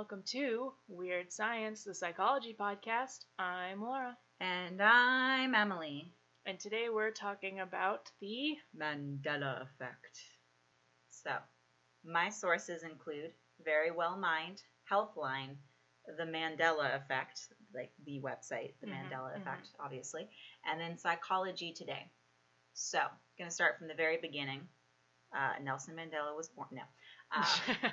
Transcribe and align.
Welcome 0.00 0.22
to 0.28 0.72
Weird 0.88 1.30
Science, 1.30 1.84
the 1.84 1.94
psychology 1.94 2.56
podcast. 2.58 3.26
I'm 3.38 3.82
Laura, 3.82 4.16
And 4.40 4.80
I'm 4.80 5.54
Emily. 5.54 6.10
and 6.46 6.58
today 6.58 6.88
we're 6.88 7.10
talking 7.10 7.60
about 7.60 8.10
the. 8.18 8.56
Mandela 8.74 9.60
Effect. 9.60 10.18
So, 11.10 11.32
my 12.02 12.30
sources 12.30 12.82
include 12.82 13.32
Verywell 13.68 14.18
Mind, 14.18 14.62
Healthline, 14.90 15.56
The 16.16 16.24
Mandela 16.24 16.96
Effect, 16.96 17.48
like 17.74 17.92
the 18.06 18.20
website, 18.22 18.72
The 18.80 18.86
Mhm, 18.86 19.10
Mandela 19.10 19.34
mhm. 19.34 19.42
Effect, 19.42 19.68
obviously, 19.78 20.30
and 20.64 20.80
then 20.80 20.96
Psychology 20.96 21.74
Today. 21.74 22.10
So, 22.72 23.00
going 23.36 23.50
to 23.50 23.54
start 23.54 23.76
from 23.76 23.86
the 23.88 23.94
very 23.94 24.16
beginning. 24.16 24.66
Uh, 25.36 25.58
Nelson 25.62 25.94
Mandela 25.94 26.34
was 26.34 26.48
born. 26.48 26.68
No. 26.72 26.82
Uh, 27.32 27.44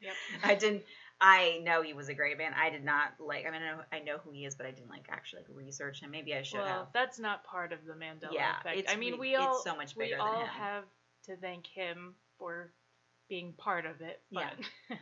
Yep. 0.00 0.14
I 0.44 0.54
didn't. 0.54 0.84
I 1.20 1.60
know 1.64 1.82
he 1.82 1.94
was 1.94 2.08
a 2.08 2.14
great 2.14 2.36
man. 2.36 2.52
I 2.54 2.68
did 2.70 2.84
not 2.84 3.14
like. 3.18 3.46
I 3.46 3.50
mean, 3.50 3.62
I 3.62 3.70
know, 3.72 3.80
I 3.92 3.98
know 4.00 4.18
who 4.22 4.32
he 4.32 4.44
is, 4.44 4.54
but 4.54 4.66
I 4.66 4.70
didn't 4.70 4.90
like 4.90 5.06
actually 5.10 5.42
like, 5.42 5.56
research 5.56 6.00
him. 6.00 6.10
Maybe 6.10 6.34
I 6.34 6.42
should 6.42 6.58
well, 6.58 6.66
have. 6.66 6.86
that's 6.92 7.18
not 7.18 7.44
part 7.44 7.72
of 7.72 7.78
the 7.86 7.94
Mandela 7.94 8.32
Yeah, 8.32 8.60
effect. 8.60 8.78
it's 8.78 8.92
I 8.92 8.96
mean, 8.96 9.18
we 9.18 9.30
it's 9.34 9.40
all 9.40 9.62
so 9.62 9.74
much 9.74 9.96
we 9.96 10.04
bigger 10.04 10.16
than 10.18 10.26
all 10.26 10.40
him. 10.42 10.48
have 10.48 10.84
to 11.26 11.36
thank 11.36 11.66
him 11.66 12.14
for 12.38 12.70
being 13.28 13.54
part 13.54 13.86
of 13.86 14.00
it, 14.02 14.20
but 14.30 14.52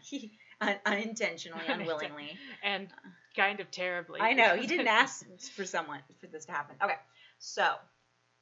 He 0.02 0.38
un- 0.60 0.78
unintentionally, 0.86 1.64
unwillingly. 1.68 2.38
and 2.62 2.88
kind 3.36 3.58
of 3.60 3.70
terribly. 3.72 4.20
I 4.20 4.34
know 4.34 4.56
he 4.56 4.66
didn't 4.68 4.86
ask 4.88 5.26
for 5.54 5.64
someone 5.64 6.00
for 6.20 6.28
this 6.28 6.44
to 6.46 6.52
happen. 6.52 6.76
Okay, 6.82 6.94
so 7.38 7.74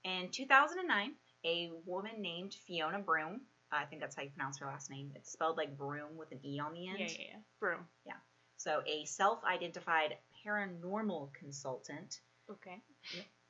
in 0.05 0.29
2009, 0.31 1.13
a 1.47 1.71
woman 1.87 2.21
named 2.21 2.55
Fiona 2.67 2.99
Broome. 2.99 3.41
I 3.73 3.85
think 3.87 4.03
that's 4.03 4.15
how 4.15 4.23
you 4.23 4.31
pronounce 4.31 4.59
her 4.59 4.67
last 4.67 4.91
name. 4.91 5.11
It's 5.15 5.33
spelled 5.33 5.57
like 5.57 5.77
broom 5.77 6.17
with 6.17 6.31
an 6.33 6.41
e 6.45 6.61
on 6.61 6.75
the 6.75 6.89
end. 6.89 6.99
Yeah, 7.01 7.07
yeah, 7.07 7.27
yeah. 7.33 7.39
Broome. 7.59 7.87
Yeah. 8.07 8.15
So 8.57 8.83
a 8.87 9.05
self-identified 9.07 10.17
paranormal 10.47 11.33
consultant 11.33 12.21
Okay. 12.51 12.83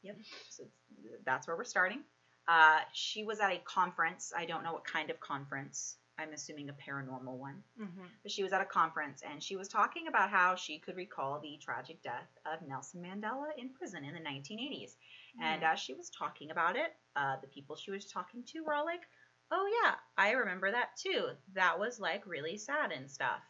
Yep. 0.02 0.16
So 0.50 0.64
that's 1.24 1.46
where 1.46 1.56
we're 1.56 1.64
starting. 1.64 2.00
Uh, 2.48 2.80
she 2.92 3.24
was 3.24 3.40
at 3.40 3.52
a 3.52 3.58
conference. 3.58 4.32
I 4.36 4.46
don't 4.46 4.64
know 4.64 4.72
what 4.72 4.84
kind 4.84 5.10
of 5.10 5.20
conference. 5.20 5.96
I'm 6.18 6.32
assuming 6.32 6.68
a 6.68 6.72
paranormal 6.72 7.36
one. 7.36 7.62
Mm-hmm. 7.80 8.04
But 8.22 8.32
she 8.32 8.42
was 8.42 8.52
at 8.52 8.60
a 8.60 8.66
conference 8.66 9.22
and 9.28 9.42
she 9.42 9.56
was 9.56 9.68
talking 9.68 10.08
about 10.08 10.30
how 10.30 10.56
she 10.56 10.78
could 10.78 10.96
recall 10.96 11.40
the 11.40 11.58
tragic 11.60 12.02
death 12.02 12.28
of 12.44 12.66
Nelson 12.66 13.02
Mandela 13.02 13.46
in 13.56 13.70
prison 13.70 14.04
in 14.04 14.12
the 14.12 14.20
1980s. 14.20 14.96
And 15.40 15.64
as 15.64 15.80
she 15.80 15.94
was 15.94 16.10
talking 16.10 16.50
about 16.50 16.76
it, 16.76 16.94
uh, 17.16 17.36
the 17.40 17.46
people 17.46 17.74
she 17.74 17.90
was 17.90 18.04
talking 18.04 18.42
to 18.48 18.62
were 18.64 18.74
all 18.74 18.84
like, 18.84 19.00
oh, 19.52 19.66
yeah, 19.84 19.94
I 20.16 20.32
remember 20.32 20.70
that 20.72 20.96
too. 20.96 21.28
That 21.54 21.78
was 21.78 22.00
like 22.00 22.26
really 22.26 22.56
sad 22.56 22.90
and 22.90 23.10
stuff. 23.10 23.40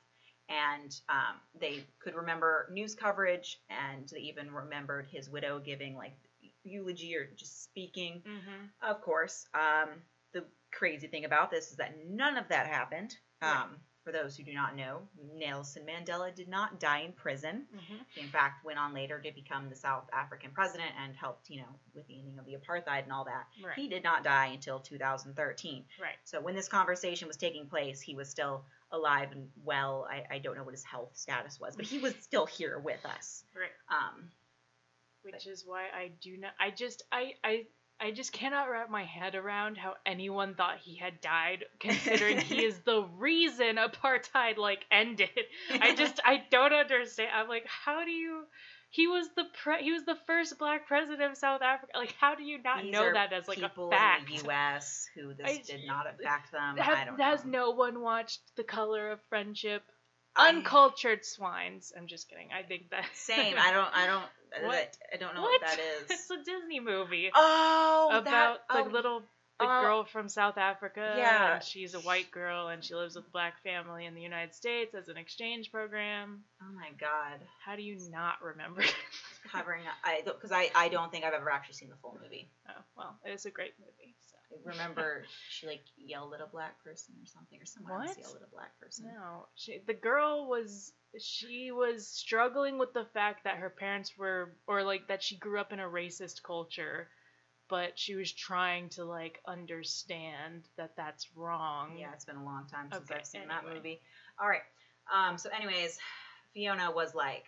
And 0.49 0.95
um, 1.09 1.37
they 1.59 1.85
could 2.01 2.15
remember 2.15 2.69
news 2.73 2.95
coverage 2.95 3.61
and 3.71 4.09
they 4.09 4.21
even 4.21 4.51
remembered 4.51 5.07
his 5.11 5.31
widow 5.31 5.61
giving 5.61 5.97
like 5.97 6.17
eulogy 6.65 7.17
or 7.17 7.31
just 7.37 7.65
speaking. 7.65 8.23
Mm-hmm. 8.27 8.91
Of 8.91 9.01
course, 9.01 9.47
um, 9.55 9.89
the 10.35 10.45
crazy 10.73 11.07
thing 11.07 11.25
about 11.25 11.51
this 11.51 11.71
is 11.71 11.77
that 11.77 11.95
none 12.07 12.37
of 12.37 12.49
that 12.49 12.67
happened. 12.67 13.17
Um, 13.41 13.77
for 14.05 14.13
those 14.13 14.37
who 14.37 14.43
do 14.43 14.53
not 14.53 14.77
know, 14.77 15.03
Nelson 15.37 15.85
Mandela 15.87 16.35
did 16.35 16.49
not 16.49 16.81
die 16.81 17.01
in 17.01 17.13
prison. 17.13 17.67
Mm-hmm. 17.75 18.03
He, 18.15 18.21
in 18.21 18.29
fact, 18.29 18.65
went 18.65 18.79
on 18.79 18.95
later 18.95 19.21
to 19.21 19.33
become 19.33 19.69
the 19.69 19.77
South 19.77 20.09
African 20.13 20.51
president 20.51 20.91
and 21.03 21.15
helped, 21.15 21.51
you 21.51 21.59
know, 21.59 21.69
with 21.95 22.07
the 22.07 22.19
ending 22.19 22.39
of 22.39 22.47
the 22.47 22.55
apartheid 22.55 23.05
and 23.05 23.13
all 23.13 23.25
that. 23.25 23.47
Right. 23.65 23.77
He 23.77 23.89
did 23.89 24.03
not 24.03 24.25
die 24.25 24.47
until 24.47 24.81
2013. 24.81 25.85
Right. 26.01 26.11
So 26.25 26.41
when 26.41 26.55
this 26.55 26.69
conversation 26.69 27.29
was 27.29 27.37
taking 27.37 27.67
place, 27.67 28.01
he 28.01 28.15
was 28.15 28.29
still 28.29 28.65
alive 28.91 29.33
and 29.33 29.49
well. 29.65 30.07
I, 30.11 30.35
I 30.35 30.39
don't 30.39 30.57
know 30.57 30.65
what 30.65 30.75
his 30.75 30.85
health 30.85 31.11
status 31.15 31.61
was, 31.61 31.77
but 31.77 31.85
he 31.85 31.99
was 31.99 32.15
still 32.21 32.47
here 32.47 32.79
with 32.79 33.05
us. 33.07 33.45
Right. 33.55 33.71
Um, 33.91 34.29
which 35.23 35.47
is 35.47 35.65
why 35.65 35.85
I 35.95 36.11
do 36.21 36.37
not. 36.37 36.53
I 36.59 36.71
just 36.71 37.05
I 37.13 37.35
I 37.45 37.67
I 38.03 38.11
just 38.11 38.33
cannot 38.33 38.69
wrap 38.69 38.91
my 38.91 39.05
head 39.05 39.35
around 39.37 39.77
how 39.79 39.95
anyone 40.05 40.55
thought 40.57 40.79
he 40.83 40.97
had 40.97 41.21
died, 41.21 41.65
considering 41.79 42.39
he 42.41 42.65
is 42.65 42.79
the 42.81 43.03
reason 43.19 43.77
apartheid 43.77 44.57
like 44.57 44.85
ended. 44.91 45.31
I 45.81 45.95
just 45.95 46.19
I 46.25 46.43
don't 46.51 46.73
understand. 46.73 47.31
I'm 47.35 47.49
like, 47.49 47.67
how 47.67 48.05
do 48.05 48.11
you? 48.11 48.43
He 48.91 49.07
was 49.07 49.29
the 49.37 49.45
pre- 49.63 49.83
he 49.83 49.93
was 49.93 50.05
the 50.05 50.17
first 50.27 50.59
black 50.59 50.87
president 50.87 51.23
of 51.33 51.39
South 51.39 51.63
Africa. 51.63 51.93
Like, 51.97 52.15
how 52.21 52.35
do 52.35 52.43
you 52.43 52.61
not 52.63 52.83
these 52.83 52.93
know 52.93 53.13
that 53.13 53.33
as 53.33 53.47
like 53.49 53.59
a 53.59 53.69
people 53.69 53.91
fact? 53.91 54.29
in 54.29 54.37
the 54.37 54.43
U.S. 54.45 55.09
who 55.15 55.33
this 55.35 55.47
I- 55.47 55.63
did 55.65 55.87
not 55.87 56.07
affect 56.07 56.53
them. 56.53 56.77
Have- 56.77 56.99
I 56.99 57.05
don't 57.05 57.21
has 57.21 57.45
know. 57.45 57.51
no 57.51 57.71
one 57.71 58.01
watched 58.03 58.41
The 58.57 58.65
Color 58.65 59.13
of 59.13 59.21
Friendship? 59.29 59.83
Uncultured 60.37 61.25
swines. 61.25 61.93
I'm 61.97 62.07
just 62.07 62.29
kidding. 62.29 62.49
I 62.57 62.63
think 62.63 62.91
that 62.91 63.05
Same. 63.15 63.57
I 63.59 63.73
don't. 63.73 63.89
I 63.95 64.07
don't. 64.07 64.25
What? 64.67 64.97
I 65.13 65.17
don't 65.17 65.35
know 65.35 65.43
What? 65.43 65.61
what, 65.63 65.71
that 65.71 65.79
it's 66.11 66.31
a 66.31 66.37
Disney 66.39 66.81
movie. 66.81 67.31
Oh, 67.35 68.11
about 68.13 68.59
that, 68.69 68.85
the 68.85 68.89
oh, 68.91 68.93
little 68.93 69.23
the 69.61 69.67
uh, 69.67 69.81
girl 69.83 70.05
from 70.05 70.29
South 70.29 70.59
Africa. 70.59 71.15
yeah. 71.17 71.55
And 71.55 71.63
she's 71.65 71.95
a 71.95 72.01
white 72.01 72.31
girl 72.31 72.69
and 72.69 72.83
she 72.85 72.95
lives 72.95 73.15
with 73.15 73.27
a 73.27 73.31
black 73.31 73.63
family 73.63 74.05
in 74.07 74.15
the 74.15 74.21
United 74.21 74.55
States 74.55 74.95
as 74.95 75.09
an 75.09 75.17
exchange 75.17 75.71
program. 75.71 76.41
Oh 76.63 76.73
my 76.75 76.89
god, 76.99 77.41
How 77.65 77.77
do 77.77 77.83
you 77.83 77.97
not 78.11 78.43
remember? 78.43 78.83
covering. 79.53 79.83
I 80.05 80.21
because 80.25 80.53
I 80.53 80.71
I 80.75 80.89
don't 80.89 81.11
think 81.13 81.25
I've 81.25 81.33
ever 81.35 81.51
actually 81.51 81.75
seen 81.75 81.89
the 81.91 81.97
full 82.03 82.19
movie. 82.23 82.49
oh, 82.69 82.83
well, 82.97 83.17
it 83.25 83.31
is 83.33 83.47
a 83.47 83.51
great 83.51 83.73
movie. 83.79 84.15
Remember 84.65 85.25
she 85.49 85.67
like 85.67 85.83
yelled 85.97 86.35
at 86.35 86.41
a 86.41 86.47
black 86.47 86.83
person 86.85 87.15
or 87.23 87.27
something, 87.27 87.61
or 87.61 87.67
someone 87.67 87.93
else 87.93 88.09
What? 88.09 88.19
yelled 88.19 88.37
at 88.37 88.43
a 88.49 88.51
black 88.51 88.79
person. 88.81 89.07
No, 89.07 89.47
she, 89.55 89.81
the 89.87 89.95
girl 89.95 90.49
was 90.49 90.93
she 91.19 91.71
was 91.73 92.07
struggling 92.09 92.79
with 92.79 92.93
the 92.93 93.07
fact 93.13 93.45
that 93.45 93.57
her 93.57 93.71
parents 93.71 94.17
were 94.17 94.55
or 94.67 94.83
like 94.83 95.09
that 95.09 95.23
she 95.23 95.37
grew 95.37 95.59
up 95.61 95.73
in 95.73 95.81
a 95.81 95.89
racist 95.89 96.43
culture, 96.43 97.09
but 97.69 97.99
she 97.99 98.15
was 98.15 98.33
trying 98.33 98.89
to 98.91 99.05
like 99.05 99.41
understand 99.47 100.69
that 100.77 100.93
that's 100.97 101.29
wrong. 101.37 101.97
Yeah, 101.99 102.13
it's 102.15 102.25
been 102.25 102.37
a 102.37 102.45
long 102.45 102.67
time 102.71 102.89
since 102.91 103.11
Okay, 103.11 103.21
I've 103.21 103.27
seen 103.27 103.49
that 103.49 103.63
anyway. 103.65 103.77
movie. 103.77 104.01
All 104.41 104.49
right. 104.49 104.63
Um. 105.13 105.39
So, 105.39 105.51
anyways, 105.51 105.99
Fiona 106.55 106.91
was 106.91 107.15
like 107.15 107.45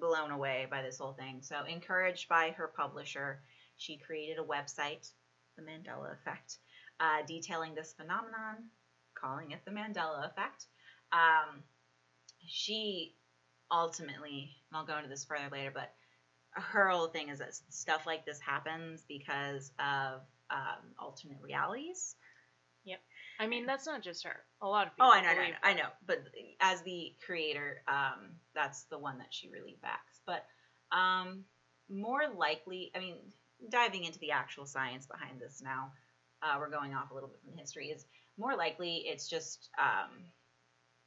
blown 0.00 0.30
away 0.30 0.66
by 0.70 0.82
this 0.82 0.98
whole 0.98 1.12
thing. 1.12 1.38
So, 1.42 1.56
encouraged 1.64 2.28
by 2.28 2.50
her 2.50 2.68
publisher, 2.68 3.40
she 3.76 3.96
created 3.98 4.38
a 4.38 4.42
website, 4.44 5.10
The 5.56 5.62
Mandela 5.62 6.12
Effect, 6.12 6.58
uh, 7.00 7.22
detailing 7.26 7.74
this 7.74 7.92
phenomenon, 7.92 8.70
calling 9.14 9.50
it 9.52 9.60
the 9.64 9.70
Mandela 9.70 10.26
Effect. 10.26 10.66
Um, 11.12 11.62
she 12.46 13.14
ultimately, 13.70 14.50
and 14.70 14.78
I'll 14.78 14.86
go 14.86 14.96
into 14.96 15.08
this 15.08 15.24
further 15.24 15.48
later, 15.50 15.72
but 15.72 15.92
her 16.52 16.88
whole 16.88 17.08
thing 17.08 17.28
is 17.28 17.38
that 17.38 17.54
stuff 17.68 18.06
like 18.06 18.24
this 18.24 18.40
happens 18.40 19.04
because 19.08 19.72
of 19.78 20.20
um, 20.50 20.94
alternate 20.98 21.38
realities. 21.42 22.16
Yep. 22.84 23.00
I 23.40 23.46
mean, 23.46 23.66
that's 23.66 23.86
not 23.86 24.02
just 24.02 24.24
her. 24.24 24.36
A 24.62 24.66
lot 24.66 24.86
of 24.86 24.94
people. 24.94 25.08
Oh, 25.08 25.12
I 25.12 25.20
know, 25.20 25.28
I 25.28 25.34
know, 25.34 25.56
I 25.62 25.74
know. 25.74 25.88
But 26.06 26.24
as 26.60 26.82
the 26.82 27.14
creator, 27.24 27.82
um, 27.88 28.30
that's 28.54 28.84
the 28.84 28.98
one 28.98 29.18
that 29.18 29.28
she 29.30 29.50
really 29.50 29.76
backs. 29.82 30.20
But 30.24 30.46
um, 30.96 31.44
more 31.90 32.22
likely, 32.34 32.90
I 32.94 33.00
mean, 33.00 33.16
diving 33.70 34.04
into 34.04 34.18
the 34.18 34.30
actual 34.32 34.66
science 34.66 35.06
behind 35.06 35.40
this 35.40 35.62
now, 35.62 35.92
uh, 36.42 36.56
we're 36.58 36.70
going 36.70 36.94
off 36.94 37.10
a 37.10 37.14
little 37.14 37.28
bit 37.28 37.40
from 37.44 37.56
history. 37.56 37.88
Is 37.88 38.04
more 38.38 38.56
likely 38.56 39.04
it's 39.06 39.28
just 39.28 39.70
um, 39.78 40.10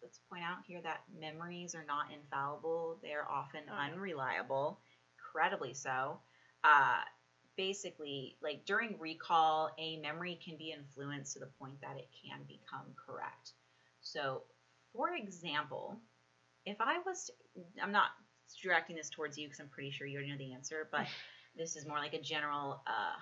let's 0.02 0.20
point 0.30 0.44
out 0.44 0.58
here 0.66 0.82
that 0.82 1.02
memories 1.20 1.76
are 1.76 1.86
not 1.86 2.08
infallible. 2.14 3.00
They 3.02 3.14
are 3.14 3.28
often 3.30 3.62
Oh, 3.70 3.76
unreliable, 3.76 4.80
incredibly 5.18 5.74
so. 5.74 6.20
Uh, 6.64 7.02
basically, 7.58 8.38
like 8.42 8.66
during 8.66 8.98
recall, 9.00 9.72
a 9.78 9.98
memory 9.98 10.40
can 10.44 10.58
be 10.58 10.72
influenced 10.72 11.34
to 11.34 11.40
the 11.40 11.50
point 11.60 11.80
that 11.82 11.98
it 11.98 12.10
can 12.24 12.40
become 12.48 12.86
correct. 12.96 13.54
So, 14.02 14.44
for 14.94 15.14
example, 15.14 15.98
if 16.66 16.78
I 16.80 17.00
was, 17.06 17.26
to, 17.26 17.84
I'm 17.84 17.92
not 17.92 18.10
directing 18.62 18.96
this 18.96 19.10
towards 19.10 19.38
you 19.38 19.48
because 19.48 19.60
I'm 19.60 19.70
pretty 19.70 19.92
sure 19.92 20.08
you 20.08 20.18
already 20.18 20.32
know 20.32 20.38
the 20.38 20.54
answer, 20.54 20.88
but 20.92 21.06
this 21.60 21.76
is 21.76 21.86
more 21.86 21.98
like 21.98 22.14
a 22.14 22.22
general 22.22 22.82
uh, 22.88 23.20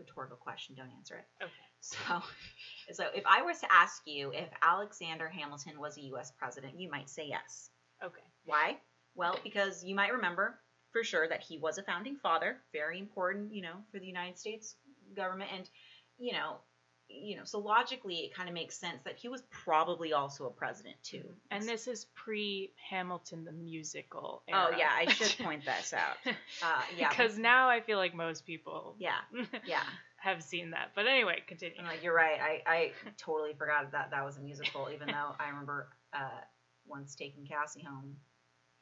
rhetorical 0.00 0.36
question. 0.36 0.74
Don't 0.74 0.90
answer 0.96 1.16
it. 1.16 1.44
Okay. 1.44 1.52
So, 1.80 2.22
so 2.92 3.04
if 3.14 3.24
I 3.26 3.42
was 3.42 3.60
to 3.60 3.72
ask 3.72 4.02
you 4.06 4.32
if 4.32 4.48
Alexander 4.62 5.28
Hamilton 5.28 5.78
was 5.78 5.98
a 5.98 6.02
U.S. 6.02 6.32
president, 6.36 6.80
you 6.80 6.90
might 6.90 7.08
say 7.08 7.26
yes. 7.28 7.70
Okay. 8.02 8.22
Why? 8.44 8.78
Well, 9.14 9.38
because 9.44 9.84
you 9.84 9.94
might 9.94 10.12
remember 10.12 10.58
for 10.92 11.04
sure 11.04 11.28
that 11.28 11.42
he 11.42 11.58
was 11.58 11.76
a 11.76 11.82
founding 11.82 12.16
father, 12.16 12.58
very 12.72 12.98
important, 12.98 13.52
you 13.52 13.62
know, 13.62 13.74
for 13.92 13.98
the 13.98 14.06
United 14.06 14.38
States 14.38 14.76
government, 15.14 15.50
and 15.54 15.68
you 16.18 16.32
know, 16.32 16.56
you 17.08 17.36
know, 17.36 17.44
so 17.44 17.58
logically 17.58 18.16
it 18.16 18.34
kind 18.34 18.48
of 18.48 18.54
makes 18.54 18.76
sense 18.76 19.02
that 19.04 19.16
he 19.16 19.28
was 19.28 19.42
probably 19.50 20.12
also 20.12 20.46
a 20.46 20.50
president 20.50 20.96
too. 21.02 21.24
And 21.50 21.64
this 21.64 21.88
is 21.88 22.06
pre 22.14 22.72
Hamilton 22.90 23.44
the 23.44 23.52
musical. 23.52 24.42
Oh 24.52 24.70
yeah, 24.76 24.90
I 24.94 25.10
should 25.10 25.38
point 25.44 25.64
this 25.64 25.92
out. 25.92 26.16
Uh, 26.62 26.82
yeah, 26.96 27.08
Because 27.08 27.38
now 27.38 27.68
I 27.68 27.80
feel 27.80 27.98
like 27.98 28.14
most 28.14 28.46
people 28.46 28.94
yeah, 28.98 29.18
yeah. 29.66 29.82
have 30.18 30.42
seen 30.42 30.70
that. 30.72 30.90
But 30.94 31.06
anyway, 31.06 31.42
continue. 31.46 31.76
I'm 31.78 31.86
like, 31.86 32.02
you're 32.02 32.14
right. 32.14 32.38
I, 32.40 32.70
I 32.70 32.92
totally 33.16 33.54
forgot 33.56 33.92
that 33.92 34.10
that 34.10 34.24
was 34.24 34.36
a 34.36 34.40
musical, 34.40 34.88
even 34.92 35.08
though 35.08 35.34
I 35.38 35.48
remember 35.48 35.88
uh, 36.12 36.40
once 36.86 37.14
taking 37.14 37.46
Cassie 37.46 37.82
home 37.82 38.16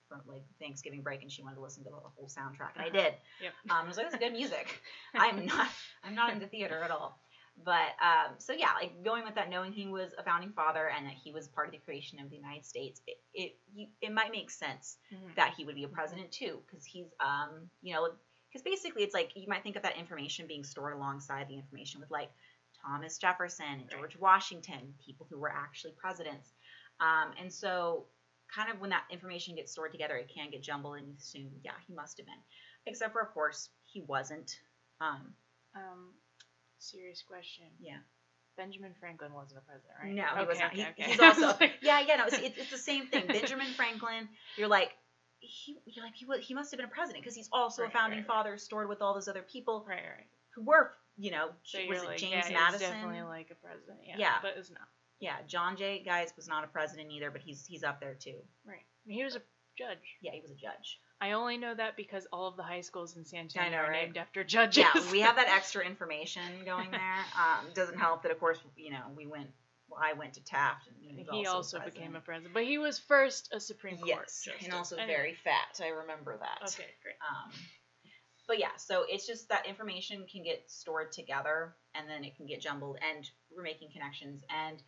from 0.09 0.21
like 0.27 0.43
Thanksgiving 0.61 1.03
break, 1.03 1.23
and 1.23 1.31
she 1.31 1.43
wanted 1.43 1.57
to 1.57 1.63
listen 1.63 1.85
to 1.85 1.91
the 1.91 1.97
whole 1.97 2.29
soundtrack, 2.29 2.71
and 2.77 2.85
I 2.85 2.89
did. 2.89 3.15
Yep. 3.43 3.53
Um, 3.71 3.85
I 3.85 3.89
was 3.89 3.97
like, 3.97 4.07
"It's 4.07 4.17
good 4.17 4.33
music." 4.33 4.81
I'm 5.15 5.47
not. 5.47 5.69
I'm 6.05 6.15
not 6.15 6.33
into 6.33 6.47
theater 6.47 6.81
at 6.83 6.91
all. 6.91 7.19
But 7.65 7.97
um, 8.03 8.35
so 8.39 8.53
yeah, 8.53 8.73
like 8.75 9.03
going 9.03 9.25
with 9.25 9.35
that, 9.37 9.49
knowing 9.49 9.73
he 9.73 9.87
was 9.87 10.13
a 10.19 10.23
founding 10.23 10.53
father 10.53 10.91
and 10.91 11.07
that 11.07 11.15
he 11.15 11.33
was 11.33 11.49
part 11.49 11.67
of 11.69 11.73
the 11.73 11.79
creation 11.79 12.21
of 12.21 12.29
the 12.31 12.37
United 12.37 12.65
States, 12.67 13.01
it 13.07 13.17
it, 13.33 13.89
it 14.01 14.13
might 14.13 14.31
make 14.31 14.51
sense 14.51 14.99
Mhm. 15.13 15.35
that 15.37 15.55
he 15.57 15.65
would 15.65 15.75
be 15.75 15.85
a 15.85 15.89
president 15.89 16.31
too, 16.33 16.63
because 16.67 16.85
he's 16.85 17.07
um 17.21 17.71
you 17.83 17.95
know 17.95 18.09
because 18.49 18.63
basically 18.63 19.03
it's 19.05 19.15
like 19.15 19.33
you 19.37 19.49
might 19.49 19.63
think 19.63 19.77
of 19.77 19.83
that 19.83 19.97
information 19.97 20.47
being 20.47 20.65
stored 20.65 20.95
alongside 20.95 21.49
the 21.49 21.57
information 21.57 22.01
with 22.01 22.11
like 22.11 22.31
Thomas 22.85 23.19
Jefferson 23.19 23.67
and 23.67 23.91
Right. 23.91 23.91
George 23.91 24.17
Washington, 24.19 24.95
people 25.05 25.27
who 25.31 25.39
were 25.39 25.51
actually 25.51 25.93
presidents, 25.93 26.53
um, 27.01 27.33
and 27.41 27.53
so 27.53 28.07
kind 28.55 28.71
of 28.71 28.81
when 28.81 28.91
that 28.91 29.05
information 29.11 29.57
gets 29.57 29.73
stored 29.73 29.93
together, 29.93 30.17
it 30.17 30.29
can 30.33 30.51
get 30.51 30.63
jumbled, 30.63 30.97
and 30.99 31.09
you 31.09 31.15
assume 31.19 31.51
yeah 31.65 31.73
he 31.87 31.95
must 31.95 32.19
have 32.19 32.27
been, 32.27 32.43
except 32.87 33.13
for 33.13 33.23
of 33.23 33.33
course 33.33 33.71
he 33.87 34.03
wasn't. 34.03 34.61
Um, 35.01 35.35
Um, 35.75 36.15
serious 36.91 37.23
question. 37.23 37.67
yeah. 37.81 37.99
Benjamin 38.57 38.95
Franklin 38.99 39.35
wasn't 39.35 39.61
a 39.61 39.65
president, 39.69 39.93
right? 40.03 40.15
No, 40.15 40.23
he 40.25 40.41
okay, 40.41 40.49
was 40.49 40.59
not. 40.59 40.73
Okay, 40.73 40.81
He- 40.97 41.03
okay. 41.03 41.11
He's 41.11 41.21
also 41.21 41.49
I 41.61 41.73
yeah, 41.83 42.01
yeah. 42.09 42.17
No, 42.17 42.25
it's, 42.25 42.39
it's 42.39 42.57
it's 42.59 42.71
the 42.71 42.79
same 42.79 43.07
thing. 43.07 43.27
Benjamin 43.27 43.67
Franklin. 43.77 44.29
You're 44.57 44.69
like 44.69 44.93
he, 45.41 45.77
you're 45.85 46.05
like 46.05 46.15
he 46.15 46.25
he 46.41 46.55
must 46.55 46.71
have 46.71 46.79
been 46.79 46.87
a 46.89 46.91
president 46.91 47.23
because 47.23 47.37
he's 47.37 47.51
also 47.53 47.83
Right, 47.83 47.91
a 47.91 47.93
founding 47.93 48.21
right, 48.21 48.29
right. 48.29 48.35
father, 48.35 48.57
stored 48.57 48.89
with 48.89 49.03
all 49.03 49.13
those 49.13 49.29
other 49.29 49.43
people 49.43 49.85
right, 49.87 49.97
right. 50.01 50.27
who 50.55 50.63
were, 50.65 50.91
you 51.19 51.31
know, 51.31 51.51
So 51.65 51.79
was 51.87 52.03
it 52.03 52.07
like, 52.07 52.17
James 52.19 52.47
yeah, 52.49 52.57
Madison? 52.59 52.91
definitely 52.93 53.21
like 53.23 53.51
a 53.51 53.57
president. 53.57 53.99
Yeah, 54.07 54.15
Yeah. 54.17 54.35
but 54.41 54.55
it's 54.57 54.71
not. 54.71 54.89
yeah, 55.21 55.37
John 55.47 55.77
Jay 55.77 56.03
guys 56.03 56.33
was 56.35 56.49
not 56.49 56.65
a 56.65 56.69
president 56.69 57.13
either, 57.13 57.31
but 57.31 57.43
he's 57.43 57.67
he's 57.67 57.85
up 57.85 58.01
there 58.01 58.15
too. 58.15 58.39
Right. 58.67 58.87
He 59.07 59.23
was 59.23 59.37
a 59.37 59.43
judge. 59.77 60.17
Yeah, 60.23 60.33
he 60.33 60.41
was 60.41 60.51
a 60.51 60.55
judge. 60.55 60.99
I 61.21 61.33
only 61.33 61.57
know 61.57 61.75
that 61.75 61.97
because 61.97 62.27
all 62.33 62.47
of 62.47 62.57
the 62.57 62.63
high 62.63 62.83
schools 62.83 63.17
in 63.17 63.25
San 63.25 63.41
Antonio 63.41 63.71
know, 63.71 63.77
are 63.79 63.91
right? 63.91 64.05
named 64.05 64.17
after 64.19 64.45
judges. 64.45 64.85
Yeah, 64.95 65.13
we 65.13 65.21
have 65.21 65.37
that 65.37 65.49
extra 65.49 65.85
information 65.87 66.43
going 66.65 66.91
there. 66.91 67.01
Um, 67.01 67.67
doesn't 67.75 67.99
help 67.99 68.23
that, 68.23 68.33
of 68.33 68.39
course, 68.39 68.59
you 68.77 68.91
know, 68.91 69.03
we 69.17 69.27
went. 69.27 69.49
Well, 69.89 70.01
I 70.03 70.15
went 70.15 70.35
to 70.35 70.45
Taft, 70.45 70.89
and 70.89 70.97
he, 71.17 71.25
he 71.31 71.47
also 71.47 71.79
president. 71.79 71.95
became 71.95 72.17
a 72.17 72.21
president, 72.21 72.53
but 72.55 72.65
he 72.65 72.77
was 72.77 72.99
first 72.99 73.51
a 73.53 73.61
Supreme 73.61 73.97
Court 73.99 74.09
yes, 74.09 74.43
justice. 74.45 74.65
and 74.65 74.75
also 74.75 74.97
Anyway. 74.97 75.15
very 75.15 75.35
fat. 75.45 75.81
I 75.81 75.91
remember 75.91 76.37
that. 76.39 76.69
Okay, 76.69 76.91
great. 77.05 77.15
Um, 77.23 77.53
but 78.49 78.59
yeah, 78.59 78.75
so 78.79 79.05
it's 79.09 79.29
just 79.29 79.49
that 79.49 79.65
information 79.67 80.27
can 80.31 80.43
get 80.43 80.65
stored 80.69 81.13
together 81.13 81.77
and 81.95 82.11
then 82.11 82.25
it 82.25 82.37
can 82.37 82.47
get 82.47 82.61
jumbled, 82.61 82.99
and 83.01 83.31
we're 83.57 83.63
making 83.63 83.91
connections. 83.93 84.43
And 84.51 84.83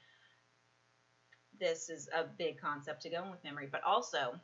this 1.61 1.89
is 1.89 2.09
a 2.13 2.25
big 2.25 2.61
concept 2.61 3.03
to 3.03 3.11
go 3.11 3.23
in 3.25 3.31
with 3.31 3.43
memory, 3.45 3.69
but 3.71 3.83
also. 3.85 4.39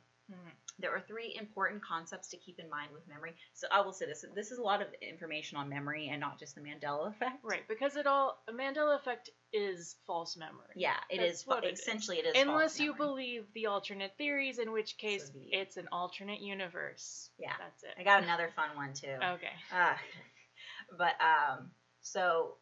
There 0.79 0.91
are 0.91 1.01
three 1.01 1.37
important 1.39 1.85
concepts 1.85 2.29
to 2.31 2.37
keep 2.37 2.59
in 2.59 2.69
mind 2.69 2.91
with 2.93 3.07
memory. 3.07 3.35
So 3.53 3.67
I 3.71 3.83
will 3.83 3.93
say 3.93 4.07
this: 4.07 4.25
this 4.35 4.51
is 4.51 4.59
a 4.59 4.63
lot 4.63 4.83
of 4.83 4.89
information 5.01 5.59
on 5.59 5.69
memory 5.69 6.09
and 6.11 6.21
not 6.21 6.39
just 6.39 6.55
the 6.55 6.61
Mandela 6.61 7.11
effect. 7.11 7.39
Right, 7.43 7.67
because 7.69 7.97
it 7.97 8.07
all 8.07 8.43
a 8.49 8.53
Mandela 8.53 8.97
effect 8.97 9.31
is 9.53 9.97
false 10.07 10.37
memory. 10.37 10.75
Yeah, 10.75 10.97
it 11.11 11.19
That's 11.19 11.41
is. 11.41 11.47
what 11.47 11.65
it 11.65 11.75
is. 11.75 11.81
essentially, 11.81 12.19
it 12.19 12.27
is. 12.27 12.35
false 12.35 12.47
Unless 12.47 12.81
you 12.81 12.95
believe 12.95 13.45
the 13.55 13.67
alternate 13.67 14.13
theories, 14.19 14.59
in 14.59 14.73
which 14.73 14.97
case 14.99 15.31
the- 15.31 15.53
it's 15.53 15.77
an 15.77 15.89
alternate 15.93 16.41
universe. 16.41 17.31
Yeah. 17.39 17.53
That's 17.59 17.85
it. 17.85 17.91
I 17.99 18.03
got 18.03 18.23
another 18.23 18.51
fun 18.57 18.75
one 18.75 18.95
too. 18.95 19.07
Okay. 19.09 19.53
Uh, 19.73 19.95
but 20.99 21.15
um, 21.21 21.71
so 22.01 22.57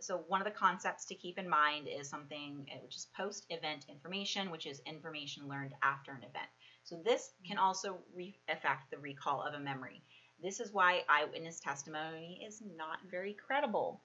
so 0.00 0.24
one 0.28 0.40
of 0.40 0.44
the 0.44 0.58
concepts 0.58 1.04
to 1.06 1.14
keep 1.14 1.38
in 1.38 1.48
mind 1.48 1.88
is 1.88 2.08
something 2.08 2.66
uh, 2.70 2.78
which 2.82 2.96
is 2.96 3.06
post-event 3.16 3.86
information, 3.88 4.50
which 4.50 4.66
is 4.66 4.80
information 4.86 5.48
learned 5.48 5.74
after 5.82 6.12
an 6.12 6.18
event. 6.18 6.48
So 6.84 7.00
this 7.04 7.32
can 7.46 7.58
also 7.58 7.98
re- 8.14 8.38
affect 8.48 8.90
the 8.90 8.98
recall 8.98 9.42
of 9.42 9.54
a 9.54 9.58
memory. 9.58 10.02
This 10.42 10.60
is 10.60 10.72
why 10.72 11.02
eyewitness 11.08 11.60
testimony 11.60 12.42
is 12.46 12.62
not 12.76 12.98
very 13.10 13.32
credible. 13.34 14.02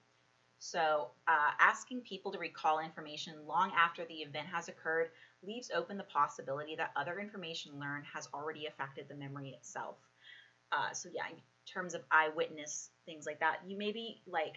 So, 0.58 1.10
uh, 1.26 1.50
asking 1.58 2.02
people 2.02 2.30
to 2.32 2.38
recall 2.38 2.78
information 2.78 3.34
long 3.46 3.72
after 3.76 4.04
the 4.04 4.22
event 4.22 4.46
has 4.46 4.68
occurred 4.68 5.10
leaves 5.42 5.72
open 5.74 5.98
the 5.98 6.04
possibility 6.04 6.76
that 6.76 6.92
other 6.94 7.18
information 7.18 7.78
learned 7.80 8.04
has 8.06 8.28
already 8.32 8.66
affected 8.66 9.08
the 9.08 9.16
memory 9.16 9.50
itself. 9.50 9.96
Uh, 10.70 10.92
so, 10.92 11.08
yeah, 11.12 11.28
in 11.30 11.36
terms 11.66 11.94
of 11.94 12.02
eyewitness 12.10 12.90
things 13.04 13.26
like 13.26 13.40
that, 13.40 13.58
you 13.66 13.76
maybe 13.76 14.22
like 14.26 14.56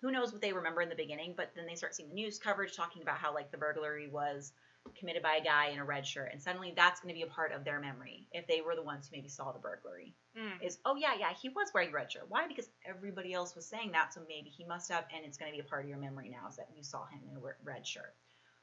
who 0.00 0.10
knows 0.10 0.32
what 0.32 0.40
they 0.40 0.52
remember 0.52 0.80
in 0.82 0.88
the 0.88 0.94
beginning, 0.94 1.34
but 1.36 1.50
then 1.54 1.66
they 1.66 1.74
start 1.74 1.94
seeing 1.94 2.08
the 2.08 2.14
news 2.14 2.38
coverage 2.38 2.74
talking 2.74 3.02
about 3.02 3.18
how 3.18 3.34
like 3.34 3.50
the 3.50 3.58
burglary 3.58 4.08
was 4.08 4.52
committed 4.98 5.22
by 5.22 5.36
a 5.36 5.44
guy 5.44 5.68
in 5.68 5.78
a 5.78 5.84
red 5.84 6.06
shirt, 6.06 6.30
and 6.32 6.42
suddenly 6.42 6.72
that's 6.74 7.00
going 7.00 7.14
to 7.14 7.18
be 7.18 7.22
a 7.22 7.26
part 7.26 7.52
of 7.52 7.64
their 7.64 7.80
memory 7.80 8.26
if 8.32 8.46
they 8.46 8.62
were 8.62 8.74
the 8.74 8.82
ones 8.82 9.06
who 9.08 9.16
maybe 9.16 9.28
saw 9.28 9.52
the 9.52 9.58
burglary 9.58 10.14
Mm. 10.38 10.64
is 10.64 10.78
oh 10.84 10.94
yeah 10.94 11.14
yeah 11.18 11.32
he 11.42 11.48
was 11.48 11.72
wearing 11.74 11.90
a 11.90 11.92
red 11.92 12.12
shirt 12.12 12.22
why 12.28 12.46
because 12.46 12.70
everybody 12.88 13.32
else 13.32 13.56
was 13.56 13.66
saying 13.66 13.90
that 13.90 14.14
so 14.14 14.20
maybe 14.28 14.48
he 14.48 14.64
must 14.64 14.88
have 14.92 15.04
and 15.12 15.24
it's 15.26 15.36
going 15.36 15.50
to 15.50 15.56
be 15.56 15.60
a 15.60 15.68
part 15.68 15.82
of 15.82 15.88
your 15.88 15.98
memory 15.98 16.28
now 16.28 16.48
is 16.48 16.54
that 16.54 16.68
you 16.72 16.84
saw 16.84 17.04
him 17.06 17.18
in 17.28 17.36
a 17.36 17.40
red 17.64 17.84
shirt 17.84 18.14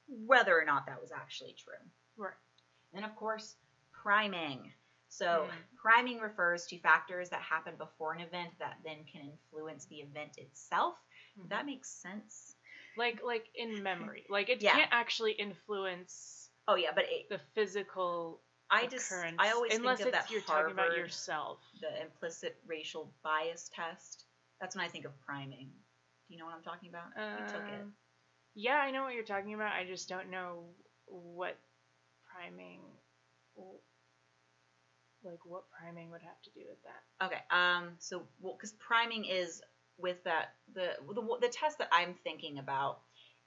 whether 0.08 0.58
or 0.58 0.64
not 0.64 0.86
that 0.86 1.02
was 1.02 1.12
actually 1.12 1.54
true 1.62 1.74
Right. 2.16 2.32
then 2.94 3.04
of 3.04 3.14
course 3.18 3.58
priming 3.92 4.72
so 5.10 5.50
Mm. 5.50 5.76
priming 5.76 6.20
refers 6.20 6.66
to 6.68 6.80
factors 6.80 7.30
that 7.30 7.42
happen 7.42 7.76
before 7.78 8.14
an 8.14 8.22
event 8.22 8.58
that 8.60 8.78
then 8.86 9.04
can 9.12 9.22
influence 9.22 9.86
the 9.86 9.98
event 9.98 10.38
itself. 10.38 10.96
That 11.50 11.66
makes 11.66 11.90
sense 11.90 12.56
Like 12.98 13.22
like 13.26 13.46
in 13.56 13.84
memory. 13.84 14.26
Like 14.30 14.50
it 14.50 14.62
Yeah. 14.62 14.76
can't 14.76 14.92
actually 14.92 15.34
influence 15.34 16.50
oh 16.68 16.76
yeah 16.76 16.92
but 16.94 17.06
it, 17.06 17.30
the 17.30 17.40
physical 17.56 18.42
i 18.70 18.86
just 18.88 19.12
i 19.40 19.52
always 19.52 19.76
unless 19.78 20.00
think 20.00 20.10
of 20.10 20.14
it's 20.14 20.26
that 20.26 20.32
you're 20.32 20.42
Harvard, 20.42 20.76
talking 20.76 20.86
about 20.86 20.98
yourself. 20.98 21.60
the 21.82 22.02
implicit 22.02 22.58
racial 22.68 23.14
bias 23.24 23.70
test 23.74 24.26
that's 24.60 24.76
when 24.76 24.84
i 24.84 24.88
think 24.90 25.06
of 25.06 25.12
priming 25.26 25.70
do 26.28 26.34
you 26.34 26.38
know 26.40 26.46
what 26.46 26.54
i'm 26.56 26.64
talking 26.64 26.90
about 26.90 27.06
you 27.16 27.46
took 27.54 27.68
it 27.70 27.82
Um, 27.82 27.94
Yeah, 28.56 28.76
I 28.78 28.92
know 28.92 29.04
what 29.04 29.14
you're 29.14 29.24
talking 29.24 29.54
about. 29.54 29.72
I 29.74 29.86
just 29.86 30.10
don't 30.10 30.30
know 30.32 30.66
what 31.06 31.56
priming, 32.34 32.82
like 35.24 35.40
what 35.46 35.64
priming 35.72 36.10
would 36.12 36.22
have 36.22 36.42
to 36.44 36.50
do 36.52 36.62
with 36.68 36.78
that. 36.84 37.26
Okay. 37.26 37.42
Um. 37.52 37.90
So, 38.00 38.24
well, 38.42 38.54
because 38.54 38.72
priming 38.74 39.26
is 39.26 39.62
with 39.98 40.24
that 40.24 40.54
the, 40.74 40.92
the 41.14 41.22
the 41.42 41.48
test 41.50 41.80
that 41.80 41.90
I'm 41.92 42.16
thinking 42.24 42.60
about 42.60 43.00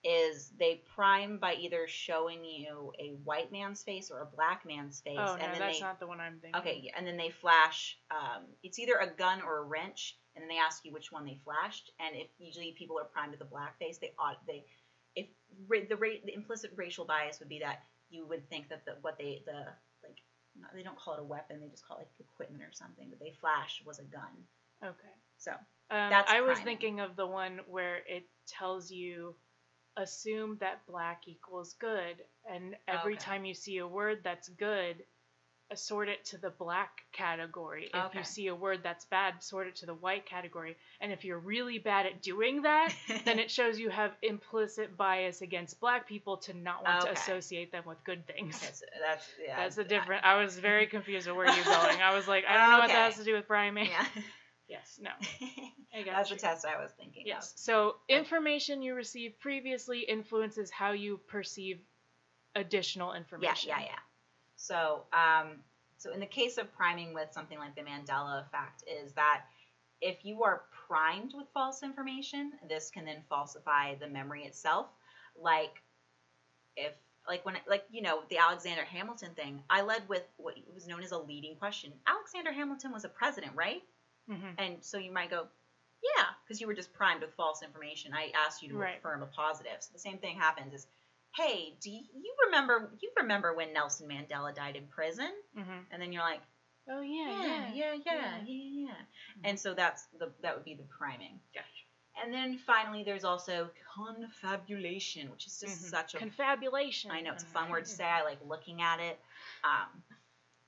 is 0.03 0.51
they 0.59 0.83
prime 0.95 1.39
by 1.39 1.55
either 1.55 1.87
showing 1.87 2.43
you 2.45 2.93
a 2.99 3.11
white 3.25 3.53
man's 3.53 3.83
face 3.83 4.11
or 4.11 4.23
a 4.23 4.37
black 4.37 4.65
man's 4.67 5.01
face, 5.01 5.19
oh 5.19 5.35
and 5.35 5.43
no, 5.43 5.49
then 5.51 5.59
that's 5.59 5.79
they 5.79 5.85
not 5.85 6.01
the 6.01 6.07
one 6.07 6.21
I'm 6.21 6.39
thinking. 6.41 6.61
okay, 6.61 6.93
and 6.97 7.07
then 7.07 7.17
they 7.17 7.31
flash. 7.31 7.99
Um, 8.11 8.45
it's 8.63 8.79
either 8.79 8.95
a 8.95 9.09
gun 9.09 9.43
or 9.43 9.59
a 9.59 9.65
wrench, 9.65 10.17
and 10.35 10.43
then 10.43 10.49
they 10.49 10.59
ask 10.59 10.85
you 10.85 10.93
which 10.93 11.13
one 11.13 11.27
they 11.27 11.39
flashed. 11.45 11.93
And 12.01 12.17
if 12.17 12.29
usually 12.39 12.75
people 12.79 12.99
are 12.99 13.05
primed 13.05 13.33
with 13.33 13.43
a 13.43 13.51
black 13.51 13.79
face, 13.79 13.99
they 13.99 14.13
ought 14.19 14.39
they 14.47 14.65
if 15.17 15.27
the 15.89 15.97
rate 15.97 16.25
the 16.25 16.35
implicit 16.35 16.73
racial 16.77 17.05
bias 17.05 17.39
would 17.41 17.49
be 17.49 17.59
that 17.59 17.83
you 18.11 18.27
would 18.27 18.49
think 18.49 18.69
that 18.71 18.85
the 18.87 18.93
what 19.03 19.19
they 19.19 19.43
the 19.45 19.67
like 20.03 20.17
not, 20.59 20.71
they 20.75 20.83
don't 20.83 20.99
call 20.99 21.15
it 21.15 21.21
a 21.21 21.25
weapon, 21.25 21.61
they 21.61 21.69
just 21.69 21.87
call 21.87 21.99
it 21.99 22.01
like 22.01 22.09
equipment 22.19 22.63
or 22.63 22.73
something. 22.73 23.09
But 23.11 23.21
they 23.21 23.35
flash 23.41 23.83
was 23.85 23.99
a 23.99 24.05
gun. 24.05 24.33
Okay. 24.83 25.15
So 25.37 25.53
Um, 25.91 26.11
That's 26.11 26.31
I 26.31 26.41
was 26.41 26.59
thinking 26.61 27.01
of 27.01 27.17
the 27.17 27.27
one 27.27 27.61
where 27.69 27.97
it 28.09 28.25
tells 28.47 28.91
you 28.91 29.35
assume 29.97 30.57
that 30.61 30.87
black 30.87 31.23
equals 31.27 31.75
good, 31.75 32.17
and 32.51 32.77
every 32.89 33.15
Okay. 33.15 33.25
time 33.25 33.45
you 33.45 33.55
see 33.55 33.79
a 33.79 33.87
word 33.87 34.21
that's 34.23 34.49
good, 34.49 35.05
assort 35.71 36.09
it 36.09 36.25
to 36.27 36.39
the 36.39 36.51
black 36.51 37.03
category. 37.13 37.87
If 37.87 37.95
Okay. 38.07 38.19
you 38.19 38.25
see 38.25 38.47
a 38.49 38.55
word 38.55 38.83
that's 38.83 39.05
bad, 39.07 39.43
sort 39.43 39.67
it 39.69 39.77
to 39.77 39.87
the 39.87 39.95
white 39.95 40.27
category. 40.27 40.77
And 41.01 41.13
if 41.13 41.25
you're 41.25 41.39
really 41.39 41.79
bad 41.79 42.07
at 42.07 42.23
doing 42.23 42.63
that, 42.63 42.93
then 43.25 43.39
it 43.41 43.51
shows 43.51 43.79
you 43.79 43.89
have 43.91 44.13
implicit 44.23 44.97
bias 44.97 45.43
against 45.43 45.81
black 45.81 46.09
people 46.09 46.39
to 46.39 46.55
not 46.55 46.85
want 46.85 47.01
to 47.01 47.11
associate 47.13 47.73
them 47.73 47.85
with 47.87 48.03
good 48.05 48.27
things. 48.27 48.57
Okay, 48.57 48.73
so 48.75 48.87
that's 49.01 49.29
yeah. 49.45 49.57
That's 49.57 49.79
a 49.79 49.85
different. 49.85 50.25
I 50.25 50.43
was 50.43 50.59
very 50.59 50.87
confused 50.87 51.29
of 51.29 51.37
where 51.37 51.47
you're 51.47 51.65
going. 51.65 52.01
I 52.03 52.15
was 52.15 52.27
like, 52.29 52.45
I 52.49 52.57
don't 52.57 52.71
know 52.71 52.79
what 52.79 52.89
that 52.89 53.05
has 53.07 53.17
to 53.17 53.25
do 53.25 53.35
with 53.35 53.47
priming. 53.47 53.87
Yeah. 53.87 54.05
Yes, 54.71 55.01
no. 55.03 55.11
That's 56.07 56.31
the 56.31 56.37
test 56.37 56.65
I 56.65 56.81
was 56.81 56.93
thinking 56.93 57.25
Yes. 57.27 57.53
So 57.57 57.97
information 58.09 58.83
you 58.83 58.95
received 58.95 59.41
previously 59.41 60.01
influences 60.01 60.71
how 60.71 60.93
you 60.93 61.19
perceive 61.27 61.81
additional 62.55 63.11
of. 63.11 63.43
Yeah, 63.43 63.51
information. 63.51 63.71
yeah, 63.71 63.81
yeah. 63.81 63.99
So, 64.57 65.03
um, 65.13 65.57
so 65.99 66.13
in 66.13 66.21
the 66.21 66.27
case 66.27 66.57
of 66.57 66.73
priming 66.75 67.13
with 67.15 67.33
something 67.33 67.59
like 67.59 67.75
the 67.75 67.83
Mandela 67.83 68.43
effect, 68.43 68.85
is 68.87 69.13
that 69.15 69.43
if 70.01 70.25
you 70.25 70.45
are 70.45 70.63
primed 70.87 71.35
with 71.35 71.47
false 71.53 71.83
information, 71.83 72.53
this 72.69 72.91
can 72.91 73.05
then 73.05 73.23
falsify 73.29 73.97
the 73.97 74.07
memory 74.07 74.45
itself. 74.45 74.87
Like, 75.37 75.83
if 76.77 76.93
like 77.29 77.45
when 77.45 77.57
like 77.69 77.85
you 77.91 78.03
know 78.03 78.23
the 78.31 78.39
Alexander 78.39 78.85
Hamilton 78.85 79.31
thing, 79.35 79.63
I 79.69 79.83
led 79.83 80.09
with 80.09 80.23
what 80.37 80.55
was 80.73 80.87
known 80.87 81.03
as 81.03 81.13
a 81.13 81.19
leading 81.19 81.57
question. 81.57 81.93
Alexander 82.07 82.53
Hamilton 82.53 82.93
was 82.93 83.05
a 83.05 83.09
president, 83.09 83.53
right? 83.55 83.83
Mhm. 84.29 84.55
And 84.59 84.85
so 84.85 84.99
you 84.99 85.13
might 85.13 85.31
go, 85.31 85.49
yeah, 86.03 86.27
because 86.45 86.61
you 86.61 86.67
were 86.67 86.75
just 86.75 86.93
primed 86.95 87.21
with 87.23 87.35
false 87.35 87.63
information. 87.63 88.13
I 88.15 88.31
asked 88.31 88.63
you 88.63 88.71
to 88.71 88.77
Right. 88.79 88.99
affirm 88.99 89.23
a 89.23 89.27
positive. 89.27 89.83
So 89.83 89.93
the 89.93 89.99
same 89.99 90.19
thing 90.19 90.37
happens 90.39 90.73
is 90.75 90.87
hey, 91.37 91.77
do 91.81 91.91
you 91.91 92.03
you 92.13 92.35
remember 92.47 92.91
you 93.01 93.13
remember 93.17 93.55
when 93.55 93.73
Nelson 93.73 94.09
Mandela 94.09 94.53
died 94.55 94.77
in 94.77 94.87
prison? 94.89 95.33
Mm-hmm. 95.57 95.79
And 95.93 96.03
then 96.03 96.13
you're 96.13 96.23
like, 96.23 96.43
Oh 96.89 97.01
yeah, 97.03 97.29
yeah, 97.31 97.45
yeah, 97.45 97.69
yeah, 97.73 97.95
yeah, 97.95 98.15
yeah, 98.15 98.43
yeah. 98.47 98.87
yeah. 98.89 98.95
And 99.45 99.61
so 99.61 99.75
that's 99.75 100.07
the 100.19 100.33
that 100.41 100.57
would 100.57 100.65
be 100.65 100.75
the 100.75 100.85
priming. 100.85 101.41
Gotcha. 101.55 101.67
And 102.23 102.35
then 102.35 102.59
finally, 102.59 103.05
there's 103.05 103.25
also 103.25 103.71
confabulation, 103.95 105.31
which 105.31 105.47
is 105.47 105.61
just 105.61 105.85
Mhm. 105.85 105.91
such 105.91 106.15
a 106.15 106.19
confabulation. 106.19 107.11
I 107.11 107.21
know 107.21 107.33
it's 107.33 107.45
a 107.45 107.47
fun 107.47 107.71
word 107.71 107.85
to 107.85 107.91
say. 107.91 108.05
I 108.05 108.23
like 108.23 108.41
looking 108.45 108.83
at 108.83 108.99
it. 109.01 109.21
Um, 109.63 110.03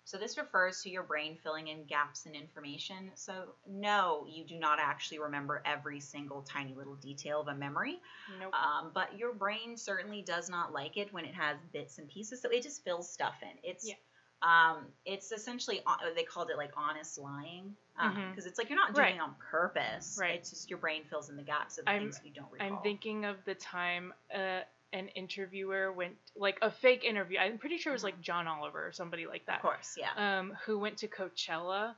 so 0.04 0.18
this 0.18 0.36
refers 0.36 0.82
to 0.82 0.90
your 0.90 1.02
brain 1.04 1.36
filling 1.42 1.68
in 1.68 1.84
gaps 1.84 2.26
in 2.26 2.34
information. 2.34 3.10
So 3.14 3.54
no, 3.68 4.26
you 4.28 4.44
do 4.44 4.58
not 4.58 4.78
actually 4.80 5.20
remember 5.20 5.62
every 5.64 6.00
single 6.00 6.42
tiny 6.42 6.74
little 6.74 6.96
detail 6.96 7.40
of 7.40 7.48
a 7.48 7.54
memory. 7.54 8.00
Nope. 8.40 8.52
Um, 8.54 8.90
but 8.92 9.16
your 9.18 9.32
brain 9.32 9.76
certainly 9.76 10.22
does 10.22 10.48
not 10.50 10.72
like 10.72 10.96
it 10.96 11.12
when 11.12 11.24
it 11.24 11.34
has 11.34 11.56
bits 11.72 11.98
and 11.98 12.08
pieces. 12.08 12.42
So 12.42 12.48
it 12.50 12.62
just 12.62 12.84
fills 12.84 13.10
stuff 13.10 13.34
in. 13.42 13.58
It's 13.62 13.86
Yeah. 13.88 13.94
um, 14.42 14.86
it's 15.04 15.30
essentially 15.30 15.82
uh, 15.86 15.96
they 16.16 16.24
called 16.24 16.50
it 16.50 16.56
like 16.56 16.72
honest 16.76 17.16
lying 17.16 17.76
because 17.94 18.44
Mhm. 18.44 18.46
it's 18.48 18.58
like 18.58 18.68
you're 18.70 18.78
not 18.78 18.92
doing 18.94 19.04
Right. 19.06 19.14
it 19.14 19.20
on 19.20 19.36
purpose. 19.36 20.18
Right. 20.20 20.34
It's 20.34 20.50
just 20.50 20.68
your 20.68 20.80
brain 20.80 21.04
fills 21.04 21.30
in 21.30 21.36
the 21.36 21.42
gaps 21.44 21.78
of 21.78 21.84
the 21.84 21.92
I'm- 21.92 22.00
things 22.10 22.20
you 22.24 22.32
don't 22.32 22.50
recall. 22.50 22.66
I'm 22.66 22.82
thinking 22.82 23.24
of 23.24 23.36
the 23.44 23.54
time 23.54 24.12
uh, 24.34 24.62
an 24.92 25.08
interviewer 25.08 25.92
went, 25.92 26.14
like 26.36 26.58
a 26.62 26.70
fake 26.70 27.04
interview. 27.04 27.38
I'm 27.38 27.58
pretty 27.58 27.78
sure 27.78 27.92
it 27.92 27.96
was 27.96 28.04
like 28.04 28.20
John 28.20 28.46
Oliver 28.46 28.86
or 28.86 28.92
somebody 28.92 29.26
like 29.26 29.46
that. 29.46 29.56
of 29.56 29.62
course, 29.62 29.96
yeah. 29.96 30.38
Um, 30.38 30.52
who 30.66 30.78
went 30.78 30.98
to 30.98 31.08
Coachella 31.08 31.94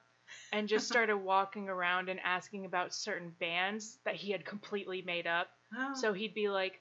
and 0.53 0.69
just 0.69 0.87
started 0.95 1.17
walking 1.17 1.69
around 1.69 2.09
and 2.09 2.21
asking 2.25 2.65
about 2.67 2.95
certain 2.95 3.33
bands 3.41 3.99
that 4.05 4.15
he 4.15 4.31
had 4.31 4.45
completely 4.45 5.03
made 5.03 5.27
up. 5.27 5.49
Oh. 5.77 5.93
So 5.95 6.13
he'd 6.13 6.35
be 6.35 6.49
like, 6.49 6.81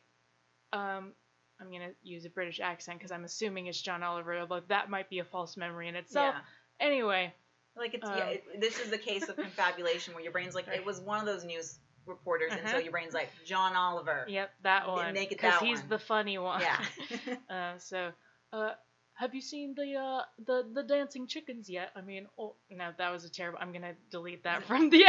um, 0.71 1.13
I'm 1.59 1.71
gonna 1.71 1.91
use 2.01 2.25
a 2.25 2.29
British 2.29 2.59
accent 2.59 2.99
because 2.99 3.11
I'm 3.11 3.23
assuming 3.23 3.67
it's 3.67 3.81
John 3.81 4.03
Oliver, 4.03 4.37
although 4.39 4.61
that 4.69 4.89
might 4.89 5.09
be 5.09 5.19
a 5.19 5.23
false 5.25 5.55
memory 5.57 5.87
in 5.87 5.95
itself. 5.95 6.35
yeah. 6.35 6.85
Anyway, 6.87 7.33
Like 7.77 7.93
it's 7.93 8.07
Um, 8.07 8.17
yeah, 8.17 8.25
it, 8.25 8.43
this 8.59 8.79
is 8.79 8.89
the 8.89 8.97
case 8.97 9.29
of 9.29 9.35
confabulation 9.47 10.13
where 10.13 10.23
your 10.23 10.31
brain's 10.31 10.55
like 10.55 10.67
Right. 10.67 10.77
it 10.77 10.85
was 10.85 10.99
one 10.99 11.19
of 11.19 11.25
those 11.25 11.43
news 11.43 11.79
reporters, 12.05 12.51
and 12.51 12.61
so 12.61 12.67
Uh-huh. 12.75 12.77
your 12.79 12.91
brain's 12.91 13.13
like 13.13 13.29
John 13.45 13.75
Oliver. 13.75 14.25
yep, 14.27 14.51
that 14.63 14.87
one. 14.87 15.13
Because 15.13 15.59
he's 15.59 15.79
one. 15.79 15.89
the 15.89 15.99
funny 15.99 16.37
one. 16.37 16.61
Yeah. 16.61 16.79
Uh, 17.49 17.77
so, 17.77 18.11
uh, 18.51 18.71
have 19.15 19.35
you 19.35 19.41
seen 19.41 19.75
the 19.75 19.95
uh 19.95 20.21
the 20.45 20.63
the 20.73 20.83
dancing 20.83 21.27
chickens 21.27 21.69
yet? 21.69 21.91
I 21.95 22.01
mean, 22.01 22.25
oh 22.37 22.55
no, 22.71 22.89
that 22.97 23.11
was 23.11 23.25
a 23.25 23.29
terrible. 23.29 23.59
I'm 23.61 23.71
gonna 23.71 23.93
delete 24.09 24.43
that 24.43 24.63
from 24.67 24.89
the. 24.89 25.05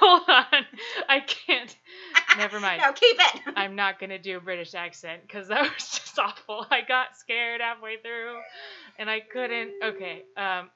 Hold 0.00 0.22
on, 0.28 0.64
I 1.08 1.20
can't. 1.20 1.74
Never 2.36 2.60
mind. 2.60 2.82
no, 2.82 2.92
keep 2.92 3.16
it. 3.18 3.40
I'm 3.56 3.74
not 3.76 3.98
gonna 3.98 4.18
do 4.18 4.36
a 4.36 4.40
British 4.40 4.74
accent 4.74 5.22
because 5.26 5.48
that 5.48 5.62
was 5.62 5.72
just 5.90 6.18
awful. 6.18 6.66
I 6.70 6.82
got 6.82 7.16
scared 7.16 7.60
halfway 7.60 7.96
through, 7.98 8.36
and 8.98 9.10
I 9.10 9.20
couldn't. 9.20 9.72
Okay. 9.82 10.22
Um. 10.36 10.70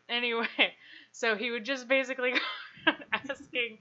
anyway, 0.08 0.46
so 1.12 1.34
he 1.36 1.50
would 1.50 1.64
just 1.64 1.88
basically 1.88 2.32
go 2.32 2.92
asking, 3.12 3.78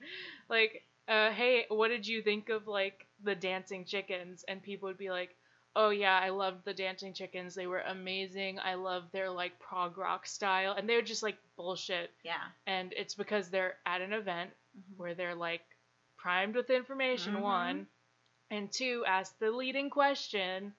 like, 0.53 0.83
uh, 1.09 1.31
"Hey, 1.31 1.65
what 1.69 1.89
did 1.89 2.07
you 2.07 2.21
think 2.23 2.49
of 2.49 2.67
like 2.67 3.07
the 3.23 3.35
dancing 3.35 3.85
chickens?" 3.85 4.43
And 4.47 4.63
people 4.63 4.87
would 4.89 4.97
be 4.97 5.11
like, 5.11 5.35
"Oh 5.75 5.89
yeah, 5.91 6.19
I 6.19 6.29
loved 6.29 6.65
the 6.65 6.73
dancing 6.75 7.13
chickens. 7.13 7.55
They 7.55 7.67
were 7.67 7.81
amazing. 7.81 8.59
I 8.59 8.75
love 8.75 9.11
their 9.11 9.29
like 9.31 9.59
prog 9.59 9.97
rock 9.97 10.27
style." 10.27 10.73
And 10.73 10.89
they 10.89 10.95
would 10.97 11.07
just 11.07 11.23
like 11.23 11.37
bullshit. 11.57 12.11
Yeah. 12.23 12.51
And 12.67 12.93
it's 12.97 13.15
because 13.15 13.49
they're 13.49 13.75
at 13.85 14.01
an 14.01 14.13
event 14.13 14.53
Mhm. 14.75 14.97
where 14.97 15.15
they're 15.15 15.35
like 15.35 15.63
primed 16.17 16.55
with 16.55 16.69
information 16.71 17.33
Mhm. 17.33 17.41
one 17.41 17.87
and 18.51 18.71
two 18.71 19.03
ask 19.07 19.33
the 19.39 19.51
leading 19.51 19.89
question 19.89 20.73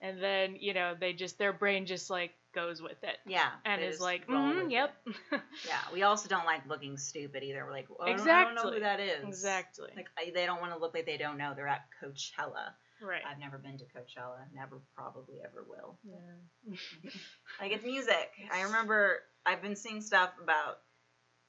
and 0.00 0.22
then 0.22 0.56
you 0.58 0.74
know 0.74 0.94
they 0.98 1.12
just 1.12 1.38
their 1.38 1.52
brain 1.52 1.86
just 1.86 2.10
like 2.10 2.32
goes 2.54 2.80
with 2.82 3.02
it 3.02 3.16
Yeah. 3.26 3.48
and 3.64 3.82
is 3.82 4.00
like 4.00 4.26
mm, 4.26 4.70
yep. 4.70 4.94
Yeah. 5.32 5.78
We 5.92 6.02
also 6.02 6.28
don't 6.28 6.44
like 6.46 6.66
looking 6.68 6.96
stupid 6.96 7.42
either. 7.42 7.64
We're 7.64 7.72
like, 7.72 7.88
oh, 7.90 8.02
I 8.04 8.12
don't- 8.16 8.28
I 8.28 8.44
don't 8.44 8.54
know 8.54 8.62
Exactly. 8.70 8.74
who 8.74 8.80
that 8.80 9.00
is. 9.00 9.24
exactly 9.28 9.88
Like 9.96 10.08
I, 10.18 10.30
they 10.34 10.46
don't 10.46 10.60
want 10.60 10.72
to 10.72 10.78
look 10.78 10.94
like 10.94 11.06
they 11.06 11.16
don't 11.16 11.38
know. 11.38 11.52
They're 11.54 11.68
at 11.68 11.84
Coachella. 12.02 12.72
right 13.02 13.22
I've 13.30 13.38
never 13.38 13.58
been 13.58 13.78
to 13.78 13.84
Coachella. 13.84 14.40
Never, 14.54 14.80
probably 14.96 15.36
ever 15.44 15.64
will. 15.68 15.98
yeah. 16.04 16.74
Like 17.60 17.72
it's 17.72 17.84
music. 17.84 18.30
I 18.52 18.62
remember 18.62 19.20
I've 19.46 19.62
been 19.62 19.76
seeing 19.76 20.00
stuff 20.00 20.30
about 20.42 20.78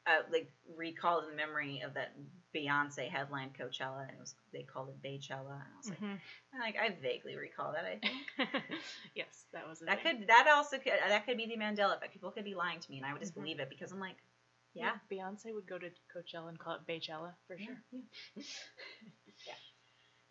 uh, 0.07 0.21
like 0.31 0.51
recalled 0.77 1.23
in 1.25 1.29
the 1.31 1.35
memory 1.35 1.81
of 1.85 1.93
that 1.93 2.13
Beyonce 2.55 3.09
headline 3.09 3.51
Coachella, 3.57 4.01
and 4.01 4.11
it 4.11 4.19
was 4.19 4.35
they 4.51 4.63
called 4.63 4.89
it 4.89 5.01
Beychella, 5.07 5.53
and 5.53 5.61
I 5.73 5.77
was 5.77 5.89
like, 5.89 5.99
Mhm. 5.99 6.19
like 6.59 6.75
I 6.77 6.89
vaguely 7.01 7.37
recall 7.37 7.71
that. 7.73 7.85
I 7.85 7.99
think 7.99 8.27
yes 9.15 9.45
that 9.53 9.67
was 9.67 9.81
a 9.81 9.85
that 9.85 10.01
thing. 10.03 10.17
could 10.19 10.27
that 10.27 10.47
also 10.47 10.77
could 10.77 10.93
that 11.07 11.25
could 11.25 11.37
be 11.37 11.45
the 11.47 11.57
Mandela 11.57 11.95
effect. 11.97 12.13
People 12.13 12.31
could 12.31 12.45
be 12.45 12.55
lying 12.55 12.79
to 12.79 12.91
me, 12.91 12.97
and 12.97 13.05
I 13.05 13.13
would 13.13 13.21
just 13.21 13.33
Mhm. 13.33 13.43
believe 13.43 13.59
it 13.59 13.69
because 13.69 13.91
I'm 13.91 13.99
like, 13.99 14.17
yeah, 14.73 14.97
beyonce 15.11 15.53
would 15.53 15.67
go 15.67 15.77
to 15.77 15.89
coachella 16.13 16.49
and 16.49 16.59
call 16.59 16.75
it 16.75 16.85
beychella 16.87 17.33
for 17.47 17.55
yeah, 17.57 17.65
sure 17.67 17.77
yeah. 17.91 18.43
yeah. 19.47 19.53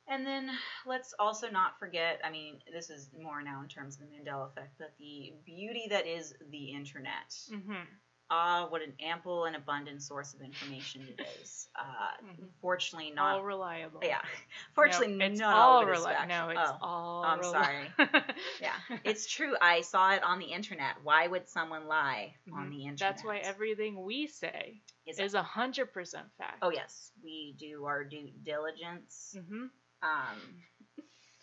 And 0.08 0.26
then 0.26 0.50
let's 0.86 1.14
also 1.18 1.48
not 1.50 1.78
forget. 1.78 2.20
I 2.24 2.30
mean, 2.30 2.60
this 2.72 2.90
is 2.90 3.10
more 3.22 3.42
now 3.42 3.62
in 3.62 3.68
terms 3.68 3.94
of 3.96 4.00
the 4.02 4.06
Mandela 4.16 4.50
effect, 4.50 4.74
but 4.78 4.92
the 4.98 5.32
beauty 5.46 5.86
that 5.90 6.06
is 6.06 6.34
the 6.50 6.72
internet. 6.72 7.30
mm-hmm. 7.52 7.84
Ah, 8.32 8.66
what 8.68 8.80
an 8.80 8.92
ample 9.00 9.46
and 9.46 9.56
abundant 9.56 10.02
source 10.02 10.34
of 10.34 10.40
information 10.40 11.02
it 11.18 11.20
is. 11.42 11.68
Uh, 11.74 11.82
Mhm. 12.24 12.48
Fortunately, 12.60 13.10
not 13.10 13.36
all 13.36 13.42
reliable 13.42 14.00
yeah, 14.04 14.20
fortunately, 14.74 15.14
no, 15.16 15.24
it's 15.26 15.40
not 15.40 15.54
all 15.56 15.70
all 15.78 15.82
of 15.82 15.88
it 15.88 15.92
is 15.92 15.98
reliable 15.98 16.28
no 16.28 16.48
it's 16.50 16.60
oh, 16.72 16.78
all 16.80 17.24
I'm 17.24 17.42
sorry. 17.42 17.86
yeah, 18.60 18.74
it's 19.04 19.26
true. 19.26 19.56
I 19.60 19.80
saw 19.80 20.12
it 20.12 20.22
on 20.22 20.38
the 20.38 20.46
internet. 20.46 20.94
Why 21.02 21.26
would 21.26 21.48
someone 21.48 21.88
lie 21.88 22.34
on 22.52 22.66
Mhm. 22.66 22.70
the 22.70 22.76
internet? 22.84 22.98
That's 22.98 23.24
why 23.24 23.38
everything 23.38 24.02
we 24.04 24.26
say 24.28 24.80
Is- 25.06 25.18
is 25.18 25.34
a 25.34 25.42
hundred 25.42 25.92
percent 25.92 26.26
fact. 26.38 26.58
Oh 26.62 26.70
yes, 26.70 27.10
we 27.24 27.54
do 27.58 27.84
our 27.86 28.04
due 28.04 28.30
diligence. 28.44 29.34
Mm-hmm. 29.36 29.66
Um, 30.02 30.38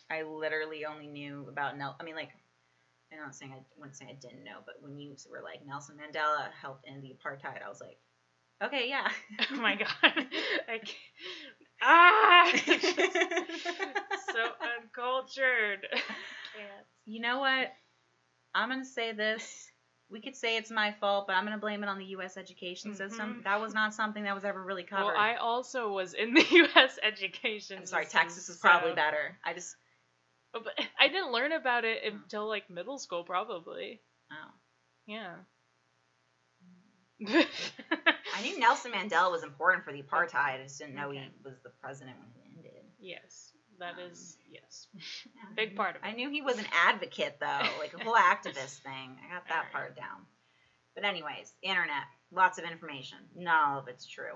I 0.10 0.24
literally 0.24 0.86
only 0.86 1.08
knew 1.08 1.48
about 1.50 1.78
Nel. 1.78 1.96
I 2.00 2.04
mean, 2.04 2.16
like, 2.16 2.32
I'm 3.12 3.20
not 3.20 3.36
saying 3.36 3.54
I 3.54 3.60
wouldn't 3.78 3.96
say 3.96 4.06
I 4.10 4.14
didn't 4.14 4.44
know, 4.44 4.58
but 4.66 4.76
when 4.82 4.98
you 4.98 5.16
were 5.30 5.42
like 5.42 5.66
Nelson 5.66 5.96
Mandela 5.96 6.50
helped 6.62 6.86
end 6.88 7.04
the 7.04 7.16
apartheid, 7.16 7.64
I 7.66 7.70
was 7.70 7.82
like, 7.82 7.98
okay, 8.64 8.90
yeah. 8.90 9.08
Oh 9.52 9.56
my 9.62 9.76
god. 9.76 9.88
I 10.04 10.80
can't. 10.80 10.96
Ah! 11.82 12.52
so 14.34 14.50
uncultured. 14.82 15.88
Can't. 15.92 16.86
you 17.06 17.22
know 17.22 17.40
what? 17.40 17.72
I'm 18.56 18.70
gonna 18.70 18.86
say 18.86 19.14
this. 19.14 19.72
We 20.10 20.22
could 20.22 20.36
say 20.36 20.58
it's 20.58 20.72
my 20.72 20.94
fault, 21.00 21.28
but 21.28 21.34
I'm 21.36 21.44
gonna 21.44 21.58
blame 21.58 21.84
it 21.84 21.90
on 21.90 22.00
the 22.00 22.06
U.S. 22.06 22.38
education 22.38 22.96
system. 22.96 23.40
Mhm. 23.40 23.44
That 23.44 23.62
was 23.62 23.74
not 23.74 23.94
something 23.94 24.24
that 24.24 24.34
was 24.34 24.46
ever 24.46 24.64
really 24.64 24.84
covered. 24.84 25.06
Well, 25.06 25.18
I 25.18 25.36
also 25.36 25.92
was 25.92 26.14
in 26.14 26.34
the 26.34 26.46
U.S. 26.50 26.98
education. 27.04 27.80
I'm 27.80 27.86
sorry, 27.86 28.06
system, 28.06 28.22
Texas 28.22 28.50
is 28.50 28.58
probably 28.58 28.94
better. 28.94 29.38
I 29.46 29.54
just 29.54 29.76
But 30.54 30.64
I 31.00 31.08
didn't 31.08 31.32
learn 31.32 31.52
about 31.52 31.86
it 31.86 32.04
until 32.12 32.48
like 32.48 32.70
middle 32.70 32.98
school, 32.98 33.24
probably. 33.24 34.02
oh. 34.32 34.52
Yeah. 35.06 35.36
I 37.28 38.42
knew 38.44 38.60
Nelson 38.60 38.92
Mandela 38.92 39.32
was 39.32 39.44
important 39.44 39.84
for 39.84 39.92
the 39.92 40.02
apartheid. 40.04 40.60
I 40.60 40.64
just 40.64 40.78
didn't 40.80 40.96
know 40.96 41.10
he 41.12 41.20
was 41.44 41.56
the 41.64 41.72
president 41.82 42.18
when 42.20 42.30
it 42.44 42.52
ended. 42.58 42.84
yes, 43.00 43.52
that 43.80 43.94
Um, 43.94 44.12
is 44.12 44.38
yes. 44.52 44.88
Big 45.56 45.76
part 45.76 45.96
of 45.96 46.04
it. 46.04 46.08
I 46.08 46.12
knew 46.12 46.30
he 46.30 46.42
was 46.42 46.60
an 46.60 46.68
advocate 46.74 47.38
though, 47.40 47.62
like 47.80 47.94
a 48.00 48.04
whole 48.04 48.16
activist 48.16 48.80
thing. 48.82 49.18
I 49.26 49.34
got 49.34 49.48
that 49.50 49.72
part 49.72 49.96
down. 49.96 50.26
But 50.94 51.06
anyways, 51.06 51.54
internet, 51.64 52.04
lots 52.32 52.58
of 52.60 52.66
information. 52.66 53.18
Not 53.36 53.68
all 53.70 53.80
of 53.80 53.88
it's 53.88 54.06
true, 54.06 54.36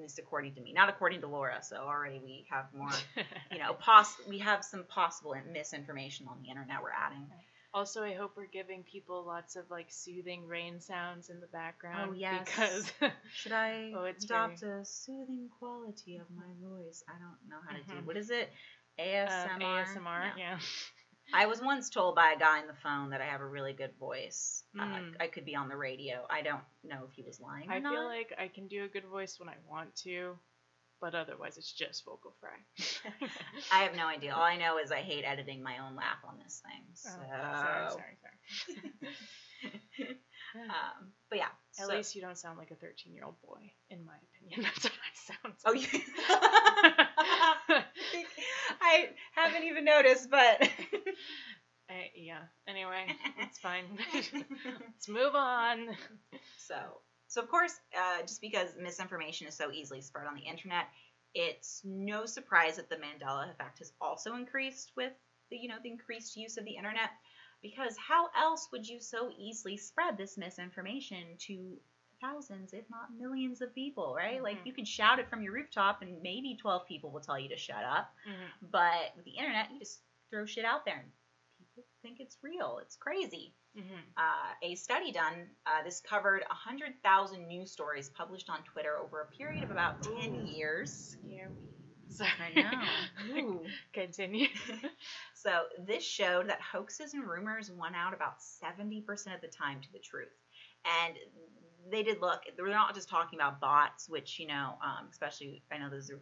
least 0.00 0.18
according 0.18 0.54
to 0.54 0.60
me. 0.60 0.72
Not 0.72 0.88
according 0.88 1.20
to 1.22 1.26
Laura. 1.26 1.62
So 1.62 1.76
already 1.76 2.20
we 2.22 2.46
have 2.50 2.66
more, 2.76 2.90
you 3.52 3.58
know, 3.58 3.74
poss- 3.74 4.20
we 4.28 4.38
have 4.38 4.64
some 4.64 4.84
possible 4.84 5.34
misinformation 5.52 6.26
on 6.28 6.38
the 6.42 6.48
internet. 6.48 6.82
We're 6.82 6.90
adding. 6.90 7.26
Also, 7.74 8.02
I 8.02 8.12
hope 8.14 8.32
we're 8.36 8.46
giving 8.52 8.82
people 8.82 9.24
lots 9.26 9.56
of 9.56 9.64
like 9.70 9.86
soothing 9.88 10.46
rain 10.46 10.80
sounds 10.80 11.30
in 11.30 11.40
the 11.40 11.46
background. 11.46 12.10
Oh, 12.10 12.12
yes. 12.12 12.44
Because 12.44 12.92
Should 13.34 13.52
I 13.52 13.92
Oh, 13.96 14.04
it's 14.04 14.24
adopt 14.24 14.62
a 14.62 14.84
soothing 14.84 15.48
quality 15.58 16.18
of 16.18 16.26
my 16.36 16.52
voice? 16.62 17.02
I 17.08 17.12
don't 17.18 17.38
know 17.48 17.56
how 17.66 17.74
to 17.74 17.82
do. 17.82 18.02
Mhm. 18.02 18.06
What 18.06 18.16
is 18.18 18.30
it? 18.30 18.50
ASMR. 18.98 19.58
ASMR, 19.60 20.20
No. 20.20 20.30
yeah. 20.36 20.58
I 21.32 21.46
was 21.46 21.60
once 21.60 21.88
told 21.88 22.14
by 22.14 22.32
a 22.32 22.38
guy 22.38 22.60
on 22.60 22.66
the 22.66 22.74
phone 22.82 23.10
that 23.10 23.20
I 23.20 23.26
have 23.26 23.40
a 23.40 23.46
really 23.46 23.72
good 23.72 23.92
voice. 23.98 24.64
Uh, 24.78 24.84
Mm. 24.84 25.16
I 25.20 25.26
could 25.28 25.44
be 25.44 25.54
on 25.56 25.68
the 25.68 25.76
radio. 25.76 26.26
I 26.30 26.42
don't 26.42 26.62
know 26.84 27.04
if 27.08 27.14
he 27.14 27.22
was 27.22 27.40
lying. 27.40 27.68
Or 27.70 27.74
I 27.74 27.80
feel 27.80 28.04
like 28.04 28.32
I 28.38 28.48
can 28.48 28.68
do 28.68 28.84
a 28.84 28.88
good 28.88 29.04
voice 29.04 29.38
when 29.38 29.48
I 29.48 29.56
want 29.68 29.94
to, 30.04 30.38
but 31.00 31.14
otherwise 31.14 31.56
it's 31.58 31.72
just 31.72 32.04
vocal 32.04 32.34
fry. 32.40 32.58
I 33.72 33.82
have 33.84 33.94
no 33.96 34.06
idea. 34.06 34.34
All 34.34 34.42
I 34.42 34.56
know 34.56 34.78
is 34.78 34.92
I 34.92 35.00
hate 35.00 35.24
editing 35.24 35.62
my 35.62 35.78
own 35.78 35.96
laugh 35.96 36.18
on 36.26 36.38
this 36.42 36.62
thing. 36.64 36.84
So, 36.94 37.10
Oh, 37.10 37.54
sorry, 37.54 37.90
sorry, 37.90 38.18
sorry. 38.20 40.18
Um, 40.60 41.12
but 41.30 41.38
yeah. 41.38 41.48
At 41.78 41.86
so- 41.86 41.94
least 41.94 42.14
you 42.14 42.22
don't 42.22 42.36
sound 42.38 42.58
like 42.58 42.70
a 42.70 42.74
13 42.74 43.14
year 43.14 43.24
old 43.24 43.40
boy, 43.42 43.72
in 43.90 44.04
my 44.04 44.14
opinion. 44.36 44.62
That's 44.74 44.84
what 44.84 44.92
I 44.92 45.12
sound. 45.32 45.54
Oh, 45.64 45.72
you. 45.72 45.86
I 48.80 49.08
haven't 49.34 49.64
even 49.64 49.84
noticed, 49.84 50.30
but 50.30 50.68
yeah. 52.16 52.42
Anyway, 52.68 53.06
it's 53.40 53.58
fine. 53.58 53.84
Let's 54.14 55.08
move 55.08 55.34
on. 55.34 55.88
So, 56.58 56.76
so 57.28 57.40
of 57.42 57.48
course, 57.48 57.74
uh, 57.96 58.22
just 58.22 58.40
because 58.40 58.68
misinformation 58.80 59.46
is 59.46 59.54
so 59.54 59.70
easily 59.72 60.00
spread 60.00 60.26
on 60.26 60.34
the 60.34 60.42
internet, 60.42 60.86
it's 61.34 61.80
no 61.84 62.26
surprise 62.26 62.76
that 62.76 62.90
the 62.90 62.96
Mandela 62.96 63.50
effect 63.50 63.78
has 63.78 63.92
also 64.00 64.34
increased 64.34 64.92
with 64.96 65.12
the, 65.50 65.56
you 65.56 65.68
know, 65.68 65.76
the 65.82 65.90
increased 65.90 66.36
use 66.36 66.58
of 66.58 66.64
the 66.64 66.76
internet. 66.76 67.10
Because 67.62 67.96
how 67.96 68.28
else 68.36 68.68
would 68.72 68.86
you 68.88 69.00
so 69.00 69.30
easily 69.38 69.76
spread 69.76 70.16
this 70.16 70.36
misinformation 70.36 71.36
to 71.46 71.78
thousands, 72.20 72.72
if 72.72 72.84
not 72.90 73.14
millions 73.16 73.60
of 73.60 73.74
people, 73.74 74.14
right? 74.14 74.42
Like 74.42 74.58
Mhm. 74.58 74.66
you 74.66 74.72
can 74.72 74.84
shout 74.84 75.18
it 75.18 75.28
from 75.28 75.42
your 75.42 75.52
rooftop 75.52 76.02
and 76.02 76.20
maybe 76.22 76.56
12 76.56 76.86
people 76.86 77.10
will 77.10 77.20
tell 77.20 77.38
you 77.38 77.48
to 77.48 77.56
shut 77.56 77.84
up. 77.84 78.14
Mhm. 78.26 78.70
But 78.70 79.14
with 79.16 79.24
the 79.24 79.32
internet, 79.36 79.70
you 79.70 79.78
just 79.78 80.02
throw 80.30 80.44
shit 80.46 80.64
out 80.64 80.84
there 80.84 80.98
and 81.00 81.12
people 81.74 81.84
think 82.02 82.20
it's 82.20 82.38
real. 82.42 82.78
It's 82.78 82.96
crazy. 82.96 83.54
Mhm. 83.76 84.12
Uh, 84.16 84.54
a 84.62 84.74
study 84.74 85.10
done, 85.10 85.56
uh, 85.66 85.82
this 85.82 86.00
covered 86.00 86.44
100,000 86.48 87.46
news 87.48 87.72
stories 87.72 88.10
published 88.10 88.50
on 88.50 88.62
Twitter 88.64 88.98
over 88.98 89.20
a 89.22 89.26
period 89.26 89.64
of 89.64 89.70
about 89.70 90.02
10 90.02 90.34
Ooh. 90.34 90.44
years. 90.44 90.92
Scare 90.92 91.48
me. 91.50 91.71
Sorry. 92.12 92.30
I 92.56 92.60
know. 92.60 93.38
Ooh. 93.38 93.60
Continue. 93.92 94.48
So 95.34 95.62
this 95.86 96.04
showed 96.04 96.48
that 96.48 96.60
hoaxes 96.60 97.14
and 97.14 97.26
rumors 97.26 97.70
won 97.70 97.94
out 97.94 98.14
about 98.14 98.34
70% 98.40 99.34
of 99.34 99.40
the 99.40 99.48
time 99.48 99.80
to 99.80 99.92
the 99.92 99.98
truth. 99.98 100.28
And 101.04 101.14
they 101.90 102.02
did 102.02 102.20
look, 102.20 102.42
they're 102.56 102.68
not 102.68 102.94
just 102.94 103.08
talking 103.08 103.38
about 103.38 103.60
bots, 103.60 104.08
which, 104.08 104.38
you 104.38 104.46
know, 104.46 104.74
um, 104.84 105.08
especially, 105.10 105.62
I 105.72 105.78
know 105.78 105.90
those 105.90 106.10
are 106.10 106.20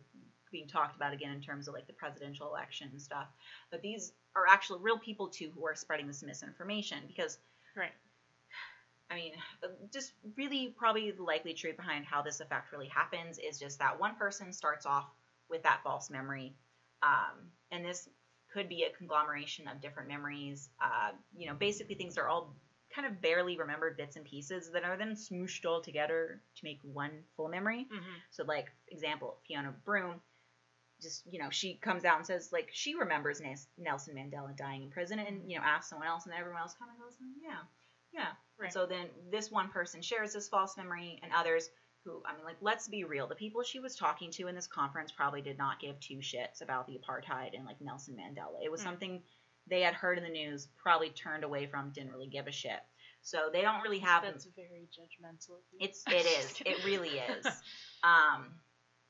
being 0.51 0.67
talked 0.67 0.97
about 0.97 1.13
again 1.13 1.33
in 1.33 1.41
terms 1.41 1.69
of 1.69 1.75
like 1.75 1.87
the 1.87 1.93
presidential 1.93 2.49
election 2.49 2.89
and 2.93 3.01
stuff, 3.01 3.27
but 3.71 3.83
these 3.83 4.13
are 4.35 4.47
actually 4.49 4.81
real 4.83 4.99
people 4.99 5.29
too 5.29 5.51
who 5.55 5.65
are 5.67 5.75
spreading 5.75 6.07
this 6.07 6.23
misinformation 6.23 6.99
because 7.07 7.39
right. 7.77 7.93
I 9.11 9.17
mean, 9.17 9.33
just 9.93 10.13
really 10.37 10.73
probably 10.77 11.11
the 11.11 11.23
likely 11.23 11.53
truth 11.53 11.77
behind 11.77 12.05
how 12.05 12.23
this 12.23 12.41
effect 12.41 12.73
really 12.73 12.87
happens 12.89 13.39
is 13.39 13.59
just 13.59 13.79
that 13.81 13.99
one 13.99 14.15
person 14.15 14.53
starts 14.53 14.87
off 14.87 15.07
with 15.51 15.63
that 15.65 15.81
false 15.83 16.11
memory. 16.11 16.55
Um, 17.03 17.51
and 17.71 17.85
this 17.85 18.09
could 18.53 18.69
be 18.69 18.83
a 18.85 18.97
conglomeration 18.97 19.69
of 19.69 19.81
different 19.81 20.09
memories. 20.09 20.71
Uh, 20.83 21.11
you 21.37 21.47
know, 21.47 21.55
basically 21.55 21.95
things 21.95 22.19
are 22.19 22.29
all 22.29 22.55
kind 22.95 23.07
of 23.07 23.23
barely 23.23 23.57
remembered 23.57 23.97
bits 23.97 24.17
and 24.17 24.25
pieces 24.25 24.71
that 24.73 24.85
are 24.85 24.97
then 24.97 25.15
smooshed 25.15 25.65
all 25.65 25.81
together 25.81 26.41
to 26.57 26.65
make 26.65 26.81
one 26.83 27.13
full 27.37 27.49
memory. 27.49 27.87
Mm-hmm. 27.93 28.15
So, 28.33 28.45
like, 28.45 28.67
example, 28.89 29.39
Fiona 29.47 29.73
Broome, 29.85 30.21
just, 31.01 31.23
you 31.31 31.41
know, 31.41 31.51
she 31.51 31.75
comes 31.75 32.05
out 32.05 32.17
and 32.17 32.27
says, 32.27 32.51
like, 32.53 32.69
she 32.73 32.97
remembers 32.97 33.41
Nelson 33.79 34.15
Mandela 34.17 34.57
dying 34.57 34.83
in 34.83 34.91
prison 34.91 35.21
and, 35.21 35.49
you 35.49 35.57
know, 35.57 35.65
asks 35.65 35.89
someone 35.89 36.09
else, 36.09 36.27
and 36.27 36.35
everyone 36.35 36.61
else 36.61 36.75
kind 36.79 36.91
of 36.91 37.01
goes, 37.01 37.17
yeah, 37.43 37.61
yeah. 38.13 38.33
Right. 38.59 38.67
And 38.67 38.73
so 38.73 38.87
then 38.87 39.07
this 39.31 39.51
one 39.51 39.69
person 39.69 40.03
shares 40.03 40.33
this 40.33 40.49
false 40.49 40.77
memory, 40.77 41.21
and 41.23 41.33
others 41.33 41.71
who, 42.05 42.23
I 42.27 42.35
mean, 42.35 42.45
like, 42.45 42.57
let's 42.61 42.89
be 42.89 43.05
real. 43.05 43.27
The 43.27 43.35
people 43.35 43.63
she 43.63 43.79
was 43.81 43.95
talking 43.95 44.31
to 44.33 44.47
in 44.49 44.55
this 44.55 44.67
conference 44.67 45.13
probably 45.13 45.43
did 45.43 45.59
not 45.59 45.81
give 45.81 46.01
two 46.01 46.17
shits 46.19 46.63
about 46.63 46.87
the 46.87 46.99
apartheid 46.99 47.55
and, 47.55 47.67
like, 47.67 47.81
Nelson 47.81 48.17
Mandela. 48.17 48.65
It 48.65 48.71
was 48.71 48.81
Mm. 48.81 48.85
something 48.85 49.23
they 49.67 49.83
had 49.83 49.95
heard 49.95 50.17
in 50.19 50.25
the 50.25 50.31
news, 50.31 50.67
probably 50.77 51.11
turned 51.11 51.45
away 51.45 51.67
from, 51.67 51.91
didn't 51.93 52.13
really 52.13 52.29
give 52.29 52.47
a 52.47 52.53
shit. 52.53 52.81
So 53.23 53.51
they 53.53 53.61
don't 53.61 53.83
really 53.83 53.99
have 53.99 54.23
That's 54.23 54.47
very 54.57 54.89
judgmental 54.99 55.61
it's 55.79 56.03
it 56.07 56.25
is. 56.25 56.63
It 56.67 56.85
really 56.85 57.19
is. 57.19 57.47
Um, 58.03 58.55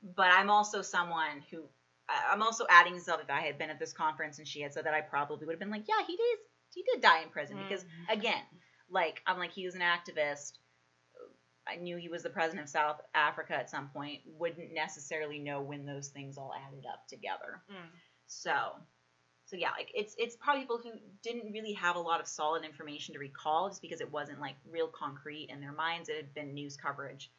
but 0.03 0.33
I'm 0.33 0.51
also 0.51 0.83
someone 0.83 1.43
who 1.51 1.69
I'm 2.09 2.43
also 2.43 2.67
adding 2.69 2.99
stuff. 2.99 3.21
If 3.23 3.31
I 3.31 3.41
had 3.41 3.57
been 3.57 3.71
at 3.71 3.79
this 3.79 3.93
conference 3.93 4.39
and 4.39 4.49
she 4.49 4.61
had 4.63 4.75
said 4.75 4.85
that, 4.87 4.95
I 4.95 5.01
probably 5.01 5.47
would 5.47 5.53
have 5.53 5.61
been 5.61 5.71
like, 5.71 5.87
yeah, 5.87 6.05
he 6.07 6.17
did. 6.17 6.39
He 6.75 6.83
did 6.83 7.01
die 7.01 7.23
in 7.23 7.29
prison 7.31 7.57
because 7.57 7.85
Mhm. 7.85 8.19
again, 8.19 8.43
like 8.89 9.23
I'm 9.27 9.39
like 9.39 9.53
he 9.53 9.65
was 9.65 9.77
an 9.77 9.81
activist. 9.83 10.59
I 11.69 11.77
knew 11.77 11.97
he 11.97 12.09
was 12.09 12.23
the 12.23 12.31
president 12.31 12.65
of 12.65 12.69
South 12.71 13.01
Africa 13.15 13.55
at 13.55 13.71
some 13.71 13.89
point. 13.91 14.21
Wouldn't 14.27 14.73
necessarily 14.73 15.39
know 15.39 15.61
when 15.61 15.85
those 15.87 16.09
things 16.09 16.37
all 16.39 16.53
added 16.67 16.85
up 16.91 17.07
together. 17.07 17.63
Mm. 17.71 17.89
So, 18.27 18.77
so 19.47 19.57
yeah, 19.57 19.71
like 19.73 19.91
it's 19.95 20.15
it's 20.19 20.37
probably 20.37 20.63
people 20.63 20.79
who 20.83 20.93
didn't 21.23 21.53
really 21.53 21.73
have 21.75 21.97
a 21.97 22.01
lot 22.01 22.21
of 22.21 22.27
solid 22.27 22.65
information 22.65 23.15
to 23.15 23.19
recall, 23.21 23.69
just 23.69 23.83
because 23.83 24.01
it 24.01 24.11
wasn't 24.11 24.41
like 24.41 24.55
real 24.69 24.89
concrete 24.89 25.49
in 25.51 25.61
their 25.61 25.73
minds. 25.73 26.09
It 26.09 26.17
had 26.17 26.35
been 26.35 26.55
news 26.55 26.77
coverage, 26.77 27.31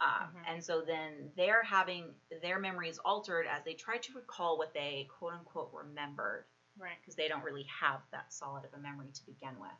um, 0.00 0.34
Mhm. 0.34 0.44
and 0.48 0.64
so 0.64 0.82
then 0.82 1.32
they're 1.36 1.62
having 1.62 2.14
their 2.42 2.58
memories 2.58 2.98
altered 3.04 3.46
as 3.46 3.62
they 3.64 3.74
try 3.74 3.98
to 3.98 4.12
recall 4.14 4.58
what 4.58 4.72
they 4.74 5.08
quote 5.18 5.34
unquote 5.34 5.70
remembered, 5.72 6.46
Right. 6.78 6.98
because 7.00 7.14
they 7.16 7.28
don't 7.28 7.42
really 7.44 7.64
have 7.64 8.00
that 8.10 8.32
solid 8.32 8.64
of 8.64 8.72
a 8.74 8.78
memory 8.78 9.10
to 9.12 9.26
begin 9.26 9.58
with. 9.60 9.70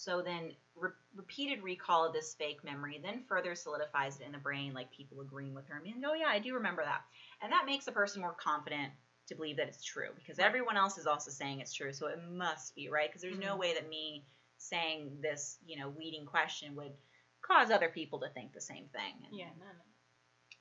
So 0.00 0.22
then, 0.22 0.52
re- 0.76 0.90
repeated 1.14 1.62
recall 1.62 2.06
of 2.06 2.14
this 2.14 2.34
fake 2.34 2.64
memory 2.64 2.98
then 3.02 3.22
further 3.28 3.54
solidifies 3.54 4.18
it 4.18 4.24
in 4.24 4.32
the 4.32 4.38
brain, 4.38 4.72
like 4.72 4.90
people 4.90 5.20
agreeing 5.20 5.54
with 5.54 5.66
her 5.68 5.74
and 5.74 5.84
being, 5.84 6.02
oh 6.06 6.14
yeah, 6.14 6.28
I 6.28 6.38
do 6.38 6.54
remember 6.54 6.82
that, 6.84 7.02
and 7.42 7.52
that 7.52 7.66
makes 7.66 7.86
a 7.86 7.92
person 7.92 8.22
more 8.22 8.32
confident 8.34 8.92
to 9.26 9.34
believe 9.34 9.58
that 9.58 9.68
it's 9.68 9.84
true 9.84 10.08
because 10.16 10.38
Right. 10.38 10.46
everyone 10.46 10.78
else 10.78 10.96
is 10.96 11.06
also 11.06 11.30
saying 11.30 11.60
it's 11.60 11.74
true, 11.74 11.92
so 11.92 12.06
it 12.06 12.22
must 12.22 12.74
be 12.74 12.88
right. 12.88 13.10
Because 13.10 13.22
there's 13.22 13.38
no 13.38 13.56
Mhm. 13.56 13.58
way 13.58 13.74
that 13.74 13.88
me 13.88 14.24
saying 14.56 15.20
this, 15.20 15.58
you 15.66 15.78
know, 15.78 15.90
leading 15.98 16.24
question 16.26 16.74
would 16.76 16.96
cause 17.42 17.70
other 17.70 17.90
people 17.90 18.20
to 18.20 18.28
think 18.30 18.52
the 18.52 18.60
same 18.60 18.88
thing. 18.88 19.14
And 19.26 19.38
Yeah. 19.38 19.50
No. 19.58 19.66
No. 19.66 19.84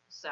so, 0.09 0.29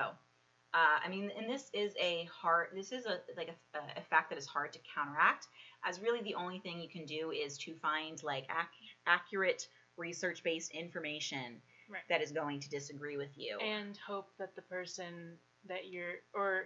uh, 0.73 0.99
I 1.03 1.07
mean, 1.09 1.31
and 1.37 1.49
this 1.49 1.69
is 1.73 1.93
a 1.99 2.25
hard, 2.25 2.69
this 2.75 2.91
is 2.91 3.05
a 3.05 3.19
like 3.37 3.49
a, 3.73 3.79
a 3.99 4.03
fact 4.03 4.29
that 4.29 4.37
is 4.37 4.45
hard 4.45 4.73
to 4.73 4.79
counteract, 4.93 5.47
as 5.83 6.01
really 6.01 6.21
the 6.21 6.35
only 6.35 6.59
thing 6.59 6.79
you 6.79 6.89
can 6.89 7.05
do 7.05 7.31
is 7.31 7.57
to 7.59 7.75
find 7.75 8.21
like 8.23 8.43
ac- 8.49 8.76
accurate 9.07 9.67
research-based 9.97 10.71
information 10.71 11.61
Right. 11.89 12.01
that 12.09 12.21
is 12.21 12.33
going 12.33 12.59
to 12.59 12.69
disagree 12.69 13.15
with 13.15 13.37
you. 13.37 13.57
And 13.59 13.95
hope 13.97 14.29
that 14.39 14.55
the 14.55 14.61
person 14.63 15.37
that 15.69 15.87
you're, 15.87 16.15
or 16.33 16.65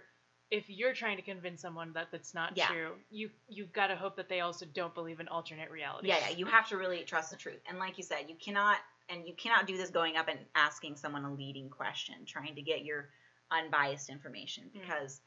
if 0.50 0.68
you're 0.68 0.92
trying 0.92 1.16
to 1.16 1.22
convince 1.22 1.62
someone 1.62 1.92
that 1.92 2.08
that's 2.10 2.34
not 2.34 2.56
Yeah. 2.56 2.66
true, 2.66 2.96
you 3.08 3.30
you've 3.48 3.72
got 3.72 3.86
to 3.86 3.96
hope 3.96 4.16
that 4.16 4.28
they 4.28 4.40
also 4.40 4.66
don't 4.66 4.92
believe 4.94 5.20
in 5.20 5.28
alternate 5.28 5.70
reality. 5.70 6.08
yeah, 6.08 6.18
yeah, 6.18 6.36
you 6.36 6.44
have 6.46 6.68
to 6.70 6.76
really 6.76 7.04
trust 7.04 7.30
the 7.30 7.36
truth. 7.36 7.60
And 7.68 7.78
like 7.78 7.96
you 7.98 8.02
said, 8.02 8.28
you 8.28 8.34
cannot, 8.34 8.78
and 9.08 9.26
you 9.26 9.34
cannot 9.34 9.68
do 9.68 9.76
this 9.76 9.90
going 9.90 10.16
up 10.16 10.26
and 10.28 10.38
asking 10.56 10.96
someone 10.96 11.24
a 11.24 11.32
leading 11.32 11.70
question, 11.70 12.24
trying 12.26 12.56
to 12.56 12.62
get 12.62 12.84
your 12.84 13.08
unbiased 13.52 14.10
information, 14.10 14.64
Mm. 14.74 14.80
because 14.80 15.20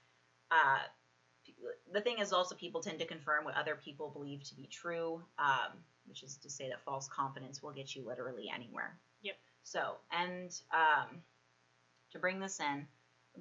uh, 0.52 0.80
the 1.94 2.02
thing 2.02 2.20
is 2.20 2.34
also 2.34 2.54
people 2.56 2.82
tend 2.82 3.00
to 3.00 3.06
confirm 3.06 3.46
what 3.46 3.56
other 3.56 3.76
people 3.76 4.10
believe 4.10 4.44
to 4.44 4.56
be 4.56 4.68
true, 4.68 5.24
um, 5.40 5.72
which 6.08 6.24
is 6.24 6.38
to 6.38 6.50
say 6.50 6.70
that 6.70 6.84
false 6.84 7.08
confidence 7.08 7.62
will 7.62 7.72
get 7.72 7.96
you 7.96 8.06
literally 8.06 8.52
anywhere. 8.54 8.98
Yep. 9.24 9.36
So, 9.64 9.96
and 10.12 10.52
um, 10.74 11.18
to 12.12 12.20
bring 12.20 12.40
this 12.40 12.60
in, 12.60 12.88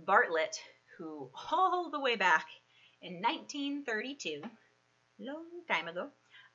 Bartlett, 0.06 0.58
who 0.98 1.30
all 1.52 1.90
the 1.90 2.00
way 2.00 2.16
back 2.16 2.46
in 3.02 3.14
1932, 3.20 4.42
long 5.20 5.44
time 5.70 5.88
ago, 5.88 6.08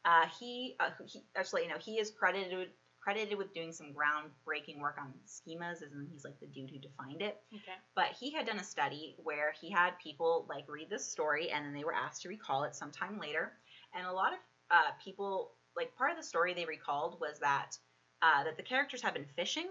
uh, 0.05 0.25
he, 0.39 0.75
uh, 0.79 0.89
he 1.05 1.21
actually, 1.35 1.63
you 1.63 1.69
know, 1.69 1.77
he 1.79 1.99
is 1.99 2.11
credited 2.11 2.69
credited 2.99 3.37
with 3.37 3.53
doing 3.53 3.71
some 3.71 3.87
groundbreaking 3.87 4.79
work 4.79 4.97
on 4.99 5.13
schemas, 5.25 5.81
as 5.81 5.93
in 5.93 6.07
he's 6.11 6.23
like 6.23 6.39
the 6.39 6.47
dude 6.47 6.69
who 6.69 6.77
defined 6.77 7.21
it. 7.21 7.41
Okay. 7.53 7.77
But 7.95 8.07
he 8.19 8.31
had 8.31 8.45
done 8.45 8.59
a 8.59 8.63
study 8.63 9.15
where 9.23 9.53
he 9.59 9.71
had 9.71 9.91
people 10.03 10.45
like 10.49 10.65
read 10.67 10.89
this 10.89 11.05
story 11.05 11.49
and 11.49 11.65
then 11.65 11.73
they 11.73 11.83
were 11.83 11.93
asked 11.93 12.21
to 12.23 12.29
recall 12.29 12.63
it 12.63 12.75
sometime 12.75 13.19
later. 13.19 13.53
And 13.95 14.05
a 14.05 14.11
lot 14.11 14.33
of 14.33 14.39
uh, 14.71 14.91
people, 15.03 15.51
like 15.75 15.95
part 15.95 16.11
of 16.11 16.17
the 16.17 16.23
story 16.23 16.53
they 16.53 16.65
recalled 16.65 17.19
was 17.19 17.39
that 17.39 17.77
uh, 18.21 18.43
that 18.43 18.57
the 18.57 18.63
characters 18.63 19.01
had 19.01 19.13
been 19.13 19.25
fishing, 19.35 19.67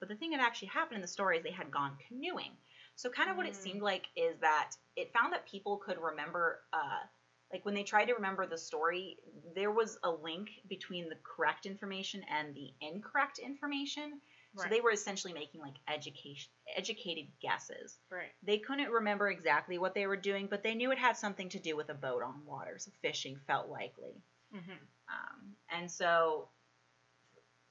but 0.00 0.08
the 0.08 0.16
thing 0.16 0.30
that 0.30 0.40
actually 0.40 0.68
happened 0.68 0.96
in 0.96 1.02
the 1.02 1.08
story 1.08 1.38
is 1.38 1.44
they 1.44 1.52
had 1.52 1.70
gone 1.70 1.96
canoeing. 2.08 2.52
So 2.96 3.08
kind 3.10 3.30
of 3.30 3.36
what 3.36 3.46
it 3.46 3.54
Mm. 3.54 3.62
seemed 3.62 3.82
like 3.82 4.06
is 4.16 4.38
that 4.40 4.72
it 4.96 5.12
found 5.12 5.32
that 5.32 5.46
people 5.46 5.76
could 5.78 5.98
remember, 5.98 6.60
uh, 6.72 7.00
like 7.52 7.64
when 7.64 7.74
they 7.74 7.84
tried 7.84 8.06
to 8.06 8.14
remember 8.14 8.46
the 8.46 8.58
story, 8.58 9.18
there 9.54 9.70
was 9.70 9.98
a 10.02 10.10
link 10.10 10.50
between 10.68 11.08
the 11.08 11.16
correct 11.22 11.66
information 11.66 12.24
and 12.28 12.54
the 12.54 12.72
incorrect 12.80 13.38
information. 13.38 14.20
So 14.56 14.68
they 14.68 14.80
were 14.80 14.90
essentially 14.92 15.32
making 15.32 15.60
like 15.60 15.76
education 15.88 16.50
educated 16.76 17.26
guesses. 17.40 17.98
Right. 18.10 18.32
They 18.42 18.58
couldn't 18.58 18.90
remember 18.90 19.28
exactly 19.30 19.78
what 19.78 19.94
they 19.94 20.06
were 20.06 20.16
doing, 20.16 20.46
but 20.48 20.62
they 20.62 20.74
knew 20.74 20.90
it 20.92 20.98
had 20.98 21.16
something 21.16 21.48
to 21.50 21.58
do 21.58 21.76
with 21.76 21.88
a 21.88 21.94
boat 21.94 22.22
on 22.22 22.44
water, 22.44 22.78
so 22.78 22.90
fishing 23.00 23.38
felt 23.46 23.68
likely. 23.68 24.22
Mm-hmm. 24.54 24.72
Um, 25.08 25.54
and 25.70 25.90
so, 25.90 26.48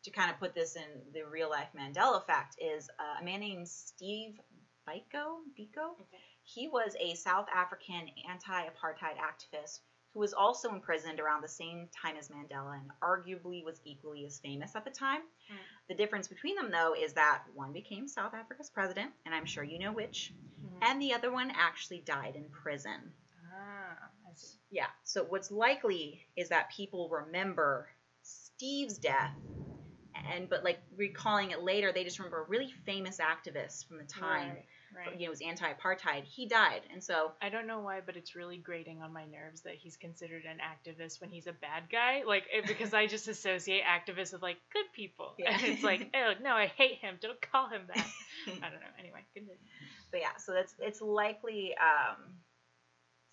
to 0.03 0.11
kind 0.11 0.31
of 0.31 0.39
put 0.39 0.55
this 0.55 0.75
in 0.75 1.13
the 1.13 1.23
real 1.23 1.49
life 1.49 1.69
Mandela 1.77 2.25
fact, 2.25 2.55
is 2.59 2.89
uh, 2.99 3.21
a 3.21 3.23
man 3.23 3.39
named 3.39 3.67
Steve 3.67 4.39
Biko. 4.87 5.41
Biko. 5.57 5.93
Okay. 6.01 6.17
He 6.43 6.67
was 6.67 6.95
a 6.99 7.15
South 7.15 7.47
African 7.53 8.09
anti-apartheid 8.29 9.17
activist 9.17 9.79
who 10.13 10.19
was 10.19 10.33
also 10.33 10.69
imprisoned 10.69 11.19
around 11.19 11.41
the 11.41 11.47
same 11.47 11.87
time 12.01 12.15
as 12.17 12.29
Mandela 12.29 12.73
and 12.79 12.91
arguably 13.01 13.63
was 13.63 13.79
equally 13.85 14.25
as 14.25 14.39
famous 14.39 14.75
at 14.75 14.83
the 14.83 14.91
time. 14.91 15.21
Mm. 15.21 15.55
The 15.87 15.95
difference 15.95 16.27
between 16.27 16.55
them, 16.55 16.69
though, 16.71 16.93
is 16.93 17.13
that 17.13 17.43
one 17.53 17.71
became 17.71 18.07
South 18.07 18.33
Africa's 18.33 18.69
president, 18.69 19.11
and 19.25 19.33
I'm 19.33 19.45
sure 19.45 19.63
you 19.63 19.79
know 19.79 19.93
which, 19.93 20.33
Mhm. 20.61 20.79
and 20.81 21.01
the 21.01 21.13
other 21.13 21.31
one 21.31 21.51
actually 21.51 22.01
died 22.01 22.35
in 22.35 22.49
prison. 22.49 23.13
Ah. 23.53 24.09
Yeah. 24.69 24.87
So 25.03 25.23
what's 25.23 25.51
likely 25.51 26.25
is 26.35 26.49
that 26.49 26.71
people 26.71 27.09
remember 27.09 27.87
Steve's 28.23 28.97
death, 28.97 29.35
and 30.33 30.49
but 30.49 30.63
like 30.63 30.79
recalling 30.95 31.51
it 31.51 31.63
later, 31.63 31.91
they 31.91 32.03
just 32.03 32.19
remember 32.19 32.41
a 32.43 32.47
really 32.47 32.71
famous 32.85 33.19
activist 33.19 33.87
from 33.87 33.97
the 33.97 34.03
time. 34.03 34.49
Right. 34.49 34.65
Right. 34.93 35.13
You 35.13 35.19
know, 35.21 35.25
it 35.27 35.29
was 35.29 35.39
anti-apartheid. 35.41 36.25
He 36.25 36.47
died, 36.47 36.81
and 36.91 37.01
so 37.01 37.31
I 37.41 37.47
don't 37.47 37.65
know 37.65 37.79
why, 37.79 38.01
but 38.05 38.17
it's 38.17 38.35
really 38.35 38.57
grating 38.57 39.01
on 39.01 39.13
my 39.13 39.23
nerves 39.23 39.61
that 39.61 39.75
he's 39.75 39.95
considered 39.95 40.43
an 40.43 40.57
activist 40.59 41.21
when 41.21 41.29
he's 41.29 41.47
a 41.47 41.53
bad 41.53 41.83
guy. 41.89 42.23
Like, 42.27 42.43
because 42.67 42.93
I 42.93 43.07
just 43.07 43.29
associate 43.29 43.83
activists 43.85 44.33
with 44.33 44.41
like 44.41 44.57
good 44.73 44.83
people, 44.93 45.33
Yeah. 45.39 45.53
and 45.53 45.63
it's 45.63 45.81
like, 45.81 46.09
oh 46.13 46.33
no, 46.43 46.51
I 46.51 46.65
hate 46.65 46.97
him. 46.97 47.15
Don't 47.21 47.39
call 47.41 47.69
him 47.69 47.83
that. 47.87 48.05
I 48.47 48.49
don't 48.69 48.81
know. 48.81 48.93
Anyway, 48.99 49.21
continue. 49.33 49.55
but 50.11 50.19
yeah, 50.19 50.35
so 50.37 50.51
that's 50.51 50.75
it's 50.79 50.99
likely 51.01 51.73
um, 51.79 52.17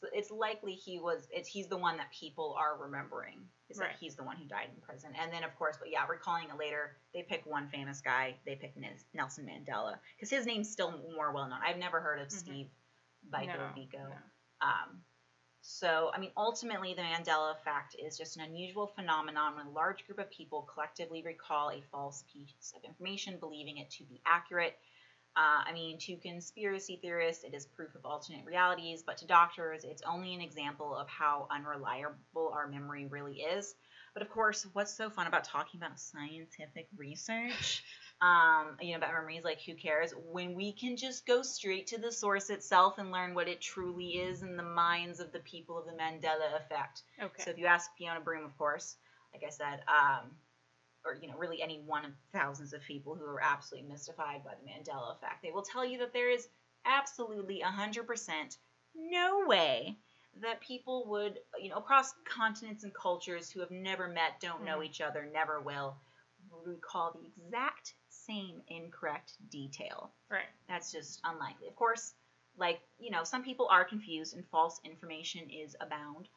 so 0.00 0.08
it's 0.12 0.30
likely 0.30 0.74
he 0.74 0.98
was 0.98 1.26
it's 1.30 1.48
he's 1.48 1.66
the 1.68 1.76
one 1.76 1.96
that 1.96 2.10
people 2.12 2.54
are 2.58 2.76
remembering 2.76 3.48
is 3.68 3.78
Right. 3.78 3.90
that 3.90 3.98
he's 3.98 4.16
the 4.16 4.22
one 4.22 4.36
who 4.36 4.44
died 4.46 4.68
in 4.74 4.80
prison, 4.80 5.12
and 5.20 5.32
then 5.32 5.44
of 5.44 5.54
course, 5.56 5.76
but 5.78 5.90
yeah, 5.90 6.06
recalling 6.06 6.48
it 6.48 6.56
later, 6.58 6.96
they 7.12 7.22
pick 7.22 7.44
one 7.46 7.68
famous 7.68 8.00
guy, 8.00 8.34
they 8.46 8.56
pick 8.56 8.74
Nelson 9.12 9.46
Mandela 9.46 9.98
because 10.16 10.30
his 10.30 10.46
name's 10.46 10.70
still 10.70 10.92
more 11.14 11.32
well 11.32 11.48
known. 11.48 11.60
I've 11.62 11.78
never 11.78 12.00
heard 12.00 12.20
of 12.20 12.28
Mhm. 12.28 12.32
Steve 12.32 12.70
Biko 13.30 13.46
no, 13.46 13.72
Biko. 13.76 14.08
no. 14.08 14.16
Um, 14.60 15.04
so, 15.60 16.10
I 16.14 16.18
mean, 16.18 16.32
ultimately, 16.36 16.94
the 16.94 17.02
Mandela 17.02 17.52
effect 17.52 17.94
is 17.98 18.16
just 18.16 18.36
an 18.36 18.42
unusual 18.44 18.86
phenomenon 18.86 19.56
when 19.56 19.66
a 19.66 19.70
large 19.70 20.06
group 20.06 20.18
of 20.18 20.30
people 20.30 20.62
collectively 20.62 21.22
recall 21.22 21.70
a 21.70 21.82
false 21.90 22.22
piece 22.32 22.72
of 22.74 22.84
information, 22.84 23.38
believing 23.38 23.76
it 23.78 23.90
to 23.90 24.04
be 24.04 24.22
accurate. 24.24 24.78
Uh, 25.38 25.62
I 25.64 25.72
mean, 25.72 25.98
to 25.98 26.16
conspiracy 26.16 26.98
theorists, 27.00 27.44
it 27.44 27.54
is 27.54 27.64
proof 27.64 27.94
of 27.94 28.04
alternate 28.04 28.44
realities, 28.44 29.04
but 29.06 29.18
to 29.18 29.26
doctors, 29.26 29.84
it's 29.84 30.02
only 30.02 30.34
an 30.34 30.40
example 30.40 30.96
of 30.96 31.08
how 31.08 31.46
unreliable 31.48 32.50
our 32.52 32.66
memory 32.66 33.06
really 33.06 33.42
is. 33.42 33.76
But 34.14 34.22
of 34.22 34.30
course, 34.30 34.66
what's 34.72 34.92
so 34.92 35.08
fun 35.10 35.28
about 35.28 35.44
talking 35.44 35.78
about 35.78 36.00
scientific 36.00 36.88
research? 36.96 37.84
um, 38.20 38.76
you 38.80 38.90
know, 38.90 38.96
about 38.96 39.12
memories, 39.12 39.44
like 39.44 39.60
who 39.62 39.74
cares? 39.74 40.12
When 40.32 40.56
we 40.56 40.72
can 40.72 40.96
just 40.96 41.24
go 41.24 41.42
straight 41.42 41.86
to 41.88 41.98
the 41.98 42.10
source 42.10 42.50
itself 42.50 42.98
and 42.98 43.12
learn 43.12 43.32
what 43.32 43.46
it 43.46 43.60
truly 43.60 44.16
is 44.16 44.42
in 44.42 44.56
the 44.56 44.64
minds 44.64 45.20
of 45.20 45.30
the 45.30 45.38
people 45.38 45.78
of 45.78 45.86
the 45.86 45.92
Mandela 45.92 46.56
effect. 46.56 47.02
Okay. 47.22 47.44
So 47.44 47.50
if 47.50 47.58
you 47.58 47.66
ask 47.66 47.92
Fiona 47.96 48.18
Broome, 48.18 48.44
of 48.44 48.58
course, 48.58 48.96
like 49.32 49.44
I 49.46 49.50
said, 49.50 49.82
um, 49.86 50.30
or 51.04 51.18
you 51.20 51.28
know, 51.28 51.36
really 51.36 51.62
any 51.62 51.80
one 51.80 52.04
of 52.04 52.12
thousands 52.32 52.72
of 52.72 52.82
people 52.82 53.14
who 53.14 53.24
are 53.24 53.42
absolutely 53.42 53.88
mystified 53.88 54.44
by 54.44 54.52
the 54.54 54.68
Mandela 54.70 55.16
effect, 55.16 55.42
they 55.42 55.52
will 55.52 55.62
tell 55.62 55.84
you 55.84 55.98
that 55.98 56.12
there 56.12 56.30
is 56.30 56.48
absolutely 56.84 57.62
100% 57.62 58.58
no 58.94 59.44
way 59.46 59.96
that 60.40 60.60
people 60.60 61.06
would, 61.06 61.40
you 61.60 61.68
know, 61.68 61.76
across 61.76 62.12
continents 62.24 62.84
and 62.84 62.94
cultures 62.94 63.50
who 63.50 63.60
have 63.60 63.70
never 63.70 64.08
met, 64.08 64.40
don't 64.40 64.64
know 64.64 64.78
Mhm. 64.78 64.84
each 64.84 65.00
other, 65.00 65.26
never 65.32 65.60
will, 65.60 65.96
recall 66.64 67.12
the 67.12 67.26
exact 67.26 67.94
same 68.08 68.62
incorrect 68.68 69.32
detail. 69.50 70.10
right. 70.30 70.46
That's 70.68 70.92
just 70.92 71.20
unlikely. 71.24 71.68
Of 71.68 71.76
course, 71.76 72.14
like, 72.56 72.80
you 72.98 73.10
know, 73.10 73.24
some 73.24 73.42
people 73.42 73.68
are 73.68 73.84
confused 73.84 74.34
and 74.36 74.46
false 74.48 74.80
information 74.84 75.48
is 75.50 75.76
abound, 75.80 76.28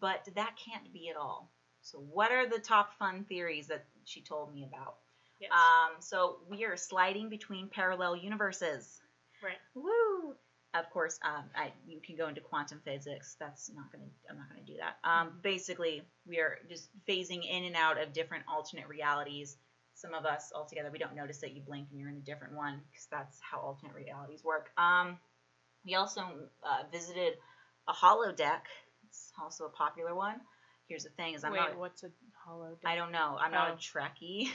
but 0.00 0.28
that 0.34 0.56
can't 0.56 0.92
be 0.92 1.10
at 1.10 1.16
all. 1.16 1.50
So, 1.82 1.98
what 1.98 2.32
are 2.32 2.46
the 2.48 2.58
top 2.58 2.94
fun 2.98 3.24
theories 3.24 3.66
that 3.68 3.84
she 4.04 4.22
told 4.22 4.52
me 4.54 4.64
about? 4.64 4.96
Yes. 5.40 5.50
Um, 5.52 6.00
so, 6.00 6.38
we 6.48 6.64
are 6.64 6.76
sliding 6.76 7.28
between 7.28 7.68
parallel 7.68 8.16
universes. 8.16 9.00
right. 9.42 9.56
Woo! 9.74 10.34
Of 10.74 10.90
course, 10.90 11.20
um, 11.24 11.44
I, 11.54 11.72
you 11.86 12.00
can 12.04 12.16
go 12.16 12.26
into 12.26 12.40
quantum 12.40 12.80
physics. 12.84 13.36
That's 13.38 13.70
not 13.72 13.92
gonna. 13.92 14.10
I'm 14.28 14.36
not 14.36 14.48
gonna 14.48 14.66
do 14.66 14.74
that. 14.80 14.98
Um, 15.08 15.38
basically, 15.40 16.02
we 16.26 16.38
are 16.38 16.58
just 16.68 16.88
phasing 17.08 17.48
in 17.48 17.62
and 17.64 17.76
out 17.76 18.00
of 18.02 18.12
different 18.12 18.44
alternate 18.48 18.88
realities. 18.88 19.56
Some 19.94 20.14
of 20.14 20.24
us 20.24 20.50
altogether, 20.52 20.90
we 20.90 20.98
don't 20.98 21.14
notice 21.14 21.38
that 21.38 21.54
you 21.54 21.62
blink 21.62 21.86
and 21.92 22.00
you're 22.00 22.08
in 22.08 22.16
a 22.16 22.20
different 22.20 22.54
one 22.56 22.80
because 22.90 23.06
that's 23.08 23.38
how 23.40 23.60
alternate 23.60 23.94
realities 23.94 24.42
work. 24.42 24.70
Um, 24.76 25.16
we 25.86 25.94
also 25.94 26.22
uh, 26.64 26.82
visited 26.90 27.34
a 27.86 27.92
holodeck. 27.92 28.62
It's 29.08 29.30
also 29.40 29.66
a 29.66 29.70
popular 29.70 30.12
one. 30.12 30.40
Here's 30.88 31.04
the 31.04 31.10
thing: 31.10 31.34
is 31.34 31.44
I'm 31.44 31.52
Wait, 31.52 31.58
not. 31.60 31.78
what's 31.78 32.02
a 32.02 32.10
hollow? 32.44 32.76
I 32.84 32.96
don't 32.96 33.12
know. 33.12 33.36
I'm 33.40 33.52
not 33.52 33.70
Oh. 33.70 33.74
a 33.74 33.76
Trekkie, 33.76 34.48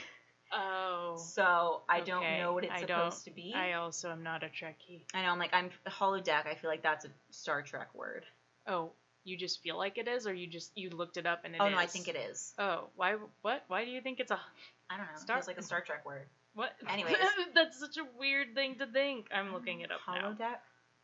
Oh. 0.52 1.16
so 1.34 1.82
I 1.88 2.00
don't 2.00 2.22
know 2.38 2.52
what 2.52 2.64
it's 2.64 2.72
I 2.72 2.80
supposed 2.80 3.24
to 3.24 3.30
be. 3.30 3.52
I 3.54 3.74
also 3.74 4.10
am 4.10 4.22
not 4.22 4.42
a 4.42 4.46
Trekkie. 4.48 5.02
I 5.14 5.22
know. 5.22 5.28
I'm 5.28 5.38
like 5.38 5.54
I'm 5.54 5.70
holodeck. 5.86 6.46
I 6.46 6.54
feel 6.54 6.70
like 6.70 6.82
that's 6.82 7.04
a 7.04 7.08
Star 7.30 7.62
Trek 7.62 7.94
word. 7.94 8.24
Oh, 8.66 8.92
you 9.24 9.36
just 9.36 9.62
feel 9.62 9.76
like 9.76 9.98
it 9.98 10.08
is, 10.08 10.26
or 10.26 10.34
you 10.34 10.46
just 10.46 10.72
you 10.76 10.90
looked 10.90 11.16
it 11.16 11.26
up 11.26 11.42
and 11.44 11.54
it 11.54 11.58
is? 11.58 11.62
oh 11.62 11.68
no, 11.68 11.76
I 11.76 11.86
think 11.86 12.08
it 12.08 12.16
is. 12.16 12.52
Oh, 12.58 12.88
why? 12.96 13.16
What? 13.42 13.64
Why 13.68 13.84
do 13.84 13.90
you 13.90 14.00
think 14.00 14.20
it's 14.20 14.30
a 14.30 14.40
I 14.88 14.96
don't 14.96 15.06
know. 15.06 15.18
Star- 15.18 15.36
It 15.36 15.40
feels 15.40 15.46
like 15.48 15.58
a 15.58 15.62
Star 15.62 15.80
Trek 15.82 16.04
word. 16.04 16.26
what? 16.54 16.72
Anyways. 16.88 17.16
that's 17.54 17.78
such 17.78 17.96
a 17.96 18.06
weird 18.18 18.54
thing 18.54 18.76
to 18.78 18.86
think. 18.86 19.26
I'm 19.32 19.52
looking 19.52 19.78
mm, 19.80 19.84
it 19.84 19.90
up 19.92 20.00
now. 20.08 20.30
Holodeck. 20.32 20.58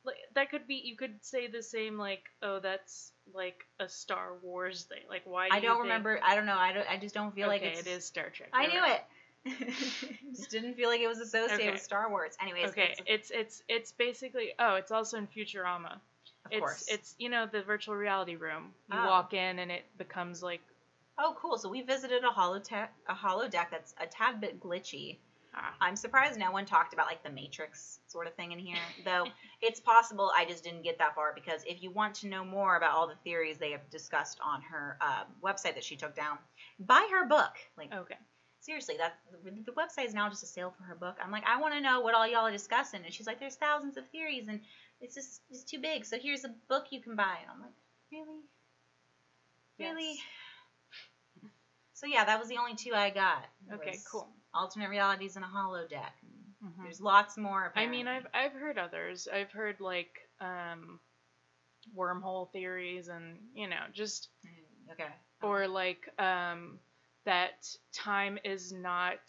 Like 0.07 0.17
that 0.35 0.51
could 0.51 0.67
be. 0.69 0.77
You 0.85 0.97
could 0.97 1.17
say 1.25 1.49
the 1.49 1.63
same. 1.63 1.99
Like, 1.99 2.23
oh, 2.43 2.61
that's 2.61 3.13
like 3.35 3.65
a 3.81 3.89
Star 3.89 4.35
Wars 4.43 4.85
thing. 4.85 5.03
Like, 5.11 5.23
why? 5.25 5.49
Do 5.49 5.57
I 5.57 5.61
don't 5.61 5.73
think- 5.73 5.83
remember. 5.83 6.21
I 6.23 6.35
don't 6.37 6.47
know. 6.47 6.57
I 6.57 6.73
don't. 6.73 6.89
I 6.89 6.97
just 6.97 7.15
don't 7.15 7.35
feel 7.35 7.49
like 7.49 7.63
it's. 7.63 7.81
it 7.81 7.87
is 7.89 8.05
Star 8.05 8.31
Trek. 8.31 8.51
I 8.53 8.67
knew 8.69 8.79
right. 8.81 9.01
it. 9.01 9.05
just 10.35 10.51
didn't 10.51 10.75
feel 10.75 10.89
like 10.89 11.01
it 11.01 11.09
was 11.09 11.19
associated 11.21 11.61
Okay. 11.61 11.71
with 11.73 11.83
Star 11.83 12.09
Wars. 12.11 12.35
Anyways, 12.41 12.71
Okay, 12.71 12.95
it's- 12.99 13.05
it's 13.07 13.31
it's 13.31 13.63
it's 13.69 13.93
basically. 13.93 14.53
Oh, 14.59 14.77
it's 14.77 14.91
also 14.93 15.19
in 15.19 15.27
Futurama. 15.27 15.93
of 15.95 16.53
it's 16.53 16.61
course. 16.61 16.87
it's 16.89 17.15
you 17.19 17.29
know 17.29 17.47
the 17.51 17.63
virtual 17.63 17.95
reality 17.97 18.37
room. 18.37 18.73
You 18.93 18.99
Oh. 19.01 19.07
walk 19.07 19.35
in 19.35 19.59
and 19.59 19.71
it 19.71 19.85
becomes 19.99 20.43
like 20.43 20.61
oh, 21.19 21.35
cool. 21.41 21.57
So 21.59 21.69
we 21.69 21.83
visited 21.83 22.23
a 22.25 22.29
holodeck. 22.29 22.89
A 23.09 23.15
holodeck 23.15 23.71
that's 23.71 23.95
a 24.01 24.07
tad 24.07 24.41
bit 24.41 24.61
glitchy. 24.61 25.17
I'm 25.81 25.97
surprised 25.97 26.39
no 26.39 26.51
one 26.51 26.67
talked 26.67 26.93
about 26.93 27.07
like 27.07 27.23
the 27.23 27.31
Matrix 27.31 28.01
sort 28.07 28.27
of 28.27 28.35
thing 28.35 28.53
in 28.53 28.59
here, 28.59 28.77
though 29.05 29.27
it's 29.63 29.81
possible 29.81 30.31
I 30.37 30.45
just 30.45 30.65
didn't 30.65 30.83
get 30.83 30.99
that 30.99 31.15
far 31.15 31.33
because 31.35 31.63
if 31.67 31.83
you 31.83 31.91
want 31.91 32.15
to 32.17 32.27
know 32.27 32.45
more 32.45 32.77
about 32.77 32.93
all 32.93 33.07
the 33.07 33.17
theories 33.25 33.59
they 33.59 33.71
have 33.71 33.89
discussed 33.91 34.39
on 34.45 34.63
her 34.63 34.99
uh, 35.01 35.25
website 35.43 35.75
that 35.75 35.85
she 35.85 35.97
took 35.97 36.15
down, 36.15 36.39
buy 36.79 37.07
her 37.11 37.27
book. 37.27 37.53
Like 37.79 37.93
okay. 37.93 38.17
seriously, 38.61 38.97
that 38.99 39.19
the, 39.45 39.51
the 39.51 39.73
website 39.73 40.07
is 40.07 40.15
now 40.15 40.29
just 40.29 40.43
a 40.43 40.47
sale 40.47 40.75
for 40.77 40.85
her 40.85 40.95
book. 40.95 41.17
I'm 41.23 41.31
like, 41.31 41.45
I 41.47 41.61
want 41.61 41.75
to 41.75 41.81
know 41.81 42.01
what 42.01 42.15
all 42.15 42.27
y'all 42.27 42.47
are 42.47 42.53
discussing, 42.53 43.01
and 43.05 43.13
she's 43.13 43.27
like, 43.27 43.41
there's 43.41 43.57
thousands 43.57 43.97
of 43.97 44.07
theories, 44.09 44.49
and 44.49 44.61
it's 45.01 45.15
just 45.15 45.43
it's 45.51 45.65
too 45.65 45.79
big. 45.79 46.05
So 46.05 46.19
here's 46.19 46.45
a 46.45 46.55
book 46.69 46.87
you 46.91 47.01
can 47.01 47.17
buy, 47.17 47.37
and 47.41 47.51
I'm 47.53 47.61
like, 47.61 47.75
really, 48.13 48.41
really. 49.79 50.09
Yes. 50.09 50.19
So 51.95 52.07
yeah, 52.07 52.27
that 52.27 52.39
was 52.39 52.49
the 52.49 52.59
only 52.59 52.75
two 52.75 52.93
I 52.95 53.09
got. 53.09 53.47
Okay, 53.73 53.99
cool. 54.11 54.29
Alternate 54.57 54.89
realities 54.91 55.37
and 55.37 55.45
a 55.45 55.49
holodeck. 55.49 56.13
Mhm. 56.65 56.83
There's 56.83 57.01
lots 57.01 57.37
more. 57.37 57.73
I 57.77 57.87
mean. 57.87 58.09
I've 58.09 58.27
I've 58.35 58.53
heard 58.53 58.79
others. 58.79 59.29
I've 59.33 59.53
heard 59.53 59.81
like 59.81 60.29
um, 60.41 61.01
wormhole 61.97 62.51
theories 62.53 63.09
and 63.09 63.39
you 63.55 63.69
know 63.69 63.85
just 63.93 64.29
Mm, 64.47 64.93
okay. 64.93 65.13
or 65.43 65.69
like 65.69 66.09
um, 66.21 66.79
that 67.25 67.69
time 67.93 68.39
is 68.45 68.73
not 68.73 69.21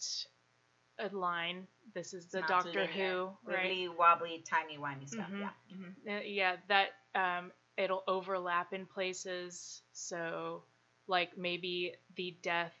a 0.98 1.08
line. 1.14 1.66
This 1.94 2.12
is 2.14 2.26
the 2.26 2.40
not 2.40 2.48
Doctor. 2.48 2.86
Who, 2.86 3.30
right? 3.44 3.72
Wibbly 3.72 3.96
wobbly, 3.96 4.44
timey 4.48 4.78
wimey 4.78 5.08
stuff. 5.08 5.30
Mhm. 5.30 5.40
Yeah. 5.40 5.50
hmm 5.76 6.08
Uh, 6.16 6.20
yeah, 6.24 6.56
that 6.68 6.90
um, 7.14 7.52
it'll 7.76 8.04
overlap 8.06 8.72
in 8.72 8.86
places. 8.86 9.82
So, 9.92 10.64
like 11.06 11.36
maybe 11.36 11.94
the 12.16 12.36
death 12.42 12.74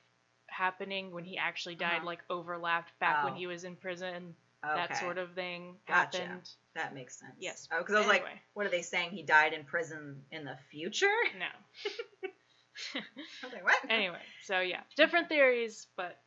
happening 0.58 1.12
when 1.12 1.24
he 1.24 1.38
actually 1.38 1.76
died 1.76 1.98
uh-huh. 1.98 2.06
like 2.06 2.20
overlapped 2.28 2.98
back 2.98 3.18
oh. 3.22 3.26
when 3.26 3.36
he 3.36 3.46
was 3.46 3.64
in 3.64 3.76
prison. 3.76 4.34
Okay. 4.64 4.74
That 4.74 4.98
sort 4.98 5.18
of 5.18 5.32
thing 5.34 5.76
gotcha. 5.86 6.18
happened. 6.18 6.50
That 6.74 6.92
makes 6.92 7.16
sense. 7.18 7.32
Yes. 7.38 7.68
Oh, 7.72 7.78
because 7.78 7.94
I 7.94 7.98
was 7.98 8.08
anyway. 8.08 8.24
like, 8.24 8.38
what 8.54 8.66
are 8.66 8.70
they 8.70 8.82
saying? 8.82 9.10
He 9.10 9.22
died 9.22 9.52
in 9.52 9.62
prison 9.62 10.22
in 10.32 10.44
the 10.44 10.56
future? 10.70 11.06
No. 11.38 11.46
Okay. 13.44 13.58
what? 13.62 13.76
Anyway, 13.88 14.20
so 14.44 14.60
yeah, 14.60 14.80
different 14.96 15.28
theories, 15.28 15.86
but 15.96 16.18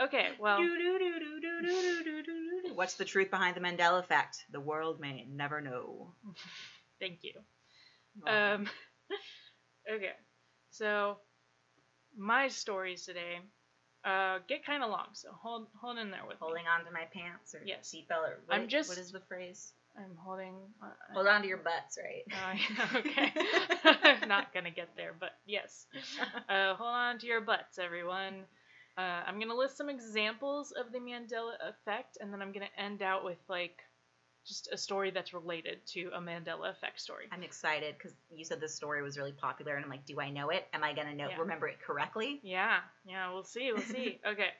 okay. 0.00 0.30
Well, 0.38 0.60
what's 2.74 2.94
the 2.94 3.04
truth 3.04 3.30
behind 3.30 3.56
the 3.56 3.60
Mandela 3.60 4.00
effect? 4.00 4.44
The 4.50 4.60
world 4.60 5.00
may 5.00 5.26
never 5.30 5.60
know. 5.60 6.12
Thank 7.00 7.20
you. 7.22 7.32
Um, 8.26 8.68
okay, 9.92 10.12
so 10.70 11.18
my 12.16 12.48
stories 12.48 13.04
today 13.04 13.40
uh, 14.06 14.38
get 14.48 14.64
kind 14.64 14.82
of 14.82 14.90
long, 14.90 15.08
so 15.12 15.28
hold 15.32 15.66
hold 15.80 15.98
in 15.98 16.10
there 16.10 16.22
with 16.22 16.34
me. 16.34 16.38
holding 16.40 16.64
on 16.66 16.84
to 16.86 16.90
my 16.92 17.04
pants 17.12 17.54
or 17.54 17.60
Yes. 17.64 17.92
seatbelt 17.92 18.22
or 18.28 18.38
what, 18.46 18.54
I'm 18.56 18.68
just- 18.68 18.88
what 18.88 18.98
is 18.98 19.10
the 19.12 19.20
phrase? 19.20 19.72
I'm 19.98 20.14
holding. 20.18 20.54
Uh, 20.82 20.88
Hold 21.14 21.26
on 21.26 21.40
to 21.40 21.48
your 21.48 21.56
butts, 21.56 21.98
right? 21.98 22.24
Yeah, 22.60 22.98
okay. 23.00 23.32
I'm 24.22 24.28
not 24.28 24.52
gonna 24.52 24.70
get 24.70 24.90
there, 24.94 25.14
but 25.18 25.30
yes. 25.46 25.86
Uh, 26.50 26.74
hold 26.74 26.90
on 26.94 27.18
to 27.20 27.26
your 27.26 27.40
butts, 27.40 27.78
everyone. 27.78 28.44
Uh, 28.98 29.22
I'm 29.26 29.40
gonna 29.40 29.54
list 29.54 29.78
some 29.78 29.88
examples 29.88 30.72
of 30.72 30.92
the 30.92 30.98
Mandela 30.98 31.54
effect, 31.66 32.18
and 32.20 32.30
then 32.30 32.42
I'm 32.42 32.52
gonna 32.52 32.68
end 32.76 33.00
out 33.02 33.24
with 33.24 33.38
like 33.48 33.78
just 34.46 34.68
a 34.72 34.76
story 34.78 35.10
that's 35.10 35.34
related 35.34 35.84
to 35.86 36.10
a 36.14 36.20
Mandela 36.20 36.70
effect 36.70 37.00
story. 37.00 37.26
I'm 37.32 37.42
excited 37.42 37.94
because 37.98 38.14
you 38.30 38.44
said 38.44 38.60
this 38.60 38.74
story 38.74 39.02
was 39.02 39.18
really 39.18 39.32
popular, 39.32 39.74
and 39.74 39.84
I'm 39.84 39.90
like, 39.90 40.06
do 40.06 40.20
I 40.20 40.30
know 40.30 40.50
it? 40.50 40.66
Am 40.72 40.84
I 40.84 40.92
gonna 40.94 41.14
know 41.14 41.28
Yeah. 41.28 41.38
remember 41.38 41.68
it 41.68 41.80
correctly? 41.80 42.40
Yeah, 42.42 42.78
yeah, 43.04 43.32
we'll 43.32 43.44
see, 43.44 43.72
we'll 43.72 43.82
see. 43.82 44.20
okay, 44.26 44.50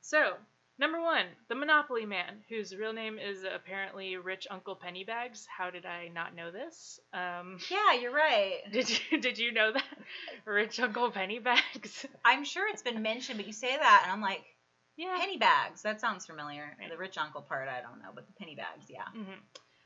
so 0.00 0.32
number 0.78 1.00
one, 1.00 1.26
the 1.48 1.54
Monopoly 1.54 2.06
Man, 2.06 2.44
whose 2.48 2.74
real 2.74 2.92
name 2.92 3.18
is 3.18 3.44
apparently 3.44 4.16
Rich 4.16 4.46
Uncle 4.50 4.76
Pennybags. 4.76 5.46
How 5.46 5.70
did 5.70 5.86
I 5.86 6.08
not 6.08 6.34
know 6.34 6.50
this? 6.50 7.00
Um, 7.12 7.58
Yeah, 7.70 8.00
you're 8.00 8.12
right. 8.14 8.60
did 8.72 8.88
you 9.10 9.20
did 9.20 9.38
you 9.38 9.52
know 9.52 9.72
that 9.72 9.84
Rich 10.44 10.80
Uncle 10.80 11.10
Pennybags? 11.10 12.06
I'm 12.24 12.44
sure 12.44 12.68
it's 12.68 12.82
been 12.82 13.02
mentioned, 13.02 13.38
but 13.38 13.46
you 13.46 13.52
say 13.52 13.76
that, 13.76 14.00
and 14.04 14.12
I'm 14.12 14.20
like, 14.20 14.44
yeah. 14.96 15.16
penny 15.18 15.36
bags. 15.38 15.82
That 15.82 16.00
sounds 16.00 16.26
familiar. 16.26 16.76
Right. 16.78 16.90
The 16.90 16.96
rich 16.96 17.18
uncle 17.18 17.42
part, 17.42 17.68
I 17.68 17.80
don't 17.80 18.00
know, 18.00 18.10
but 18.14 18.26
the 18.26 18.32
penny 18.34 18.54
bags, 18.54 18.86
yeah. 18.88 19.08
hmm 19.12 19.40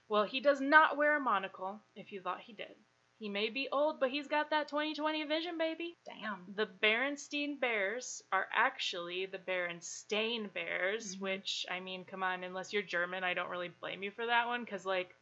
Well, 0.08 0.24
he 0.24 0.40
does 0.40 0.60
not 0.60 0.96
wear 0.96 1.16
a 1.16 1.20
monocle. 1.20 1.80
If 1.94 2.12
you 2.12 2.20
thought 2.20 2.40
he 2.40 2.52
did, 2.52 2.74
he 3.18 3.28
may 3.28 3.50
be 3.50 3.68
old, 3.70 4.00
but 4.00 4.10
he's 4.10 4.26
got 4.28 4.50
that 4.50 4.68
20/20 4.70 5.24
vision, 5.28 5.58
baby. 5.58 5.96
Damn. 6.06 6.46
The 6.56 6.66
Berenstein 6.66 7.60
Bears 7.60 8.22
are 8.32 8.46
actually 8.52 9.26
the 9.26 9.38
Berenstain 9.38 10.52
Bears, 10.52 11.16
Mhm. 11.16 11.20
which, 11.20 11.66
I 11.70 11.80
mean, 11.80 12.04
come 12.04 12.22
on, 12.22 12.44
unless 12.44 12.72
you're 12.72 12.82
German, 12.82 13.22
I 13.24 13.34
don't 13.34 13.50
really 13.50 13.68
blame 13.68 14.02
you 14.02 14.10
for 14.10 14.26
that 14.26 14.46
one, 14.46 14.64
because, 14.64 14.86
like, 14.86 15.14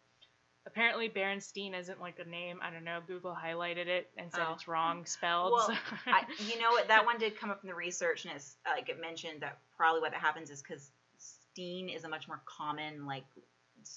apparently 0.69 1.09
Berenstein 1.09 1.75
isn't, 1.77 2.01
like, 2.01 2.19
a 2.21 2.29
name. 2.29 2.61
I 2.63 2.71
don't 2.71 2.85
know. 2.85 3.01
Google 3.07 3.35
highlighted 3.35 3.89
it 3.89 4.09
and 4.17 4.31
said 4.33 4.45
Oh. 4.49 4.53
it's 4.53 4.69
wrong 4.69 5.05
spelled. 5.07 5.53
Well, 5.53 5.67
so- 5.69 5.97
I, 6.07 6.23
you 6.47 6.61
know 6.61 6.71
what? 6.71 6.87
That 6.89 7.05
one 7.05 7.19
did 7.19 7.37
come 7.37 7.51
up 7.51 7.61
in 7.63 7.69
the 7.69 7.75
research, 7.75 8.25
and 8.25 8.35
it's 8.37 8.57
uh, 8.67 8.71
like 8.77 8.89
it 8.89 9.01
mentioned 9.01 9.41
that 9.43 9.59
probably 9.77 10.01
what 10.01 10.13
that 10.13 10.21
happens 10.21 10.51
is 10.51 10.63
because 10.63 10.91
Steen 11.19 11.89
is 11.89 12.05
a 12.05 12.09
much 12.09 12.29
more 12.29 12.41
common 12.47 13.05
like 13.07 13.25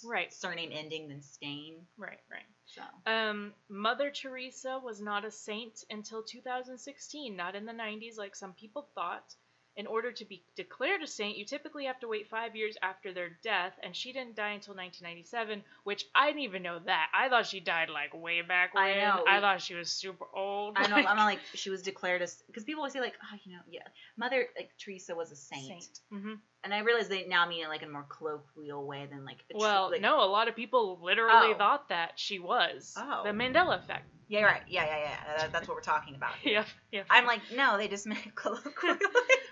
Right. 0.03 0.31
surname 0.33 0.69
ending 0.73 1.07
than 1.09 1.21
Stain. 1.21 1.85
right, 1.97 2.19
right. 2.31 2.45
So 2.65 2.81
Um, 3.11 3.53
Mother 3.67 4.09
Teresa 4.09 4.79
was 4.81 5.01
not 5.01 5.25
a 5.25 5.31
saint 5.31 5.83
until 5.89 6.23
2016, 6.23 7.35
not 7.35 7.55
in 7.55 7.65
the 7.65 7.73
90s 7.73 8.17
like 8.17 8.35
some 8.35 8.53
people 8.53 8.87
thought. 8.95 9.35
In 9.77 9.87
order 9.87 10.11
to 10.11 10.25
be 10.25 10.43
declared 10.57 11.01
a 11.01 11.07
saint, 11.07 11.37
you 11.37 11.45
typically 11.45 11.85
have 11.85 11.97
to 12.01 12.07
wait 12.09 12.27
five 12.29 12.57
years 12.57 12.75
after 12.83 13.13
their 13.13 13.29
death, 13.41 13.71
and 13.81 13.95
she 13.95 14.11
didn't 14.11 14.35
die 14.35 14.49
until 14.51 14.75
1997, 14.75 15.63
which 15.85 16.05
I 16.13 16.27
didn't 16.27 16.41
even 16.41 16.61
know 16.61 16.79
that. 16.85 17.07
I 17.17 17.29
thought 17.29 17.45
she 17.47 17.61
died 17.61 17.89
like 17.89 18.13
way 18.13 18.41
back 18.41 18.73
when. 18.75 18.83
I 18.83 18.95
know. 18.99 19.23
I 19.25 19.39
thought 19.39 19.61
she 19.61 19.73
was 19.73 19.89
super 19.89 20.25
old. 20.35 20.75
I 20.77 20.87
know 20.87 20.97
I'm 20.97 21.15
not 21.15 21.25
like 21.33 21.39
she 21.53 21.69
was 21.69 21.81
declared 21.81 22.21
as 22.21 22.43
because 22.47 22.65
people 22.65 22.81
always 22.81 22.91
say 22.91 22.99
like 22.99 23.15
oh 23.23 23.37
you 23.45 23.53
know 23.53 23.59
yeah 23.69 23.79
Mother 24.17 24.47
like 24.57 24.71
Teresa 24.77 25.15
was 25.15 25.31
a 25.31 25.37
saint, 25.37 25.87
Mm-hmm. 26.13 26.33
and 26.65 26.73
I 26.73 26.79
realize 26.79 27.07
they 27.07 27.25
now 27.25 27.47
mean 27.47 27.63
it 27.63 27.69
like 27.69 27.81
in 27.81 27.87
a 27.87 27.91
more 27.91 28.05
colloquial 28.09 28.85
way 28.85 29.07
than 29.09 29.23
like 29.23 29.45
a 29.49 29.53
tr- 29.53 29.59
Well, 29.59 29.91
like, 29.91 30.01
no, 30.01 30.21
a 30.21 30.27
lot 30.27 30.49
of 30.49 30.55
people 30.55 30.99
literally 31.01 31.53
Oh. 31.53 31.57
thought 31.57 31.87
that 31.89 32.11
she 32.17 32.39
was. 32.39 32.93
Oh. 32.97 33.21
The 33.23 33.29
Mandela 33.29 33.79
effect. 33.79 34.05
yeah 34.27 34.41
right 34.43 34.61
yeah 34.67 34.85
yeah 34.85 34.97
yeah 34.97 35.37
that, 35.37 35.53
that's 35.53 35.67
what 35.69 35.75
we're 35.75 35.81
talking 35.81 36.15
about. 36.15 36.33
here. 36.41 36.65
Yeah, 36.91 36.99
yeah. 36.99 37.03
I'm 37.09 37.25
like 37.25 37.39
no 37.55 37.77
they 37.77 37.87
just 37.87 38.05
meant 38.05 38.35
colloquially. 38.35 38.97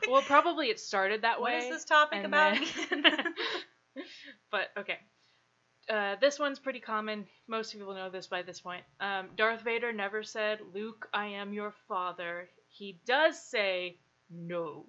Well, 0.10 0.22
probably 0.22 0.68
it 0.70 0.80
started 0.80 1.22
that 1.22 1.42
way. 1.42 1.58
is 1.58 1.70
this 1.70 1.86
topic 1.86 2.24
about? 2.24 2.58
then- 2.90 3.04
but 4.52 4.68
okay. 4.78 4.98
Uh, 5.90 6.16
this 6.22 6.38
one's 6.38 6.60
pretty 6.60 6.80
common. 6.80 7.26
Most 7.48 7.74
people 7.74 7.96
know 7.96 8.10
this 8.12 8.28
by 8.28 8.44
this 8.44 8.60
point. 8.62 8.84
Um, 9.00 9.30
Darth 9.36 9.62
Vader 9.62 9.92
never 9.92 10.22
said, 10.22 10.60
Luke, 10.74 11.08
I 11.14 11.26
am 11.28 11.52
your 11.52 11.74
father. 11.88 12.48
He 12.68 13.00
does 13.08 13.42
say, 13.42 13.98
No, 14.30 14.86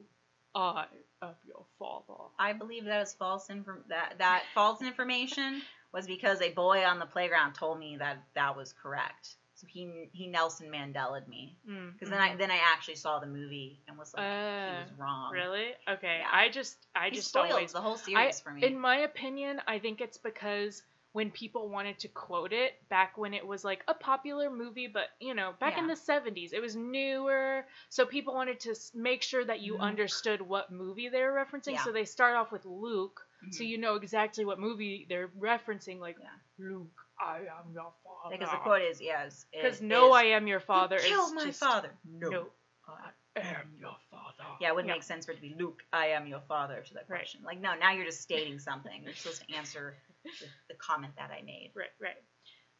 I 0.55 0.85
am 1.23 1.35
your 1.47 1.65
father. 1.79 2.21
I 2.39 2.53
believe 2.53 2.85
that 2.85 3.01
is 3.03 3.15
false 3.15 3.49
inform- 3.49 3.85
that 3.89 4.17
that 4.19 4.43
false 4.55 4.83
information 4.83 5.63
was 5.93 6.07
because 6.07 6.43
a 6.43 6.53
boy 6.53 6.85
on 6.85 6.99
the 6.99 7.07
playground 7.07 7.55
told 7.55 7.79
me 7.79 7.97
that 7.99 8.23
that 8.35 8.57
was 8.57 8.75
correct. 8.75 9.37
So 9.61 9.67
he 9.69 10.09
he 10.13 10.27
Nelson 10.27 10.71
Mandela'd 10.71 11.29
me 11.29 11.59
Mm, 11.69 11.93
because 11.93 12.09
then 12.09 12.21
I 12.21 12.35
then 12.35 12.51
I 12.51 12.59
actually 12.73 12.95
saw 12.95 13.19
the 13.19 13.27
movie 13.27 13.81
and 13.87 13.99
was 13.99 14.15
like 14.15 14.25
he 14.25 14.71
Uh, 14.73 14.81
was 14.85 14.93
wrong. 14.99 15.33
Really? 15.33 15.73
Okay. 15.87 16.19
Yeah. 16.21 16.29
I 16.33 16.49
just, 16.49 16.79
I 16.95 17.11
He 17.11 17.17
just 17.17 17.37
always. 17.37 17.73
the 17.73 17.81
whole 17.83 17.95
I, 17.97 17.97
series 17.99 18.41
for 18.41 18.53
me. 18.53 18.65
in 18.67 18.79
my 18.79 18.97
opinion, 18.99 19.61
I 19.67 19.79
think 19.79 20.01
it's 20.01 20.17
because 20.17 20.83
when 21.13 21.31
people 21.31 21.69
wanted 21.69 21.99
to 21.99 22.09
quote 22.09 22.53
it 22.53 22.73
back 22.89 23.19
when 23.19 23.35
it 23.35 23.45
was 23.47 23.65
like 23.65 23.83
a 23.89 23.95
popular 23.95 24.49
movie, 24.49 24.87
but 24.87 25.09
you 25.21 25.35
know, 25.35 25.53
back 25.61 25.77
in 25.77 25.89
the 25.89 25.97
70s, 25.97 26.53
it 26.53 26.61
was 26.63 26.75
newer. 26.77 27.67
So 27.91 28.07
people 28.07 28.33
wanted 28.33 28.61
to 28.61 28.75
make 28.95 29.23
sure 29.23 29.45
that 29.45 29.61
you 29.61 29.75
Luke. 29.75 29.83
understood 29.83 30.41
what 30.41 30.71
movie 30.73 31.09
they 31.11 31.21
were 31.23 31.33
referencing. 31.45 31.73
Yeah. 31.73 31.85
So 31.85 31.93
they 31.93 32.05
start 32.05 32.37
off 32.37 32.51
with 32.53 32.65
Luke, 32.65 33.21
so 33.51 33.63
Mhm. 33.63 33.69
you 33.69 33.79
know 33.79 33.97
exactly 33.97 34.45
what 34.45 34.59
movie 34.61 35.05
they're 35.09 35.29
referencing. 35.29 35.99
Like, 35.99 36.17
Yeah. 36.19 36.29
Luke, 36.59 37.07
I 37.21 37.39
am 37.39 37.73
your 37.73 37.93
father. 38.05 38.37
because 38.37 38.51
the 38.51 38.57
quote 38.59 38.83
is 38.83 39.01
yes. 39.01 39.45
Because 39.53 39.81
no, 39.81 40.09
is, 40.09 40.13
I 40.17 40.25
am 40.25 40.47
your 40.47 40.61
father. 40.61 40.97
You 40.97 41.03
is 41.03 41.09
killed 41.09 41.35
my 41.35 41.47
just, 41.47 41.61
father. 41.61 41.91
No. 42.05 42.47
I 42.89 43.41
am 43.41 43.73
your 43.79 43.97
father. 44.11 44.45
Yeah, 44.61 44.69
it 44.69 44.75
wouldn't 44.75 44.93
make 44.93 45.03
sense 45.03 45.27
for 45.27 45.33
it 45.33 45.37
to 45.37 45.41
be 45.41 45.55
Luke. 45.59 45.83
I 45.93 46.09
am 46.09 46.27
your 46.27 46.41
father 46.49 46.83
to 46.89 46.95
that 46.95 47.05
Right. 47.09 47.21
question. 47.21 47.43
Like 47.45 47.61
no, 47.61 47.75
now 47.75 47.93
you're 47.93 48.05
just 48.07 48.21
stating 48.21 48.59
something. 48.59 49.03
You're 49.05 49.15
supposed 49.15 49.43
to 49.49 49.55
answer 49.55 49.95
the, 50.25 50.47
the 50.71 50.75
comment 50.75 51.15
that 51.17 51.31
I 51.31 51.43
made. 51.43 51.73
Right, 51.77 51.89
right. 52.01 52.17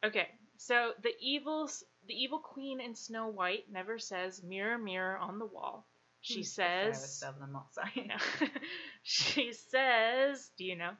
Okay, 0.03 0.27
so 0.57 0.91
the 1.03 1.13
evil, 1.21 1.69
the 2.07 2.13
evil 2.13 2.39
queen 2.39 2.81
in 2.81 2.95
Snow 2.95 3.27
White 3.27 3.65
never 3.71 3.99
says 3.99 4.41
"mirror, 4.43 4.77
mirror 4.77 5.17
on 5.17 5.39
the 5.39 5.45
wall." 5.45 5.87
She 6.23 6.39
Hmm, 6.39 6.43
says, 6.43 7.19
Seven 7.19 7.41
of 7.41 7.47
them 7.47 7.55
all, 7.55 7.69
sorry. 7.73 8.07
no. 8.07 8.47
she 9.03 9.53
says, 9.53 10.51
do 10.57 10.63
you 10.65 10.75
know? 10.75 10.91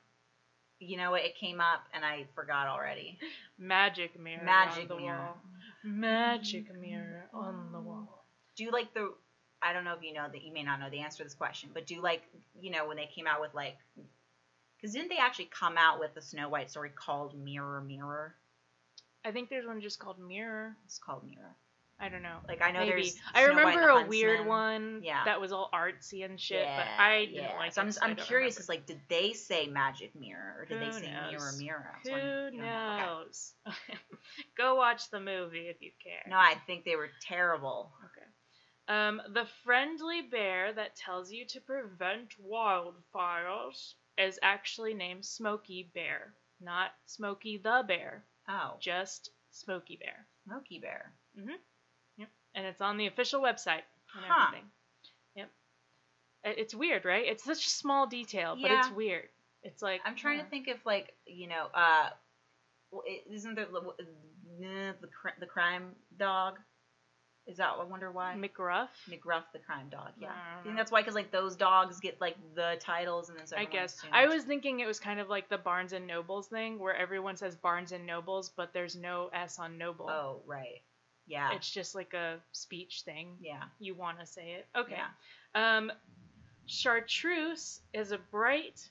You 0.81 0.97
know 0.97 1.11
what? 1.11 1.21
It 1.21 1.37
came 1.37 1.61
up 1.61 1.83
and 1.93 2.03
I 2.03 2.25
forgot 2.33 2.67
already. 2.67 3.19
Magic 3.59 4.19
mirror 4.19 4.43
Magic 4.43 4.89
on 4.89 4.97
the 4.97 5.03
mirror. 5.03 5.17
wall. 5.19 5.37
Magic 5.83 6.75
mirror 6.75 7.25
on 7.33 7.69
the 7.71 7.79
wall. 7.79 8.25
Do 8.55 8.63
you 8.63 8.71
like 8.71 8.93
the? 8.93 9.13
I 9.61 9.73
don't 9.73 9.83
know 9.83 9.93
if 9.93 10.01
you 10.01 10.11
know 10.11 10.25
that 10.31 10.43
you 10.43 10.51
may 10.51 10.63
not 10.63 10.79
know 10.79 10.89
the 10.89 11.01
answer 11.01 11.19
to 11.19 11.23
this 11.23 11.35
question, 11.35 11.69
but 11.71 11.85
do 11.85 11.93
you 11.93 12.01
like 12.01 12.23
you 12.59 12.71
know 12.71 12.87
when 12.87 12.97
they 12.97 13.07
came 13.13 13.27
out 13.27 13.41
with 13.41 13.53
like? 13.53 13.77
Because 14.75 14.95
didn't 14.95 15.09
they 15.09 15.17
actually 15.17 15.49
come 15.51 15.77
out 15.77 15.99
with 15.99 16.17
a 16.17 16.21
Snow 16.21 16.49
White 16.49 16.71
story 16.71 16.89
called 16.89 17.37
Mirror 17.37 17.81
Mirror? 17.81 18.33
I 19.23 19.31
think 19.31 19.49
there's 19.49 19.67
one 19.67 19.81
just 19.81 19.99
called 19.99 20.17
Mirror. 20.19 20.75
It's 20.85 20.97
called 20.97 21.23
Mirror. 21.23 21.55
I 22.01 22.09
don't 22.09 22.23
know. 22.23 22.37
Like 22.47 22.61
I 22.63 22.71
know 22.71 22.79
Maybe. 22.79 22.91
there's. 23.03 23.15
I 23.33 23.43
Snow 23.45 23.55
remember 23.55 23.87
a 23.89 24.07
weird 24.07 24.45
one 24.47 25.01
Yeah. 25.03 25.23
that 25.25 25.39
was 25.39 25.51
all 25.51 25.69
artsy 25.71 26.25
and 26.25 26.39
shit, 26.39 26.63
yeah, 26.63 26.77
but 26.77 27.03
I 27.03 27.25
didn't 27.25 27.35
yeah. 27.35 27.57
like 27.57 27.73
so 27.73 27.81
I'm, 27.83 27.91
so 27.91 28.01
I'm 28.01 28.15
curious. 28.15 28.57
It's 28.59 28.67
like, 28.69 28.87
did 28.87 28.99
they 29.07 29.33
say 29.33 29.67
Magic 29.67 30.15
Mirror 30.19 30.55
or 30.59 30.65
did 30.65 30.79
Who 30.79 30.85
they 30.85 30.91
say 30.91 31.11
Mirror 31.11 31.31
knows? 31.31 31.59
Mirror? 31.59 31.95
Was 32.03 32.11
Who 32.13 32.55
you 32.55 32.61
know. 32.63 32.93
Okay. 32.93 33.05
knows? 33.05 33.53
Go 34.57 34.75
watch 34.75 35.11
the 35.11 35.19
movie 35.19 35.67
if 35.67 35.77
you 35.81 35.91
care. 36.03 36.23
No, 36.27 36.37
I 36.37 36.55
think 36.65 36.85
they 36.85 36.95
were 36.95 37.09
terrible. 37.21 37.91
Okay. 38.05 38.25
Um, 38.87 39.21
the 39.33 39.45
friendly 39.63 40.23
bear 40.23 40.73
that 40.73 40.95
tells 40.95 41.31
you 41.31 41.45
to 41.49 41.61
prevent 41.61 42.29
wildfires 42.43 43.93
is 44.17 44.39
actually 44.41 44.93
named 44.93 45.23
Smokey 45.25 45.91
Bear, 45.93 46.33
not 46.59 46.91
Smokey 47.05 47.57
the 47.57 47.83
Bear, 47.87 48.23
Oh, 48.49 48.73
just 48.79 49.29
Smokey 49.51 49.97
Bear. 50.01 50.25
Smokey 50.45 50.79
Bear. 50.79 51.13
And 52.55 52.65
it's 52.65 52.81
on 52.81 52.97
the 52.97 53.07
official 53.07 53.41
website 53.41 53.83
and 54.15 54.25
Huh. 54.27 54.47
everything. 54.47 54.69
Yep. 55.35 55.49
It's 56.43 56.75
weird, 56.75 57.05
right? 57.05 57.25
It's 57.25 57.43
such 57.43 57.65
a 57.65 57.69
small 57.69 58.07
detail, 58.07 58.57
but 58.61 58.71
Yeah. 58.71 58.79
it's 58.79 58.91
weird. 58.91 59.29
It's 59.63 59.81
like 59.81 60.01
I'm 60.05 60.15
trying 60.15 60.39
to 60.39 60.45
think 60.45 60.67
if 60.67 60.85
like 60.85 61.13
you 61.25 61.47
know, 61.47 61.67
uh, 61.73 62.09
isn't 63.29 63.55
there 63.55 63.65
the 63.67 63.79
uh, 63.79 64.93
the 65.01 65.09
the 65.39 65.45
crime 65.45 65.95
dog? 66.17 66.59
Is 67.47 67.57
that 67.57 67.73
I 67.79 67.83
wonder 67.83 68.11
why? 68.11 68.35
McGruff. 68.37 68.89
McGruff 69.09 69.43
the 69.51 69.59
crime 69.59 69.89
dog. 69.89 70.11
Yeah, 70.19 70.29
I 70.29 70.59
I 70.59 70.63
think 70.63 70.75
that's 70.77 70.91
why 70.91 71.01
because 71.01 71.15
like 71.15 71.31
those 71.31 71.55
dogs 71.55 71.99
get 71.99 72.21
like 72.21 72.37
the 72.55 72.77
titles 72.79 73.29
and 73.29 73.37
then 73.37 73.47
so 73.47 73.57
I 73.57 73.65
guess 73.65 73.99
I 74.11 74.27
was 74.27 74.43
thinking 74.43 74.79
it 74.79 74.85
was 74.87 74.99
kind 74.99 75.19
of 75.19 75.27
like 75.29 75.49
the 75.49 75.57
Barnes 75.57 75.93
and 75.93 76.05
Nobles 76.07 76.47
thing, 76.47 76.77
where 76.79 76.95
everyone 76.95 77.37
says 77.37 77.55
Barnes 77.55 77.91
and 77.91 78.05
Nobles, 78.05 78.49
but 78.55 78.73
there's 78.73 78.95
no 78.95 79.29
S 79.33 79.57
on 79.59 79.77
Noble. 79.77 80.09
Oh 80.09 80.41
right. 80.45 80.81
Yeah. 81.31 81.53
It's 81.55 81.69
just 81.71 81.95
like 81.95 82.13
a 82.13 82.37
speech 82.51 83.01
thing. 83.05 83.37
yeah. 83.41 83.63
You 83.79 83.95
want 83.95 84.19
to 84.19 84.25
say 84.25 84.51
it. 84.59 84.65
Okay. 84.77 84.95
Yeah. 85.55 85.77
Um, 85.77 85.91
chartreuse 86.65 87.79
is 87.93 88.11
a 88.11 88.17
bright. 88.17 88.89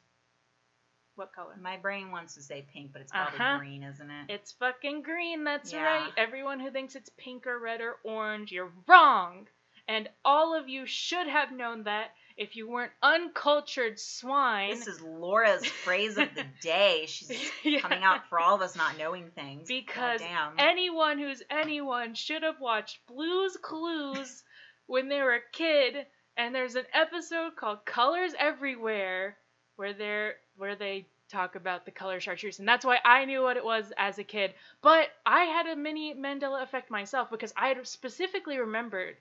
What 1.17 1.33
color? 1.35 1.55
My 1.61 1.77
brain 1.77 2.11
wants 2.11 2.35
to 2.37 2.43
say 2.43 2.65
pink, 2.73 2.93
but 2.93 3.03
it's 3.03 3.13
probably 3.13 3.39
Uh-huh. 3.39 3.59
green, 3.59 3.83
isn't 3.83 4.11
it? 4.11 4.31
It's 4.31 4.53
fucking 4.53 5.03
green. 5.03 5.45
That's 5.45 5.73
Yeah. 5.73 5.85
right. 5.85 6.13
Everyone 6.17 6.61
who 6.61 6.71
thinks 6.71 6.95
it's 6.95 7.11
pink 7.19 7.47
or 7.47 7.59
red 7.59 7.81
or 7.81 7.97
orange, 8.05 8.53
you're 8.53 8.73
wrong. 8.87 9.49
And 9.89 10.09
all 10.25 10.55
of 10.55 10.69
you 10.69 10.87
should 10.87 11.27
have 11.27 11.53
known 11.53 11.83
that 11.85 12.15
if 12.41 12.57
you 12.57 12.67
weren't 12.69 12.91
uncultured 13.03 14.01
swine. 14.01 14.71
This 14.71 14.87
is 14.87 15.01
Laura's 15.03 15.65
phrase 15.67 16.17
of 16.17 16.35
the 16.35 16.47
day. 16.63 17.05
She's 17.07 17.31
Yeah. 17.63 17.81
coming 17.81 18.03
out 18.03 18.29
for 18.31 18.41
all 18.41 18.55
of 18.57 18.63
us 18.63 18.75
not 18.75 18.97
knowing 18.99 19.31
things. 19.31 19.69
Because 19.69 20.23
anyone 20.59 21.19
who's 21.19 21.43
anyone 21.51 22.15
should 22.15 22.43
have 22.43 22.59
watched 22.59 22.99
Blue's 23.07 23.57
Clues 23.61 24.43
when 24.87 25.09
they 25.09 25.21
were 25.21 25.35
a 25.35 25.41
kid. 25.53 26.07
And 26.37 26.55
there's 26.55 26.77
an 26.77 26.87
episode 26.95 27.57
called 27.57 27.85
Colors 27.85 28.33
Everywhere 28.39 29.37
where 29.77 29.93
they're 29.93 30.37
where 30.57 30.77
they 30.77 31.07
talk 31.31 31.55
about 31.57 31.85
the 31.85 31.91
color 31.91 32.19
chartreuse, 32.21 32.59
and 32.59 32.67
that's 32.67 32.85
why 32.85 32.99
I 33.05 33.25
knew 33.27 33.43
what 33.43 33.57
it 33.59 33.65
was 33.65 33.93
as 33.99 34.19
a 34.19 34.25
kid. 34.25 34.55
But 34.83 35.09
I 35.27 35.45
had 35.45 35.67
a 35.67 35.77
mini 35.77 36.15
Mandela 36.15 36.63
effect 36.63 36.91
myself 36.91 37.31
because 37.31 37.53
I 37.57 37.69
had 37.69 37.87
specifically 37.87 38.59
remembered 38.59 39.17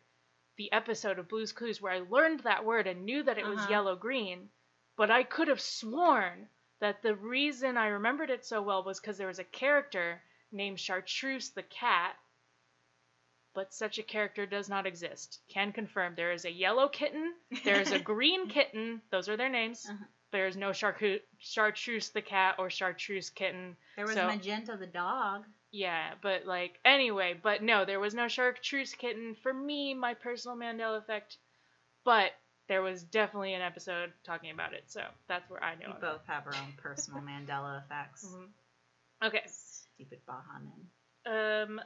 the 0.59 0.71
episode 0.73 1.17
of 1.17 1.29
Blue's 1.29 1.53
Clues 1.53 1.81
where 1.81 1.93
I 1.93 1.99
learned 2.09 2.41
that 2.41 2.65
word 2.65 2.85
and 2.85 3.05
knew 3.05 3.23
that 3.23 3.37
it 3.37 3.45
was 3.47 3.59
Uh-huh. 3.59 3.69
yellow 3.71 3.95
green, 3.95 4.49
but 4.97 5.09
I 5.09 5.23
could 5.23 5.47
have 5.47 5.61
sworn 5.61 6.49
that 6.81 7.01
the 7.01 7.15
reason 7.15 7.77
I 7.77 7.87
remembered 7.87 8.29
it 8.29 8.45
so 8.45 8.61
well 8.61 8.83
was 8.83 8.99
because 8.99 9.17
there 9.17 9.27
was 9.27 9.39
a 9.39 9.45
character 9.45 10.21
named 10.51 10.77
Chartreuse 10.77 11.51
the 11.51 11.63
cat. 11.63 12.17
But 13.53 13.73
such 13.73 13.99
a 13.99 14.03
character 14.03 14.45
does 14.45 14.67
not 14.67 14.85
exist. 14.85 15.39
Can 15.47 15.71
confirm. 15.71 16.15
There 16.15 16.33
is 16.33 16.43
a 16.43 16.51
yellow 16.51 16.89
kitten. 16.89 17.33
There 17.63 17.79
is 17.79 17.91
a 17.93 17.99
green 18.13 18.49
kitten. 18.49 19.01
Those 19.11 19.29
are 19.29 19.37
their 19.37 19.49
names. 19.49 19.85
Uh-huh. 19.89 20.03
There 20.31 20.45
is 20.47 20.57
no 20.57 20.73
Chartreuse 20.73 22.09
the 22.09 22.21
cat 22.21 22.55
or 22.59 22.69
Chartreuse 22.69 23.29
kitten. 23.29 23.77
There 23.95 24.05
was 24.05 24.13
So- 24.15 24.27
Magenta 24.27 24.75
the 24.77 24.87
dog. 24.87 25.45
Yeah, 25.71 26.13
but 26.21 26.45
like 26.45 26.79
anyway, 26.83 27.39
but 27.41 27.61
no, 27.61 27.85
there 27.85 27.99
was 27.99 28.13
no 28.13 28.27
Chartreuse 28.27 28.93
kitten 28.93 29.35
for 29.43 29.53
me, 29.53 29.93
my 29.93 30.15
personal 30.15 30.57
Mandela 30.57 30.97
effect. 30.97 31.37
But 32.03 32.31
there 32.67 32.81
was 32.81 33.03
definitely 33.03 33.53
an 33.53 33.61
episode 33.61 34.11
talking 34.23 34.51
about 34.51 34.73
it, 34.73 34.83
so 34.87 35.01
that's 35.27 35.49
where 35.49 35.63
I 35.63 35.75
know. 35.75 35.87
We 35.87 35.93
it. 35.93 36.01
both 36.01 36.25
have 36.27 36.47
our 36.47 36.55
own 36.55 36.73
personal 36.77 37.21
Mandela 37.21 37.83
effects. 37.83 38.25
Mhm. 38.25 38.47
Okay. 39.23 39.43
Stupid 39.47 40.19
Baha 40.25 40.59
men. 40.63 40.89
Um, 41.25 41.81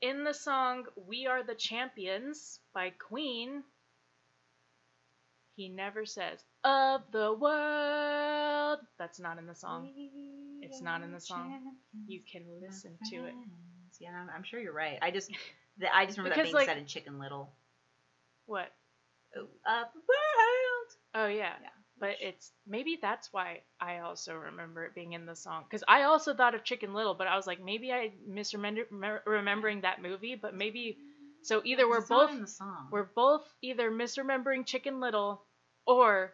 in 0.00 0.22
the 0.24 0.34
song 0.34 0.86
"We 0.96 1.26
Are 1.26 1.42
the 1.42 1.54
Champions" 1.54 2.60
by 2.72 2.90
Queen, 2.90 3.64
he 5.56 5.68
never 5.68 6.04
says 6.04 6.44
"of 6.66 7.02
the 7.12 7.32
world." 7.32 8.80
That's 8.98 9.20
not 9.20 9.38
in 9.38 9.46
the 9.46 9.54
song. 9.54 9.88
It's 10.62 10.80
not 10.82 11.02
in 11.02 11.12
the 11.12 11.20
song. 11.20 11.60
You 12.06 12.20
can 12.30 12.42
listen 12.60 12.98
to 13.10 13.16
it. 13.26 13.34
Yeah, 14.00 14.26
I'm, 14.34 14.42
sure 14.42 14.60
you're 14.60 14.72
right. 14.74 14.98
I 15.00 15.10
just, 15.10 15.30
the, 15.78 15.94
I 15.94 16.04
just 16.06 16.18
remember 16.18 16.34
Because, 16.34 16.52
that 16.52 16.52
being 16.52 16.54
like- 16.54 16.66
said 16.68 16.78
in 16.78 16.86
Chicken 16.86 17.18
Little. 17.18 17.52
What? 18.46 18.72
Oh, 19.36 19.40
of 19.42 19.86
the 19.94 20.00
world. 20.00 20.90
Oh 21.14 21.26
yeah. 21.26 21.52
Yeah. 21.62 21.68
But 21.98 22.16
it's 22.20 22.52
maybe 22.66 22.98
that's 23.00 23.32
why 23.32 23.62
I 23.80 24.00
also 24.00 24.34
remember 24.34 24.84
it 24.84 24.94
being 24.94 25.14
in 25.14 25.24
the 25.24 25.34
song 25.34 25.64
because 25.68 25.82
I 25.88 26.02
also 26.02 26.34
thought 26.34 26.54
of 26.54 26.62
Chicken 26.62 26.92
Little, 26.92 27.14
but 27.14 27.26
I 27.26 27.36
was 27.36 27.46
like 27.46 27.62
maybe 27.62 27.90
I 27.90 28.12
misremembering 28.30 29.82
that 29.82 30.02
movie, 30.02 30.34
but 30.34 30.54
maybe 30.54 30.98
so 31.42 31.62
either 31.64 31.88
we're 31.88 32.06
both 32.06 32.32
in 32.32 32.42
the 32.42 32.46
song. 32.46 32.88
we're 32.90 33.08
both 33.14 33.44
either 33.62 33.90
misremembering 33.90 34.66
Chicken 34.66 35.00
Little 35.00 35.42
or 35.86 36.32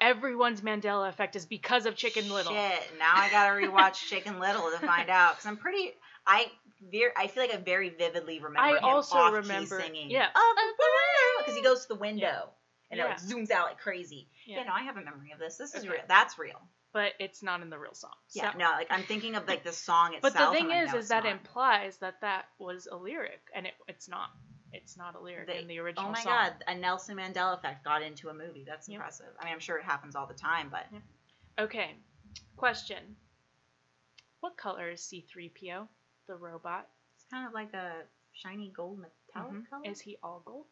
everyone's 0.00 0.60
Mandela 0.60 1.08
effect 1.08 1.36
is 1.36 1.46
because 1.46 1.86
of 1.86 1.94
Chicken 1.96 2.28
Little. 2.30 2.52
Shit, 2.52 2.82
now 2.98 3.12
I 3.14 3.28
gotta 3.30 3.50
rewatch 3.60 3.94
Chicken 4.08 4.40
Little 4.40 4.70
to 4.70 4.78
find 4.86 5.10
out 5.10 5.32
because 5.34 5.46
I'm 5.46 5.56
pretty. 5.56 5.92
I 6.26 6.46
very, 6.90 7.10
I 7.16 7.26
feel 7.26 7.42
like 7.42 7.52
I 7.54 7.58
very 7.58 7.90
vividly 7.90 8.38
remember 8.38 8.60
I 8.60 8.78
him 8.78 8.84
also 8.84 9.30
remember- 9.32 9.80
singing. 9.80 10.10
yeah. 10.10 10.28
because 11.38 11.54
he 11.54 11.62
goes 11.62 11.82
to 11.82 11.88
the 11.88 11.94
window 12.00 12.50
and 12.90 12.98
Yeah. 12.98 13.06
it 13.06 13.08
like 13.08 13.20
zooms 13.20 13.50
out 13.50 13.66
like 13.66 13.78
crazy. 13.78 14.28
Yeah. 14.46 14.58
Yeah. 14.58 14.62
no, 14.64 14.72
I 14.72 14.82
have 14.82 14.96
a 14.96 15.02
memory 15.04 15.32
of 15.32 15.38
this. 15.38 15.56
This 15.56 15.74
is 15.74 15.80
Okay. 15.84 15.90
real. 15.92 16.00
That's 16.08 16.38
real. 16.38 16.60
But 16.92 17.12
it's 17.20 17.42
not 17.42 17.62
in 17.62 17.70
the 17.70 17.78
real 17.78 17.94
song. 17.94 18.10
Yeah, 18.32 18.52
So- 18.52 18.58
no, 18.58 18.70
like 18.70 18.88
I'm 18.90 19.02
thinking 19.04 19.34
of 19.36 19.46
like 19.46 19.62
the 19.62 19.72
song 19.72 20.14
itself. 20.14 20.34
But 20.34 20.44
the 20.46 20.52
thing 20.52 20.68
like, 20.68 20.86
is, 20.86 20.92
no, 20.92 20.98
is 20.98 21.08
that 21.08 21.24
not. 21.24 21.32
implies 21.32 21.96
that 21.98 22.20
that 22.22 22.46
was 22.58 22.88
a 22.90 22.96
lyric, 22.96 23.40
and 23.54 23.66
it, 23.66 23.74
it's 23.86 24.08
not. 24.08 24.30
It's 24.72 24.96
not 24.96 25.14
a 25.14 25.20
lyric 25.20 25.46
They- 25.48 25.58
in 25.60 25.66
the 25.68 25.78
original 25.78 26.08
Oh 26.08 26.12
my 26.12 26.22
song. 26.22 26.32
god, 26.32 26.64
a 26.66 26.74
Nelson 26.74 27.16
Mandela 27.16 27.56
effect 27.58 27.84
got 27.84 28.02
into 28.02 28.28
a 28.28 28.34
movie. 28.34 28.64
That's 28.64 28.88
Yep. 28.88 28.96
impressive. 28.96 29.34
I 29.38 29.44
mean, 29.44 29.54
I'm 29.54 29.60
sure 29.60 29.76
it 29.78 29.84
happens 29.84 30.14
all 30.16 30.26
the 30.26 30.34
time, 30.34 30.70
but 30.70 30.86
Okay. 31.58 31.96
Question. 32.56 33.16
What 34.40 34.56
color 34.56 34.90
is 34.90 35.02
C3PO, 35.02 35.88
the 36.26 36.36
robot? 36.36 36.88
it's 37.14 37.24
kind 37.26 37.46
of 37.46 37.52
like 37.52 37.74
a 37.74 38.06
shiny 38.32 38.70
gold 38.70 38.98
metallic 38.98 39.62
Mhm. 39.62 39.68
color. 39.68 39.86
Is 39.86 40.00
he 40.00 40.16
all 40.22 40.40
gold? 40.40 40.66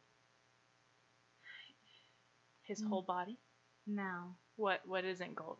His 2.62 2.82
Mm. 2.82 2.88
whole 2.88 3.02
body? 3.02 3.38
No, 3.86 4.36
What 4.56 4.86
what 4.86 5.04
isn't 5.04 5.34
gold? 5.34 5.58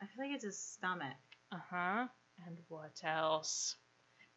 I 0.00 0.06
feel 0.06 0.24
like 0.24 0.34
it's 0.34 0.44
his 0.44 0.58
stomach. 0.58 1.16
Uh-huh. 1.52 2.08
And 2.46 2.58
what 2.68 3.02
else? 3.04 3.76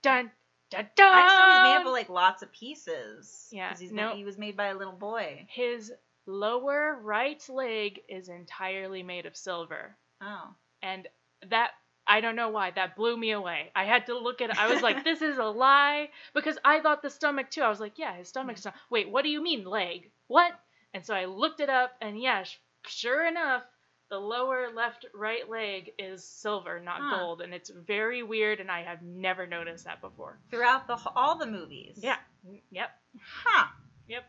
Dun 0.01 0.31
dun 0.69 0.89
dun 0.95 1.13
I 1.13 1.21
just 1.21 1.37
know 1.37 1.51
he's 1.51 1.63
made 1.73 1.81
up 1.81 1.85
of 1.85 1.91
like 1.91 2.09
lots 2.09 2.41
of 2.43 2.51
pieces. 2.51 3.47
Yeah, 3.51 3.69
'cause 3.69 3.79
he's 3.79 3.91
no. 3.91 4.15
he 4.15 4.23
was 4.23 4.37
made 4.37 4.55
by 4.57 4.67
a 4.67 4.75
little 4.75 4.93
boy. 4.93 5.47
His 5.49 5.91
lower 6.25 6.99
right 7.01 7.43
leg 7.49 8.01
is 8.07 8.29
entirely 8.29 9.03
made 9.03 9.25
of 9.25 9.35
silver. 9.35 9.97
Oh, 10.21 10.53
And 10.81 11.07
that 11.47 11.71
I 12.05 12.21
don't 12.21 12.35
know 12.35 12.49
why 12.49 12.71
that 12.71 12.95
blew 12.95 13.15
me 13.15 13.31
away. 13.31 13.71
I 13.75 13.85
had 13.85 14.07
to 14.07 14.17
look 14.17 14.41
at 14.41 14.49
it. 14.49 14.57
I 14.59 14.73
was 14.73 14.81
like, 14.81 15.03
this 15.03 15.21
is 15.21 15.37
a 15.37 15.45
lie 15.45 16.09
because 16.33 16.57
I 16.65 16.79
thought 16.81 17.01
the 17.03 17.09
stomach 17.09 17.51
too. 17.51 17.61
I 17.61 17.69
was 17.69 17.79
like, 17.79 17.99
yeah, 17.99 18.15
his 18.15 18.27
stomach's 18.29 18.61
mm. 18.61 18.65
not. 18.65 18.75
Wait, 18.89 19.09
what 19.09 19.23
do 19.23 19.29
you 19.29 19.41
mean 19.43 19.63
leg? 19.63 20.09
What? 20.27 20.53
And 20.93 21.05
so 21.05 21.13
I 21.13 21.25
looked 21.25 21.59
it 21.59 21.69
up, 21.69 21.91
and 22.01 22.19
yeah, 22.19 22.43
sh- 22.43 22.57
sure 22.87 23.27
enough, 23.27 23.63
the 24.09 24.19
lower 24.19 24.69
left 24.73 25.05
right 25.13 25.47
leg 25.49 25.91
is 25.99 26.23
silver, 26.27 26.79
not 26.79 27.01
Huh. 27.01 27.17
gold, 27.17 27.41
and 27.41 27.53
it's 27.53 27.69
very 27.69 28.23
weird. 28.23 28.59
And 28.59 28.71
I 28.71 28.83
have 28.83 29.01
never 29.01 29.45
noticed 29.47 29.85
that 29.85 30.01
before. 30.01 30.39
throughout 30.49 30.87
the 30.87 30.97
all 31.15 31.37
the 31.37 31.45
movies. 31.45 31.99
Yeah. 32.01 32.17
Mm, 32.47 32.61
Yep. 32.71 32.89
Huh. 33.21 33.67
Yep. 34.07 34.25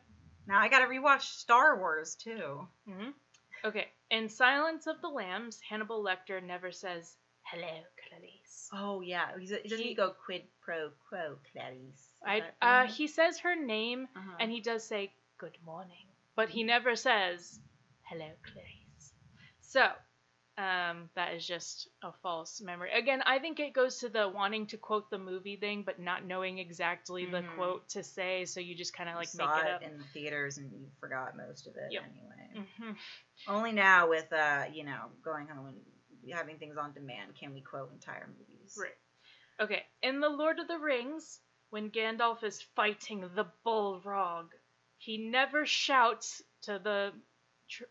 Now 0.47 0.61
I 0.61 0.69
gotta 0.69 0.87
rewatch 0.87 1.23
Star 1.23 1.79
Wars 1.79 2.14
too. 2.16 2.66
Mm-hmm. 2.88 3.11
Okay. 3.64 3.88
In 4.11 4.29
Silence 4.29 4.87
of 4.87 5.01
the 5.01 5.09
Lambs, 5.09 5.61
Hannibal 5.61 6.03
Lecter 6.03 6.43
never 6.43 6.73
says 6.73 7.16
hello, 7.43 7.83
Clarice. 8.09 8.69
Oh 8.73 9.01
yeah, 9.01 9.37
he's, 9.38 9.51
doesn't 9.51 9.79
he, 9.79 9.88
He- 9.88 9.95
go 9.95 10.11
quid 10.25 10.43
pro 10.61 10.90
quo, 11.09 11.37
Clarice? 11.53 12.07
I, 12.25 12.43
uh, 12.61 12.87
he 12.87 13.07
says 13.07 13.38
her 13.40 13.55
name, 13.57 14.09
Uh-huh. 14.16 14.37
and 14.40 14.51
he 14.51 14.61
does 14.61 14.85
say 14.85 15.12
good 15.38 15.57
morning, 15.64 16.07
but 16.37 16.49
he 16.51 16.64
never 16.64 16.97
says 16.97 17.59
hello, 18.03 18.29
Clarice. 18.43 18.80
So, 19.70 19.87
um, 20.59 21.09
that 21.14 21.33
is 21.35 21.46
just 21.46 21.88
a 22.02 22.11
false 22.24 22.61
memory. 22.61 22.90
Again, 22.92 23.22
I 23.24 23.38
think 23.38 23.61
it 23.61 23.72
goes 23.72 23.98
to 23.98 24.09
the 24.09 24.28
wanting 24.28 24.66
to 24.66 24.76
quote 24.76 25.09
the 25.11 25.18
movie 25.18 25.56
thing, 25.56 25.85
but 25.85 26.00
not 26.00 26.24
knowing 26.24 26.59
exactly 26.59 27.24
the 27.24 27.42
Mhm. 27.42 27.54
quote 27.54 27.88
to 27.90 28.02
say, 28.02 28.44
so 28.46 28.59
you 28.59 28.74
just 28.74 28.92
kind 28.92 29.09
of 29.09 29.14
You 29.14 29.18
like 29.20 29.35
make 29.37 29.46
saw 29.48 29.61
it 29.61 29.68
up. 29.68 29.83
in 29.83 29.96
the 29.96 30.04
theaters 30.12 30.59
and 30.59 30.72
you 30.72 30.90
forgot 30.98 31.37
most 31.37 31.68
of 31.68 31.76
it 31.76 31.92
Yep. 31.92 32.02
anyway. 32.02 32.66
hmm 32.78 32.92
Only 33.46 33.70
now 33.70 34.09
with 34.09 34.33
uh, 34.33 34.64
you 34.72 34.83
know, 34.83 35.12
going 35.22 35.46
home 35.46 35.68
and 35.68 36.33
having 36.33 36.59
things 36.59 36.76
on 36.76 36.92
demand 36.92 37.37
can 37.37 37.54
we 37.54 37.61
quote 37.61 37.92
entire 37.92 38.26
movies. 38.26 38.76
Right. 38.76 38.96
Okay, 39.61 39.87
in 40.02 40.18
The 40.18 40.28
Lord 40.28 40.59
of 40.59 40.66
the 40.66 40.78
Rings, 40.80 41.40
when 41.70 41.90
Gandalf 41.92 42.42
is 42.42 42.61
fighting 42.74 43.20
the 43.37 43.46
Balrog, 43.64 44.48
he 44.98 45.16
never 45.30 45.64
shouts 45.64 46.42
to 46.62 46.80
the, 46.80 47.12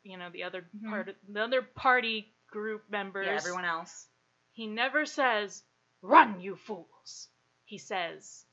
you 0.04 0.18
know, 0.18 0.30
the 0.32 0.44
other 0.44 0.66
Mhm. 0.76 0.90
part, 0.90 1.16
the 1.28 1.44
other 1.44 1.62
party 1.62 2.28
group 2.52 2.84
members. 2.90 3.26
Yeah, 3.26 3.36
everyone 3.36 3.66
else. 3.66 4.08
He 4.54 4.68
never 4.68 5.06
says, 5.06 5.64
"Run, 6.02 6.40
you 6.42 6.56
fools." 6.56 7.30
He 7.66 7.78
says, 7.78 8.46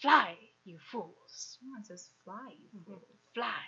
"Fly, 0.00 0.36
you 0.64 0.78
fools, 0.78 1.58
Someone 1.58 1.84
says 1.84 2.08
fly, 2.24 2.50
you 2.50 2.70
Mhm. 2.74 3.00
fly." 3.34 3.64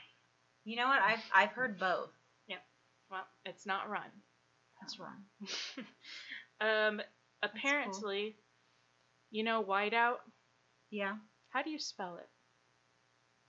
You 0.64 0.76
know 0.76 0.88
what? 0.88 1.00
I've 1.02 1.22
I've 1.34 1.52
heard 1.52 1.78
both. 1.78 2.10
Well, 3.10 3.26
it's 3.44 3.66
not 3.66 3.88
run. 3.88 4.10
That's 4.80 4.98
wrong. 4.98 5.24
um, 6.60 7.00
apparently, 7.42 8.36
you 9.30 9.42
know, 9.44 9.62
whiteout. 9.62 10.18
Yeah. 10.90 11.16
How 11.50 11.62
do 11.62 11.70
you 11.70 11.78
spell 11.78 12.16
it? 12.16 12.28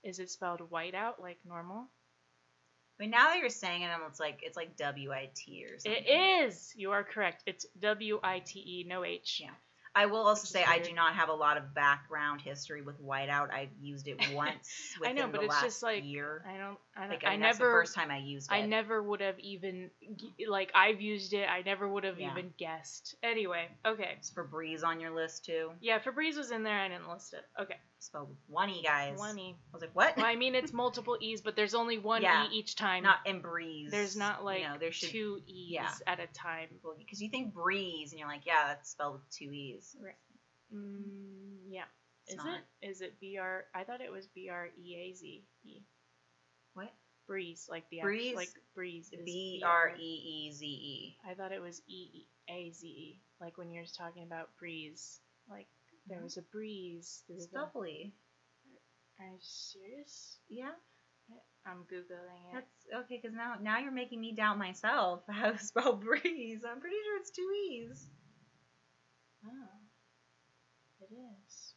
Is 0.02 0.18
it 0.18 0.30
spelled 0.30 0.60
whiteout 0.70 1.18
like 1.18 1.38
normal? 1.44 1.88
Mean, 3.02 3.10
now 3.10 3.30
that 3.30 3.40
you're 3.40 3.48
saying 3.48 3.82
it, 3.82 3.90
it's 4.08 4.20
like 4.20 4.42
it's 4.44 4.56
like 4.56 4.76
W 4.76 5.10
I 5.10 5.28
T 5.34 5.64
or 5.64 5.76
something. 5.76 6.04
It 6.06 6.46
is. 6.46 6.72
You 6.76 6.92
are 6.92 7.02
correct. 7.02 7.42
It's 7.46 7.66
W 7.80 8.20
I 8.22 8.38
T 8.38 8.60
E, 8.60 8.86
no 8.86 9.04
H. 9.04 9.40
Yeah. 9.42 9.50
I 9.92 10.06
will 10.06 10.20
also 10.20 10.46
say 10.46 10.62
I 10.62 10.78
do 10.78 10.92
not 10.92 11.14
have 11.14 11.28
a 11.28 11.32
lot 11.34 11.56
of 11.56 11.74
background 11.74 12.40
history 12.40 12.80
with 12.80 13.02
whiteout. 13.02 13.52
I've 13.52 13.72
used 13.80 14.06
it 14.06 14.20
once 14.34 14.94
I 15.04 15.14
know, 15.14 15.26
but 15.26 15.42
it's 15.42 15.60
just 15.60 15.82
like 15.82 16.04
year. 16.04 16.44
I 16.48 16.56
don't. 16.56 16.78
I, 16.94 17.00
don't, 17.02 17.10
Like, 17.10 17.24
I, 17.24 17.28
I, 17.28 17.30
mean, 17.32 17.40
that's 17.40 17.56
the 17.58 17.64
never. 17.64 17.80
first 17.80 17.94
time 17.94 18.10
I 18.10 18.18
used 18.18 18.50
it. 18.50 18.54
I 18.54 18.66
never 18.66 19.02
would 19.02 19.20
have 19.22 19.38
even 19.40 19.90
like 20.46 20.70
I've 20.74 21.00
used 21.00 21.32
it. 21.32 21.48
I 21.48 21.62
never 21.62 21.88
would 21.88 22.04
have 22.04 22.20
Yeah. 22.20 22.32
even 22.32 22.52
guessed. 22.58 23.14
Anyway, 23.22 23.66
okay. 23.86 24.10
It's 24.18 24.30
Febreze 24.30 24.84
on 24.84 25.00
your 25.00 25.10
list 25.14 25.46
too. 25.46 25.70
Yeah, 25.80 25.98
Febreze 26.00 26.36
was 26.36 26.50
in 26.50 26.62
there. 26.62 26.78
I 26.78 26.88
didn't 26.88 27.08
list 27.08 27.32
it. 27.32 27.40
Okay, 27.60 27.76
Spelled 27.98 28.36
one 28.46 28.68
e, 28.68 28.82
guys. 28.84 29.18
one 29.18 29.38
e. 29.38 29.54
I 29.72 29.76
was 29.76 29.80
like, 29.80 29.94
what? 29.96 30.16
Well, 30.18 30.26
I 30.26 30.36
mean 30.36 30.54
it's 30.54 30.72
multiple 30.74 31.16
e's, 31.20 31.40
but 31.40 31.56
there's 31.56 31.74
only 31.74 31.96
one 31.98 32.20
Yeah. 32.20 32.44
e 32.46 32.48
each 32.58 32.76
time. 32.76 33.04
not 33.04 33.20
in 33.24 33.40
breeze. 33.40 33.90
there's 33.90 34.14
not 34.16 34.44
like 34.44 34.60
you 34.60 34.68
know, 34.68 34.76
there 34.78 34.92
should 34.92 35.08
two 35.10 35.40
e's 35.46 35.72
yeah. 35.72 35.90
at 36.06 36.20
a 36.20 36.26
time. 36.34 36.68
because 36.98 37.22
you 37.22 37.30
think 37.30 37.54
breeze 37.54 38.12
and 38.12 38.18
you're 38.18 38.28
like, 38.28 38.44
yeah, 38.44 38.64
that's 38.68 38.90
spelled 38.90 39.14
with 39.14 39.30
two 39.30 39.50
e's. 39.50 39.96
Mm, 40.74 41.70
yeah. 41.70 41.84
It's 42.26 42.34
Is 42.34 42.36
not. 42.44 42.58
it? 42.82 42.86
Is 42.88 43.00
it 43.00 43.18
B 43.20 43.38
R? 43.40 43.64
I 43.74 43.84
thought 43.84 44.00
it 44.00 44.12
was 44.12 44.26
B 44.28 44.48
R 44.50 44.68
E 44.78 44.94
A 44.96 45.14
Z 45.14 45.42
E. 45.64 45.82
Breeze, 47.26 47.66
like 47.70 47.84
the 47.90 48.00
Breeze? 48.00 48.28
Act, 48.28 48.36
like 48.36 48.48
breeze. 48.74 49.10
B 49.24 49.62
R 49.64 49.92
E 49.96 50.00
E 50.48 50.52
Z 50.52 50.66
E. 50.66 51.16
I 51.28 51.34
thought 51.34 51.52
it 51.52 51.62
was 51.62 51.80
E 51.88 52.24
A 52.48 52.70
Z 52.72 52.86
E, 52.86 53.20
like 53.40 53.56
when 53.58 53.70
you're 53.70 53.84
talking 53.96 54.24
about 54.24 54.50
breeze, 54.58 55.20
like 55.48 55.68
there 56.06 56.18
Mhm. 56.18 56.24
was 56.24 56.36
a 56.36 56.42
breeze 56.42 57.22
through 57.26 57.36
It's 57.36 57.46
the. 57.46 57.58
doubly. 57.58 58.12
Are 59.20 59.26
you 59.28 59.38
serious? 59.40 60.38
Yeah, 60.48 60.72
I'm 61.64 61.84
googling 61.84 62.50
it. 62.50 62.54
that's 62.54 63.04
okay. 63.04 63.18
Because 63.22 63.36
now, 63.36 63.54
now 63.60 63.78
you're 63.78 63.92
making 63.92 64.20
me 64.20 64.32
doubt 64.34 64.58
myself 64.58 65.22
how 65.30 65.52
to 65.52 65.58
spell 65.58 65.94
breeze. 65.96 66.64
I'm 66.64 66.80
pretty 66.80 66.96
sure 67.04 67.16
it's 67.18 67.30
two 67.30 67.50
e's. 67.70 68.08
Oh, 69.44 69.78
it 71.00 71.12
is. 71.14 71.74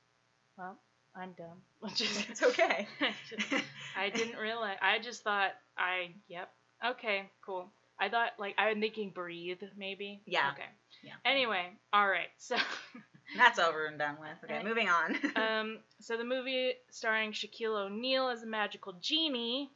Well, 0.58 0.80
I'm 1.16 1.32
dumb. 1.38 1.62
Just- 1.96 2.30
It's 2.30 2.44
okay. 2.44 2.88
I 3.98 4.10
didn't 4.10 4.38
realize. 4.38 4.78
I 4.82 5.00
just 5.00 5.24
thought 5.24 5.52
I. 5.78 6.14
Yep. 6.28 6.50
Okay. 6.92 7.30
Cool. 7.46 7.72
I 8.00 8.10
thought 8.10 8.32
like 8.38 8.56
I'm 8.58 8.82
thinking 8.82 9.12
breathe 9.12 9.60
maybe. 9.78 10.22
Yeah. 10.26 10.52
Okay. 10.54 10.68
Yeah. 11.04 11.14
Anyway, 11.24 11.68
all 11.94 12.08
right. 12.08 12.28
So, 12.38 12.58
That's 13.38 13.58
over 13.60 13.86
and 13.86 13.98
done 13.98 14.18
with. 14.20 14.30
Okay, 14.44 14.64
moving 14.64 14.90
on. 14.90 15.16
um, 15.36 15.78
so 16.02 16.18
the 16.18 16.24
movie 16.24 16.74
starring 16.92 17.32
Shaquille 17.32 17.86
O'Neal 17.86 18.28
as 18.30 18.44
a 18.44 18.48
magical 18.48 18.94
genie 19.02 19.72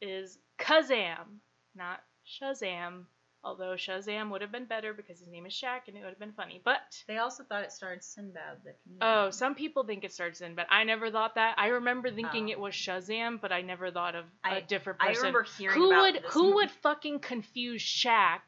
is 0.00 0.38
Kazam, 0.58 1.38
not 1.74 2.00
Shazam. 2.26 3.04
Although 3.44 3.74
Shazam 3.74 4.30
would 4.30 4.40
have 4.40 4.52
been 4.52 4.66
better 4.66 4.92
because 4.94 5.18
his 5.18 5.26
name 5.28 5.46
is 5.46 5.52
Shaq 5.52 5.88
and 5.88 5.96
it 5.96 6.00
would 6.00 6.10
have 6.10 6.18
been 6.20 6.32
funny. 6.32 6.60
But 6.64 7.02
they 7.08 7.18
also 7.18 7.42
thought 7.42 7.64
it 7.64 7.72
starred 7.72 8.04
Sinbad, 8.04 8.58
the 8.64 8.74
comedian. 8.84 8.98
Oh, 9.00 9.30
some 9.30 9.56
people 9.56 9.82
think 9.82 10.04
it 10.04 10.12
starts 10.12 10.40
in, 10.40 10.54
but 10.54 10.66
I 10.70 10.84
never 10.84 11.10
thought 11.10 11.34
that. 11.34 11.56
I 11.58 11.68
remember 11.68 12.10
thinking 12.12 12.48
Oh. 12.48 12.52
it 12.52 12.60
was 12.60 12.72
Shazam, 12.74 13.40
but 13.40 13.50
I 13.50 13.62
never 13.62 13.90
thought 13.90 14.14
of 14.14 14.26
a 14.44 14.48
I- 14.48 14.60
different 14.60 15.00
person. 15.00 15.14
I 15.14 15.18
remember 15.18 15.42
hearing 15.58 15.76
who 15.76 15.90
about 15.90 16.02
would 16.14 16.22
this 16.22 16.32
who 16.34 16.42
movie. 16.44 16.54
would 16.54 16.70
fucking 16.70 17.18
confuse 17.18 17.82
Shaq 17.82 18.40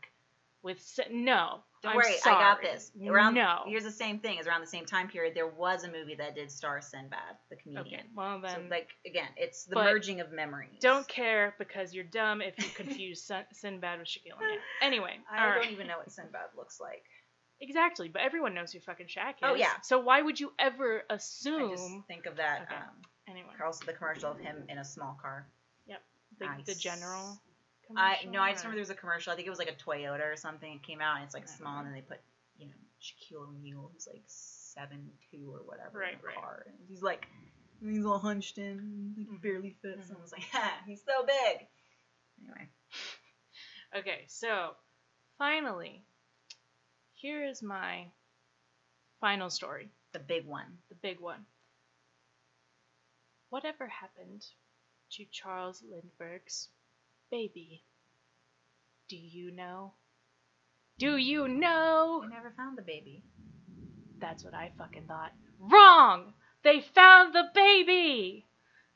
with 0.62 0.80
Sin- 0.80 1.24
no? 1.24 1.64
Don't 1.85 1.97
worry, 1.97 2.14
I 2.24 2.30
got 2.30 2.61
this. 2.62 2.91
Around 3.07 3.35
no. 3.35 3.61
here's 3.66 3.85
the 3.85 3.91
same 3.91 4.18
thing. 4.18 4.39
Is 4.39 4.47
around 4.47 4.61
the 4.62 4.66
same 4.66 4.87
time 4.87 5.09
period, 5.09 5.35
there 5.35 5.47
was 5.47 5.85
a 5.85 5.89
movie 5.91 6.14
that 6.16 6.35
did 6.35 6.51
star 6.51 6.80
Sinbad, 6.80 7.18
the 7.51 7.57
comedian. 7.57 7.87
Okay, 7.87 8.03
well 8.16 8.41
So 8.43 8.49
then 8.49 8.68
like 8.70 8.89
again, 9.07 9.28
it's 9.37 9.64
the 9.64 9.76
merging 9.76 10.20
of 10.20 10.32
memories. 10.32 10.78
don't 10.80 11.07
care 11.07 11.55
because 11.59 11.95
you're 11.95 12.05
dumb 12.05 12.41
if 12.43 12.55
you 12.59 12.68
confuse 12.74 13.22
Sin- 13.22 13.45
Sinbad 13.53 13.99
with 14.01 14.09
Shaquille 14.09 14.37
O'Neal. 14.37 14.59
Anyway, 14.82 15.16
I 15.30 15.47
don't 15.47 15.57
right. 15.59 15.70
even 15.70 15.87
know 15.87 15.99
what 15.99 16.11
Sinbad 16.11 16.51
looks 16.57 16.80
like. 16.80 17.05
Exactly, 17.61 18.09
but 18.09 18.22
everyone 18.22 18.53
knows 18.55 18.72
who 18.72 18.80
fucking 18.80 19.07
Shaq 19.07 19.30
is. 19.30 19.35
Oh, 19.43 19.55
yeah. 19.55 19.70
So 19.82 19.99
why 20.01 20.20
would 20.20 20.41
you 20.41 20.53
ever 20.59 21.05
I 21.09 21.14
assume? 21.14 21.70
just 21.70 21.89
think 22.09 22.26
of 22.26 22.37
that. 22.37 22.62
Okay. 22.62 22.74
Um, 22.76 22.91
Anyway, 23.26 23.49
also 23.64 23.87
the 23.87 23.93
commercial 23.95 24.32
of 24.32 24.39
him 24.39 24.64
in 24.68 24.76
a 24.78 24.85
small 24.85 25.16
car. 25.22 25.47
the, 25.89 25.95
the 26.39 26.47
Nice. 26.47 26.76
general. 26.78 27.41
I 27.97 28.18
no, 28.30 28.41
I 28.41 28.53
just 28.53 28.64
remember 28.64 28.76
there 28.76 28.82
was 28.82 28.91
a 28.91 28.95
commercial. 28.95 29.32
I 29.32 29.37
think 29.37 29.47
it 29.47 29.51
was 29.51 29.59
like 29.59 29.68
a 29.70 29.76
Toyota 29.91 30.32
or 30.32 30.37
something. 30.37 30.72
It 30.72 30.82
came 30.82 31.01
out 31.01 31.16
and 31.16 31.24
it's 31.24 31.35
like 31.35 31.49
small, 31.49 31.78
and 31.78 31.87
then 31.87 31.95
they 31.95 32.01
put 32.01 32.20
you 32.59 32.66
know 32.66 32.72
Shaquille 33.03 33.49
O'Neal, 33.49 33.91
who's 33.93 34.07
like 34.07 34.22
seven 34.26 35.11
two 35.30 35.51
or 35.53 35.61
whatever, 35.64 35.99
Right, 35.99 36.14
in 36.14 36.18
the 36.20 36.26
right. 36.26 36.35
car, 36.35 36.62
and 36.66 36.74
he's 36.89 37.03
like 37.03 37.26
he's 37.80 38.05
all 38.07 38.18
hunched 38.18 38.59
in, 38.59 39.14
like 39.16 39.26
Mhm. 39.28 39.43
barely 39.43 39.76
fits. 39.82 40.07
Mhm. 40.07 40.11
And 40.11 40.18
I 40.18 40.22
was 40.22 40.32
like, 40.32 40.49
ha, 40.51 40.82
he's 40.87 41.03
so 41.05 41.24
big. 41.24 41.66
Anyway, 42.43 42.68
Okay, 43.97 44.24
so 44.28 44.74
finally, 45.39 46.03
here 47.14 47.45
is 47.45 47.62
my 47.62 48.11
final 49.20 49.51
story, 49.51 49.91
the 50.12 50.18
big 50.18 50.47
one. 50.47 50.78
the 50.89 50.95
big 50.97 51.20
one. 51.20 51.47
Whatever 53.51 53.87
happened 53.87 54.45
to 55.12 55.24
Charles 55.30 55.82
Lindbergh's 55.82 56.68
baby? 57.31 57.83
Do 59.09 59.16
you 59.16 59.51
know? 59.51 59.93
Do 60.99 61.16
you 61.16 61.49
know? 61.49 62.20
They 62.22 62.35
never 62.35 62.53
found 62.57 62.79
the 62.79 62.83
baby. 62.83 63.22
That's 64.20 64.45
what 64.45 64.55
I 64.55 64.72
fucking 64.79 65.05
thought. 65.07 65.33
Wrong! 65.59 66.33
They 66.62 66.81
found 66.95 67.35
the 67.35 67.45
baby! 67.55 68.47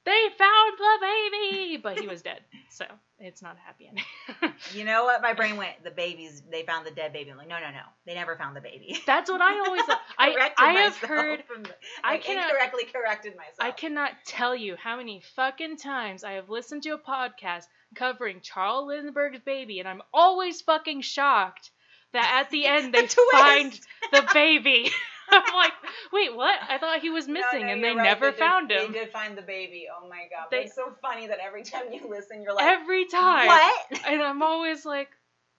They 0.04 0.26
found 0.38 0.72
the 0.78 0.98
baby! 1.00 1.76
But 1.82 1.98
he 2.00 2.06
was 2.06 2.22
dead, 2.22 2.40
so 2.70 2.84
it's 3.18 3.42
not 3.42 3.56
a 3.56 3.58
happy 3.58 3.88
ending. 3.88 4.04
You 4.74 4.84
know 4.84 5.04
what? 5.04 5.20
My 5.22 5.34
brain 5.34 5.56
went. 5.56 5.82
The 5.84 5.90
babies. 5.90 6.42
They 6.50 6.62
found 6.62 6.86
the 6.86 6.90
dead 6.90 7.12
baby. 7.12 7.30
I'm 7.30 7.36
like, 7.36 7.48
no, 7.48 7.56
no, 7.58 7.70
no. 7.70 7.80
They 8.06 8.14
never 8.14 8.36
found 8.36 8.56
the 8.56 8.60
baby. 8.60 8.98
That's 9.06 9.30
what 9.30 9.40
I 9.40 9.58
always 9.58 9.82
thought. 9.82 10.00
I, 10.18 10.50
I 10.56 10.72
have 10.74 10.96
heard 10.96 11.44
from 11.44 11.62
the- 11.64 11.74
I 12.04 12.14
I 12.14 12.18
cannot- 12.18 12.44
incorrectly 12.50 12.84
corrected 12.92 13.36
myself. 13.36 13.56
I 13.60 13.70
cannot 13.72 14.12
tell 14.26 14.54
you 14.54 14.76
how 14.76 14.96
many 14.96 15.22
fucking 15.36 15.76
times 15.78 16.24
I 16.24 16.32
have 16.32 16.48
listened 16.48 16.82
to 16.84 16.90
a 16.90 16.98
podcast 16.98 17.64
covering 17.94 18.40
Charles 18.42 18.88
Lindbergh's 18.88 19.40
baby, 19.44 19.78
and 19.80 19.88
I'm 19.88 20.02
always 20.12 20.60
fucking 20.62 21.00
shocked 21.02 21.70
that 22.12 22.42
at 22.44 22.50
the 22.50 22.66
end 22.66 22.94
they 22.94 23.06
twist. 23.06 23.30
find 23.32 23.80
the 24.12 24.26
baby. 24.32 24.90
I'm 25.30 25.54
like, 25.54 25.72
wait, 26.10 26.34
what? 26.34 26.58
I 26.70 26.78
thought 26.78 27.00
he 27.00 27.10
was 27.10 27.28
missing, 27.28 27.66
no, 27.66 27.72
and 27.72 27.84
they 27.84 27.88
right, 27.92 28.02
never 28.02 28.30
did- 28.30 28.38
found 28.38 28.70
him. 28.70 28.92
They 28.92 29.00
did 29.00 29.12
find 29.12 29.36
the 29.36 29.42
baby. 29.42 29.86
Oh 29.94 30.08
my 30.08 30.26
god. 30.30 30.46
They- 30.50 30.64
it's 30.64 30.74
so 30.74 30.94
funny 31.02 31.26
that 31.26 31.38
every 31.44 31.64
time 31.64 31.92
you 31.92 32.08
listen, 32.08 32.42
you're 32.42 32.54
like, 32.54 32.64
Every 32.64 33.04
time. 33.06 33.46
what? 33.46 34.00
And 34.06 34.22
I'm 34.22 34.42
always 34.42 34.86
like, 34.86 35.08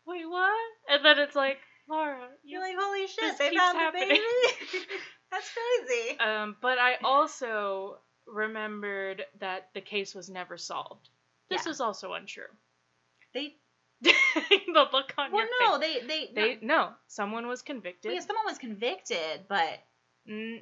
wait, 0.08 0.28
what? 0.28 0.58
And 0.90 1.06
then 1.06 1.20
it's 1.20 1.36
like, 1.36 1.58
Laura, 1.88 2.18
You're 2.44 2.62
like, 2.62 2.76
holy 2.80 3.06
shit, 3.08 3.38
they 3.38 3.56
found 3.56 3.78
happening. 3.78 4.10
the 4.10 4.16
baby. 4.16 4.86
That's 5.32 5.50
crazy. 5.88 6.20
Um, 6.20 6.56
but 6.62 6.80
I 6.80 6.96
also 7.04 7.98
remembered 8.26 9.24
that 9.40 9.70
the 9.76 9.82
case 9.82 10.16
was 10.16 10.30
never 10.30 10.58
solved. 10.58 11.10
This 11.50 11.66
Yeah. 11.66 11.70
was 11.70 11.82
also 11.82 12.14
untrue. 12.14 12.43
They 13.34 13.56
the 14.02 14.14
look 14.93 15.14
on 15.18 15.32
well, 15.32 15.41
your 15.41 15.50
no, 15.62 15.80
face. 15.80 16.02
they 16.02 16.08
they 16.08 16.32
They 16.34 16.66
no, 16.66 16.91
someone 17.08 17.47
was 17.47 17.62
convicted. 17.62 18.10
no, 18.10 18.16
yeah, 18.16 18.22
someone 18.22 18.45
was 18.45 18.58
convicted, 18.58 19.41
but 19.47 19.80
Mm, 20.28 20.62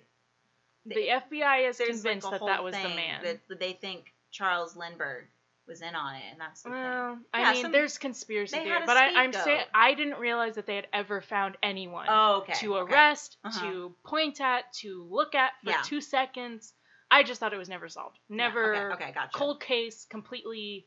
the 0.85 0.95
FBI 1.09 1.69
is 1.69 1.77
convinced 1.77 2.25
like 2.25 2.39
that 2.39 2.45
that 2.45 2.63
was 2.63 2.73
the 2.73 2.87
man. 2.89 3.21
that, 3.23 3.59
they 3.59 3.73
think 3.73 4.13
Charles 4.31 4.75
Lindbergh 4.77 5.25
was 5.67 5.81
in 5.81 5.93
on 5.93 6.15
it, 6.15 6.23
and 6.31 6.39
that's 6.39 6.61
the 6.61 6.69
thing. 6.69 6.77
I 6.79 7.15
Yeah, 7.41 7.51
mean, 7.51 7.61
some- 7.63 7.71
there's 7.73 7.97
conspiracy 7.97 8.57
theory, 8.57 8.79
but 8.85 8.95
I, 8.95 9.23
I'm 9.23 9.33
saying. 9.33 9.65
I 9.73 9.93
didn't 9.95 10.19
realize 10.19 10.55
that 10.55 10.65
they 10.65 10.75
had 10.77 10.87
ever 10.93 11.21
found 11.21 11.57
anyone 11.61 12.05
Oh, 12.09 12.37
okay. 12.43 12.53
to 12.61 12.77
okay. 12.77 12.93
arrest, 12.93 13.35
Uh-huh. 13.43 13.65
to 13.69 13.95
point 14.05 14.39
at, 14.39 14.71
to 14.75 15.03
look 15.11 15.35
at 15.35 15.51
for 15.63 15.71
Yeah. 15.71 15.81
two 15.83 15.99
seconds. 15.99 16.73
I 17.09 17.23
just 17.23 17.39
thought 17.39 17.53
it 17.53 17.57
was 17.57 17.69
never 17.69 17.87
solved. 17.89 18.17
Yeah, 18.29 18.35
Never 18.37 18.91
Okay, 18.91 19.03
okay, 19.05 19.11
gotcha. 19.13 19.37
cold 19.37 19.61
case, 19.61 20.05
completely. 20.09 20.85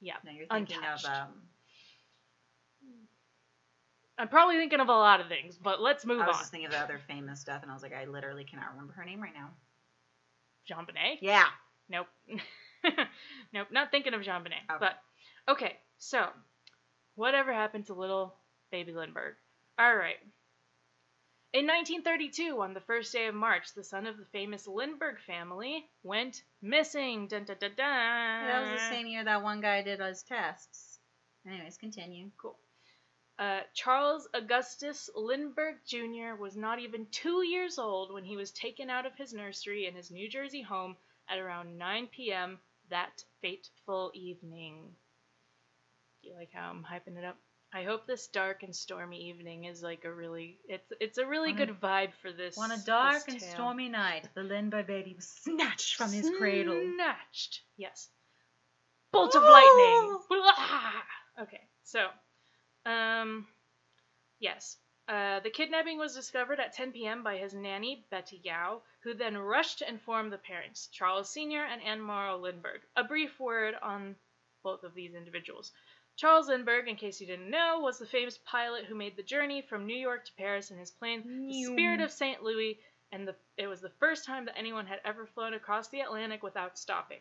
Yeah, 0.00 0.14
No, 0.24 0.32
you're 0.32 0.46
thinking 0.46 0.76
untouched. 0.76 1.04
of 1.04 1.10
um. 1.10 1.28
I'm 4.18 4.28
probably 4.28 4.56
thinking 4.56 4.80
of 4.80 4.88
a 4.88 4.92
lot 4.92 5.20
of 5.20 5.28
things, 5.28 5.56
but 5.56 5.80
let's 5.80 6.04
move 6.04 6.18
on. 6.18 6.24
I 6.24 6.28
was 6.28 6.36
on. 6.36 6.40
just 6.42 6.50
thinking 6.50 6.66
of 6.66 6.72
the 6.72 6.78
other 6.78 7.00
famous 7.08 7.40
stuff, 7.40 7.62
and 7.62 7.70
I 7.70 7.74
was 7.74 7.82
like, 7.82 7.94
I 7.94 8.04
literally 8.04 8.44
cannot 8.44 8.70
remember 8.72 8.92
her 8.94 9.04
name 9.04 9.20
right 9.22 9.32
now. 9.34 9.50
JonBenét? 10.70 11.18
Yeah. 11.20 11.46
Nope. 11.88 12.06
nope, 13.52 13.68
not 13.70 13.90
thinking 13.90 14.12
of 14.14 14.20
JonBenét. 14.20 14.68
Okay. 14.70 14.78
But 14.78 14.98
okay, 15.48 15.76
so 15.98 16.26
whatever 17.14 17.52
happened 17.52 17.86
to 17.86 17.94
little 17.94 18.34
baby 18.70 18.92
Lindbergh? 18.92 19.34
All 19.78 19.94
right. 19.94 20.16
In 21.52 21.66
1932, 21.66 22.60
on 22.62 22.74
the 22.74 22.80
first 22.80 23.12
day 23.12 23.26
of 23.26 23.34
March, 23.34 23.74
the 23.74 23.82
son 23.82 24.06
of 24.06 24.16
the 24.16 24.24
famous 24.26 24.68
Lindbergh 24.68 25.18
family 25.26 25.84
went 26.04 26.44
missing. 26.62 27.26
Dun, 27.26 27.44
dun, 27.44 27.56
dun, 27.58 27.74
that 27.76 28.70
was 28.70 28.80
the 28.80 28.88
same 28.88 29.08
year 29.08 29.24
that 29.24 29.42
one 29.42 29.60
guy 29.60 29.82
did 29.82 29.98
his 29.98 30.22
tests. 30.22 31.00
Anyways, 31.44 31.76
continue. 31.76 32.30
Cool. 32.40 32.56
Uh, 33.36 33.62
Charles 33.74 34.28
Augustus 34.32 35.10
Lindbergh 35.16 35.78
Jr. 35.84 36.36
was 36.38 36.56
not 36.56 36.78
even 36.78 37.06
two 37.10 37.42
years 37.42 37.78
old 37.78 38.12
when 38.12 38.24
he 38.24 38.36
was 38.36 38.52
taken 38.52 38.88
out 38.88 39.06
of 39.06 39.16
his 39.16 39.32
nursery 39.34 39.86
in 39.86 39.94
his 39.94 40.12
New 40.12 40.28
Jersey 40.28 40.62
home 40.62 40.96
at 41.28 41.38
around 41.38 41.76
9 41.76 42.06
p.m. 42.14 42.60
that 42.90 43.24
fateful 43.40 44.12
evening. 44.14 44.94
Do 46.22 46.28
you 46.28 46.34
like 46.36 46.52
how 46.52 46.70
I'm 46.70 46.84
hyping 46.84 47.18
it 47.18 47.24
up? 47.24 47.38
I 47.72 47.84
hope 47.84 48.06
this 48.06 48.26
dark 48.26 48.62
and 48.64 48.74
stormy 48.74 49.28
evening 49.28 49.64
is 49.64 49.82
like 49.82 50.04
a 50.04 50.12
really 50.12 50.58
it's 50.68 50.92
it's 51.00 51.18
a 51.18 51.26
really 51.26 51.52
On 51.52 51.60
a- 51.60 51.66
good 51.66 51.80
vibe 51.80 52.12
for 52.20 52.32
this. 52.32 52.58
On 52.58 52.70
a 52.72 52.78
dark 52.78 53.28
and 53.28 53.38
tale. 53.40 53.50
stormy 53.50 53.88
night, 53.88 54.28
the 54.34 54.42
Lindbergh 54.42 54.86
baby 54.88 55.14
was 55.14 55.28
snatched 55.28 55.94
from 55.94 56.10
his 56.12 56.28
cradle. 56.38 56.74
Snatched. 56.94 57.60
Yes. 57.76 58.08
Bolt 59.12 59.34
of 59.34 59.42
lightning. 59.42 60.18
Blah! 60.28 60.92
Okay, 61.42 61.60
so, 61.84 62.06
um, 62.86 63.46
yes. 64.38 64.76
Uh, 65.08 65.40
the 65.40 65.50
kidnapping 65.50 65.98
was 65.98 66.14
discovered 66.14 66.60
at 66.60 66.72
10 66.72 66.92
p.m. 66.92 67.24
by 67.24 67.36
his 67.36 67.52
nanny, 67.52 68.04
Betty 68.12 68.40
Gow, 68.44 68.82
who 69.02 69.14
then 69.14 69.36
rushed 69.36 69.78
to 69.80 69.88
inform 69.88 70.30
the 70.30 70.38
parents, 70.38 70.88
Charles 70.92 71.28
Sr. 71.32 71.64
and 71.64 71.82
Anne 71.82 72.00
Morrow 72.00 72.38
Lindbergh. 72.38 72.82
A 72.94 73.02
brief 73.02 73.40
word 73.40 73.74
on 73.82 74.14
both 74.62 74.84
of 74.84 74.94
these 74.94 75.14
individuals. 75.14 75.72
Charles 76.20 76.48
Lindbergh, 76.48 76.86
in 76.86 76.96
case 76.96 77.18
you 77.18 77.26
didn't 77.26 77.48
know, 77.48 77.80
was 77.80 77.98
the 77.98 78.04
famous 78.04 78.38
pilot 78.44 78.84
who 78.84 78.94
made 78.94 79.16
the 79.16 79.22
journey 79.22 79.62
from 79.62 79.86
New 79.86 79.96
York 79.96 80.26
to 80.26 80.32
Paris 80.36 80.70
in 80.70 80.76
his 80.76 80.90
plane, 80.90 81.46
the 81.48 81.64
Spirit 81.64 82.00
of 82.02 82.10
St. 82.10 82.42
Louis, 82.42 82.78
and 83.10 83.26
the, 83.26 83.34
it 83.56 83.66
was 83.66 83.80
the 83.80 83.88
first 83.98 84.26
time 84.26 84.44
that 84.44 84.58
anyone 84.58 84.84
had 84.86 85.00
ever 85.06 85.24
flown 85.24 85.54
across 85.54 85.88
the 85.88 86.00
Atlantic 86.00 86.42
without 86.42 86.78
stopping. 86.78 87.20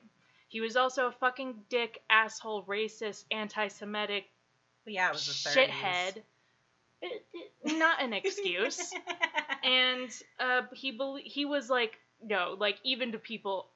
He 0.50 0.60
was 0.60 0.76
also 0.76 1.08
a 1.08 1.12
fucking 1.14 1.56
dick, 1.70 2.02
asshole, 2.10 2.66
racist, 2.66 3.24
anti-Semitic 3.32 4.26
yeah, 4.86 5.10
it 5.10 5.14
was 5.14 5.44
the 5.44 5.50
30s. 5.50 5.68
shithead. 5.70 6.24
It- 7.02 7.26
it- 7.64 7.78
not 7.78 8.02
an 8.02 8.12
excuse. 8.12 8.92
and 9.64 10.10
uh, 10.40 10.64
he 10.74 10.92
bel 10.92 11.18
he 11.24 11.46
was 11.46 11.70
like 11.70 11.98
no, 12.22 12.58
like 12.60 12.78
even 12.84 13.12
to 13.14 13.18
people 13.20 13.70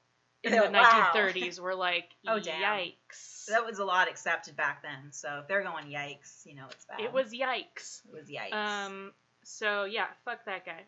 in 0.44 0.52
the 0.52 0.70
wow. 0.70 1.10
1930s 1.14 1.58
were 1.60 1.74
like, 1.74 2.10
Oh, 2.28 2.38
damn. 2.38 2.60
yikes. 2.62 3.46
that 3.46 3.64
was 3.64 3.78
a 3.78 3.84
lot 3.84 4.08
accepted 4.08 4.56
back 4.56 4.82
then. 4.82 5.12
So 5.12 5.40
if 5.42 5.48
they're 5.48 5.62
going 5.62 5.86
yikes, 5.86 6.44
you 6.44 6.54
know 6.54 6.66
it's 6.70 6.84
bad. 6.84 7.00
It 7.00 7.12
was 7.12 7.32
yikes. 7.32 8.02
It 8.06 8.12
was 8.12 8.28
yikes. 8.28 8.52
Um, 8.52 9.12
so 9.42 9.84
yeah, 9.84 10.06
fuck 10.24 10.44
that 10.46 10.64
guy. 10.64 10.84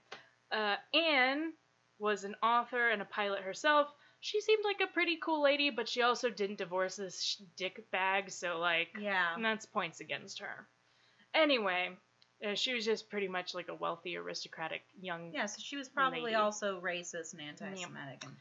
Uh, 0.53 0.77
Anne 0.97 1.53
was 1.99 2.25
an 2.25 2.35
author 2.43 2.91
and 2.91 3.03
a 3.03 3.07
pilot 3.07 3.41
herself. 3.43 3.89
She 4.21 4.41
seemed 4.41 4.65
like 4.65 4.81
a 4.87 4.93
pretty 4.93 5.19
cool 5.23 5.43
lady, 5.43 5.71
but 5.71 5.89
she 5.89 6.03
also 6.03 6.31
didn't 6.31 6.59
divorce 6.59 6.97
this 6.97 7.23
sh- 7.23 7.43
dick 7.57 7.91
bag, 7.91 8.31
so 8.31 8.59
like 8.59 8.89
yeah. 9.01 9.35
that's 9.41 9.67
points 9.67 10.01
against 10.01 10.41
her. 10.41 10.67
Anyway, 11.35 11.91
uh, 12.45 12.55
she 12.55 12.75
was 12.75 12.85
just 12.85 13.09
pretty 13.09 13.29
much 13.29 13.55
like 13.55 13.69
a 13.69 13.75
wealthy, 13.75 14.17
aristocratic 14.17 14.83
young. 15.01 15.33
Yeah, 15.33 15.47
so 15.47 15.61
she 15.63 15.77
was 15.77 15.89
probably 15.89 16.23
Lady. 16.23 16.35
also 16.35 16.81
racist 16.81 17.33
and 17.33 17.43
anti-Semitic, 17.43 18.25
and 18.25 18.35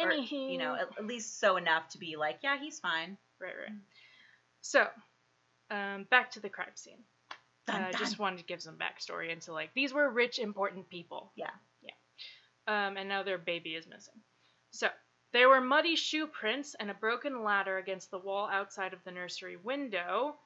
or, 0.00 0.12
you 0.12 0.58
know, 0.58 0.74
at, 0.74 0.88
at 0.98 1.06
least 1.06 1.38
so 1.40 1.56
enough 1.56 1.88
to 1.90 1.98
be 1.98 2.16
like, 2.16 2.38
yeah, 2.42 2.58
he's 2.58 2.80
fine. 2.80 3.16
right, 3.40 3.54
right. 3.56 3.76
So, 4.60 4.86
um, 5.70 6.06
back 6.10 6.30
to 6.32 6.40
the 6.40 6.48
crime 6.48 6.74
scene. 6.74 6.98
Dun, 7.66 7.82
I 7.82 7.92
just 7.92 8.18
wanted 8.18 8.38
to 8.38 8.44
give 8.44 8.60
some 8.62 8.76
backstory 8.76 9.30
into 9.30 9.52
like 9.52 9.70
these 9.74 9.92
were 9.92 10.10
rich, 10.10 10.38
important 10.38 10.88
people. 10.88 11.32
Yeah. 11.36 11.50
Yeah. 11.82 11.94
Um, 12.66 12.96
and 12.96 13.08
now 13.08 13.22
their 13.22 13.38
baby 13.38 13.74
is 13.74 13.86
missing. 13.86 14.14
So 14.70 14.88
there 15.32 15.48
were 15.48 15.60
muddy 15.60 15.96
shoe 15.96 16.26
prints 16.26 16.74
and 16.78 16.90
a 16.90 16.94
broken 16.94 17.42
ladder 17.42 17.78
against 17.78 18.10
the 18.10 18.18
wall 18.18 18.48
outside 18.50 18.92
of 18.92 19.02
the 19.04 19.10
nursery 19.10 19.56
window, 19.56 20.36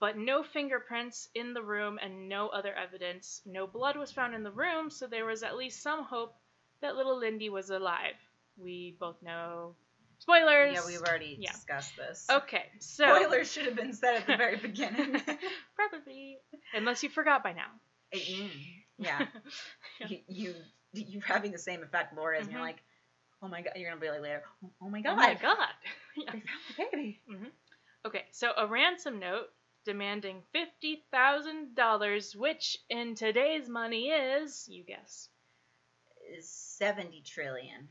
but 0.00 0.18
no 0.18 0.42
fingerprints 0.42 1.28
in 1.34 1.54
the 1.54 1.62
room 1.62 1.98
and 2.02 2.28
no 2.28 2.48
other 2.48 2.74
evidence. 2.74 3.40
No 3.46 3.66
blood 3.66 3.96
was 3.96 4.12
found 4.12 4.34
in 4.34 4.42
the 4.42 4.50
room, 4.50 4.90
so 4.90 5.06
there 5.06 5.24
was 5.24 5.42
at 5.42 5.56
least 5.56 5.82
some 5.82 6.04
hope 6.04 6.34
that 6.80 6.96
little 6.96 7.18
Lindy 7.18 7.48
was 7.48 7.70
alive. 7.70 8.16
We 8.56 8.96
both 8.98 9.22
know. 9.22 9.74
Spoilers. 10.18 10.74
Yeah, 10.74 10.86
we've 10.86 11.02
already 11.02 11.36
Yeah. 11.40 11.52
discussed 11.52 11.96
this. 11.96 12.26
Okay, 12.30 12.64
so 12.78 13.04
Spoilers 13.04 13.52
should 13.52 13.66
have 13.66 13.76
been 13.76 13.92
said 13.92 14.16
at 14.16 14.26
the 14.26 14.36
very 14.38 14.56
beginning. 14.56 15.20
probably 15.76 16.38
unless 16.74 17.02
you 17.02 17.08
forgot 17.10 17.42
by 17.42 17.52
now. 17.52 17.70
Yeah. 18.12 19.26
Yeah. 20.00 20.08
You, 20.08 20.20
you 20.26 20.54
you're 20.94 21.22
having 21.22 21.52
the 21.52 21.58
same 21.58 21.82
effect 21.82 22.16
Laura 22.16 22.38
and 22.38 22.50
you're 22.50 22.58
Mhm. 22.60 22.64
like, 22.64 22.82
oh 23.42 23.48
my 23.48 23.60
god. 23.60 23.74
You're 23.76 23.90
gonna 23.90 24.00
be 24.00 24.08
like 24.08 24.22
later. 24.22 24.42
Oh 24.80 24.88
my 24.88 25.02
god. 25.02 25.12
Oh 25.12 25.16
my 25.16 25.34
god. 25.34 25.68
Yeah. 26.16 26.32
They 26.32 26.40
found 26.40 26.90
the 26.90 26.96
baby. 26.96 27.20
Okay, 28.06 28.24
so 28.30 28.52
a 28.56 28.66
ransom 28.66 29.18
note 29.18 29.48
demanding 29.84 30.42
fifty 30.52 31.04
thousand 31.10 31.74
dollars, 31.74 32.34
which 32.34 32.78
in 32.88 33.14
today's 33.16 33.68
money 33.68 34.08
is, 34.08 34.66
you 34.66 34.82
guess. 34.82 35.28
Is 36.34 36.48
seventy 36.48 37.20
trillion. 37.20 37.88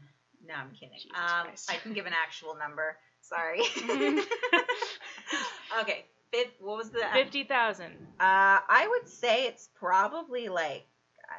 No, 0.48 0.54
I'm 0.54 0.72
kidding. 0.72 1.00
Um, 1.16 1.48
I 1.70 1.76
can 1.82 1.94
give 1.94 2.06
an 2.06 2.14
actual 2.14 2.56
number. 2.56 2.98
Sorry. 3.22 3.62
Mhm. 3.64 4.24
okay. 5.82 6.06
Fif- 6.32 6.60
what 6.60 6.78
was 6.78 6.90
the? 6.92 7.02
Fifty 7.14 7.44
thousand. 7.44 7.94
Uh, 8.20 8.60
I 8.68 8.88
would 8.90 9.10
say 9.10 9.48
it's 9.48 9.70
probably 9.76 10.50
like 10.50 10.86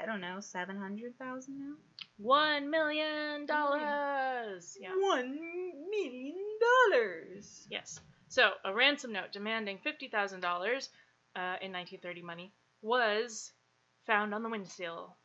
I 0.00 0.06
don't 0.06 0.20
know, 0.20 0.40
seven 0.40 0.76
hundred 0.76 1.16
thousand 1.18 1.58
now. 1.58 1.74
One 2.18 2.70
million 2.70 3.46
dollars. 3.46 4.76
Yeah. 4.80 4.90
One 4.98 5.38
million 5.90 6.34
dollars. 6.90 7.66
Yes. 7.70 8.00
So 8.28 8.50
a 8.64 8.72
ransom 8.74 9.12
note 9.12 9.32
demanding 9.32 9.78
fifty 9.84 10.08
thousand 10.08 10.40
dollars, 10.40 10.88
uh, 11.36 11.56
in 11.62 11.72
nineteen 11.72 12.00
thirty 12.00 12.22
money, 12.22 12.52
was 12.82 13.52
found 14.06 14.34
on 14.34 14.42
the 14.42 14.48
windsill. 14.48 15.16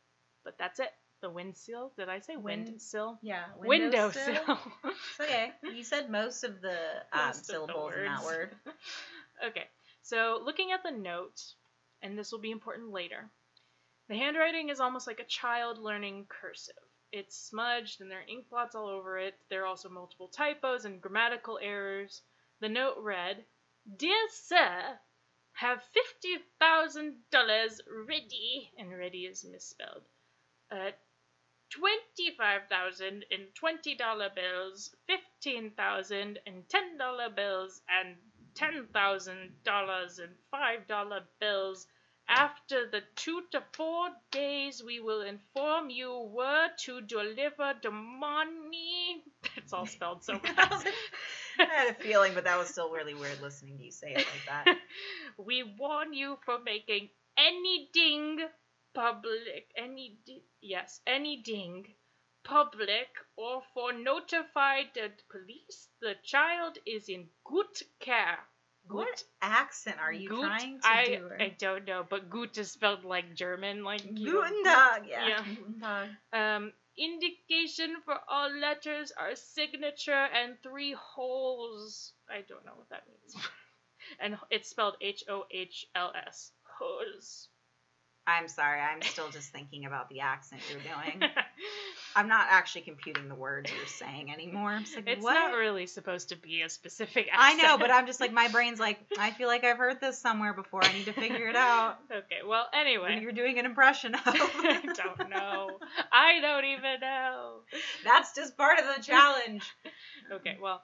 But 0.44 0.58
that's 0.58 0.80
it. 0.80 0.90
The 1.22 1.30
windsill? 1.30 1.92
Did 1.96 2.08
I 2.08 2.18
say 2.18 2.36
Wind- 2.36 2.66
windsill? 2.66 3.18
Yeah. 3.22 3.44
Windowsill. 3.56 4.58
It's 4.84 5.20
okay. 5.20 5.52
You 5.62 5.84
said 5.84 6.10
most 6.10 6.42
of 6.42 6.60
the 6.60 6.76
um, 7.12 7.26
Most 7.26 7.40
of 7.40 7.46
the 7.46 7.52
syllables 7.52 7.94
in 7.96 8.04
that 8.04 8.24
word. 8.24 8.56
Okay, 9.44 9.64
so 10.02 10.40
looking 10.44 10.70
at 10.70 10.84
the 10.84 10.92
note, 10.92 11.42
and 12.00 12.16
this 12.16 12.30
will 12.30 12.38
be 12.38 12.52
important 12.52 12.90
later, 12.92 13.28
the 14.08 14.14
handwriting 14.16 14.68
is 14.68 14.78
almost 14.78 15.06
like 15.08 15.18
a 15.18 15.24
child 15.24 15.78
learning 15.78 16.26
cursive. 16.28 16.74
It's 17.12 17.36
smudged 17.36 18.00
and 18.00 18.10
there 18.10 18.20
are 18.20 18.28
ink 18.28 18.48
blots 18.50 18.74
all 18.76 18.88
over 18.88 19.18
it. 19.18 19.34
There 19.50 19.62
are 19.62 19.66
also 19.66 19.88
multiple 19.88 20.28
typos 20.28 20.84
and 20.84 21.00
grammatical 21.00 21.58
errors. 21.60 22.22
The 22.60 22.68
note 22.68 22.98
read, 23.00 23.44
Dear 23.96 24.28
Sir, 24.30 24.98
have 25.54 25.82
$50,000 26.62 27.80
ready, 28.06 28.70
and 28.78 28.96
ready 28.96 29.26
is 29.26 29.44
misspelled. 29.44 30.02
Uh, 30.70 30.90
25,000 31.72 33.24
in 33.30 33.46
$20 33.54 34.34
bills, 34.34 34.94
15,000 35.08 36.38
in 36.46 36.62
$10 36.68 37.34
bills, 37.36 37.82
and 37.88 38.16
ten 38.54 38.86
thousand 38.92 39.50
dollars 39.64 40.18
in 40.18 40.28
five 40.50 40.86
dollar 40.86 41.20
bills. 41.40 41.86
After 42.28 42.88
the 42.90 43.02
two 43.16 43.42
to 43.50 43.62
four 43.72 44.08
days, 44.30 44.82
we 44.84 45.00
will 45.00 45.22
inform 45.22 45.90
you 45.90 46.30
where 46.32 46.68
to 46.84 47.00
deliver 47.02 47.74
the 47.82 47.90
money. 47.90 49.24
It's 49.56 49.72
all 49.72 49.86
spelled 49.86 50.22
so 50.24 50.34
I 50.34 50.38
bad. 50.54 50.72
I 51.58 51.64
had 51.64 51.88
a 51.90 51.94
feeling, 51.94 52.32
but 52.34 52.44
that 52.44 52.58
was 52.58 52.68
still 52.68 52.90
really 52.90 53.14
weird 53.14 53.40
listening 53.42 53.76
to 53.78 53.84
you 53.84 53.90
say 53.90 54.12
it 54.12 54.18
like 54.18 54.46
that. 54.46 54.78
we 55.38 55.62
warn 55.78 56.14
you 56.14 56.38
for 56.44 56.58
making 56.64 57.08
any 57.36 57.88
ding 57.92 58.38
public, 58.94 59.70
any 59.76 60.18
yes, 60.60 61.00
any 61.06 61.36
ding 61.42 61.94
public, 62.44 63.08
or 63.36 63.62
for 63.74 63.92
notify 63.92 64.82
the 64.94 65.10
police. 65.30 65.88
The 66.00 66.14
child 66.22 66.78
is 66.86 67.08
in 67.08 67.28
good 67.44 67.82
care. 68.00 68.38
What 68.88 69.24
accent 69.40 69.98
are 70.00 70.12
you 70.12 70.28
Gut, 70.28 70.40
trying 70.40 70.80
to 70.80 70.88
I, 70.88 71.06
do? 71.06 71.30
I 71.38 71.48
don't 71.56 71.86
know, 71.86 72.04
but 72.08 72.28
gut 72.28 72.58
is 72.58 72.72
spelled 72.72 73.04
like 73.04 73.34
German, 73.34 73.84
like. 73.84 74.02
Guten 74.14 74.64
Tag. 74.64 75.04
Yeah. 75.06 75.28
Yeah. 75.28 75.44
Guten 75.44 75.80
Tag. 75.80 76.08
Um, 76.32 76.72
indication 76.98 77.96
for 78.04 78.18
all 78.28 78.50
letters 78.50 79.12
are 79.16 79.36
signature 79.36 80.28
and 80.34 80.56
three 80.62 80.94
holes. 80.98 82.12
I 82.28 82.42
don't 82.48 82.66
know 82.66 82.74
what 82.74 82.88
that 82.90 83.04
means. 83.06 83.36
and 84.20 84.36
it's 84.50 84.68
spelled 84.68 84.96
H 85.00 85.24
O 85.28 85.44
H 85.50 85.86
L 85.94 86.12
S. 86.26 86.50
Hose. 86.78 87.48
I'm 88.26 88.46
sorry. 88.46 88.80
I'm 88.80 89.02
still 89.02 89.30
just 89.30 89.50
thinking 89.50 89.84
about 89.84 90.08
the 90.08 90.20
accent 90.20 90.62
you're 90.70 90.80
doing. 90.80 91.28
I'm 92.16 92.28
not 92.28 92.46
actually 92.50 92.82
computing 92.82 93.28
the 93.28 93.34
words 93.34 93.72
you're 93.76 93.86
saying 93.86 94.32
anymore. 94.32 94.70
I'm 94.70 94.84
like, 94.94 95.08
it's 95.08 95.24
what? 95.24 95.34
not 95.34 95.56
really 95.56 95.86
supposed 95.86 96.28
to 96.28 96.36
be 96.36 96.62
a 96.62 96.68
specific 96.68 97.28
accent. 97.32 97.64
I 97.64 97.66
know, 97.66 97.78
but 97.78 97.90
I'm 97.90 98.06
just 98.06 98.20
like 98.20 98.32
my 98.32 98.48
brain's 98.48 98.78
like 98.78 99.00
I 99.18 99.32
feel 99.32 99.48
like 99.48 99.64
I've 99.64 99.78
heard 99.78 100.00
this 100.00 100.18
somewhere 100.18 100.52
before. 100.52 100.84
I 100.84 100.92
need 100.92 101.06
to 101.06 101.12
figure 101.12 101.48
it 101.48 101.56
out. 101.56 101.98
okay. 102.12 102.40
Well, 102.46 102.66
anyway. 102.72 103.18
You're 103.20 103.32
doing 103.32 103.58
an 103.58 103.66
impression 103.66 104.14
of. 104.14 104.20
I 104.26 104.80
don't 104.94 105.30
know. 105.30 105.78
I 106.12 106.40
don't 106.40 106.64
even 106.64 107.00
know. 107.00 107.60
That's 108.04 108.34
just 108.34 108.56
part 108.56 108.78
of 108.78 108.84
the 108.96 109.02
challenge. 109.02 109.64
Okay, 110.30 110.58
well, 110.62 110.82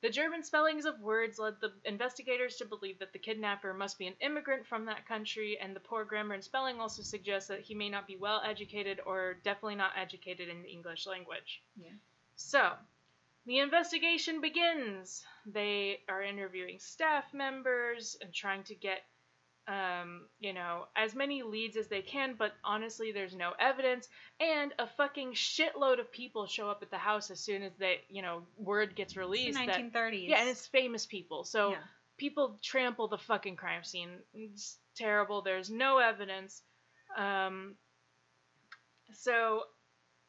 the 0.00 0.10
German 0.10 0.42
spellings 0.44 0.84
of 0.84 1.00
words 1.00 1.38
led 1.38 1.54
the 1.60 1.72
investigators 1.84 2.56
to 2.56 2.64
believe 2.64 3.00
that 3.00 3.12
the 3.12 3.18
kidnapper 3.18 3.74
must 3.74 3.98
be 3.98 4.06
an 4.06 4.14
immigrant 4.20 4.66
from 4.66 4.84
that 4.86 5.06
country, 5.06 5.58
and 5.60 5.74
the 5.74 5.80
poor 5.80 6.04
grammar 6.04 6.34
and 6.34 6.44
spelling 6.44 6.78
also 6.80 7.02
suggests 7.02 7.48
that 7.48 7.62
he 7.62 7.74
may 7.74 7.88
not 7.88 8.06
be 8.06 8.16
well 8.16 8.40
educated 8.44 9.00
or 9.04 9.34
definitely 9.42 9.74
not 9.74 9.92
educated 9.96 10.48
in 10.48 10.62
the 10.62 10.68
English 10.68 11.06
language. 11.06 11.62
Yeah. 11.76 11.90
So, 12.36 12.72
the 13.46 13.58
investigation 13.58 14.40
begins. 14.40 15.24
They 15.46 16.00
are 16.08 16.22
interviewing 16.22 16.78
staff 16.78 17.32
members 17.32 18.16
and 18.20 18.32
trying 18.32 18.62
to 18.64 18.74
get, 18.74 19.02
um, 19.68 20.22
you 20.40 20.52
know, 20.54 20.86
as 20.96 21.14
many 21.14 21.42
leads 21.42 21.76
as 21.76 21.88
they 21.88 22.00
can, 22.02 22.34
but 22.38 22.52
honestly, 22.64 23.12
there's 23.12 23.34
no 23.36 23.52
evidence. 23.60 24.08
And 24.40 24.72
a 24.78 24.86
fucking 24.86 25.32
shitload 25.34 26.00
of 26.00 26.10
people 26.10 26.46
show 26.46 26.70
up 26.70 26.82
at 26.82 26.90
the 26.90 26.96
house 26.98 27.30
as 27.30 27.38
soon 27.40 27.62
as 27.62 27.72
they, 27.78 28.00
you 28.08 28.22
know, 28.22 28.42
word 28.56 28.96
gets 28.96 29.12
It's 29.12 29.18
released. 29.18 29.58
that, 29.66 29.78
1930s. 29.92 30.28
yeah, 30.28 30.40
and 30.40 30.48
it's 30.48 30.66
famous 30.66 31.04
people. 31.06 31.44
So 31.44 31.72
Yeah. 31.72 31.76
people 32.16 32.58
trample 32.62 33.08
the 33.08 33.18
fucking 33.18 33.56
crime 33.56 33.84
scene. 33.84 34.10
It's 34.32 34.78
terrible. 34.96 35.42
There's 35.42 35.70
no 35.70 35.98
evidence. 35.98 36.62
Um, 37.16 37.76
so 39.12 39.62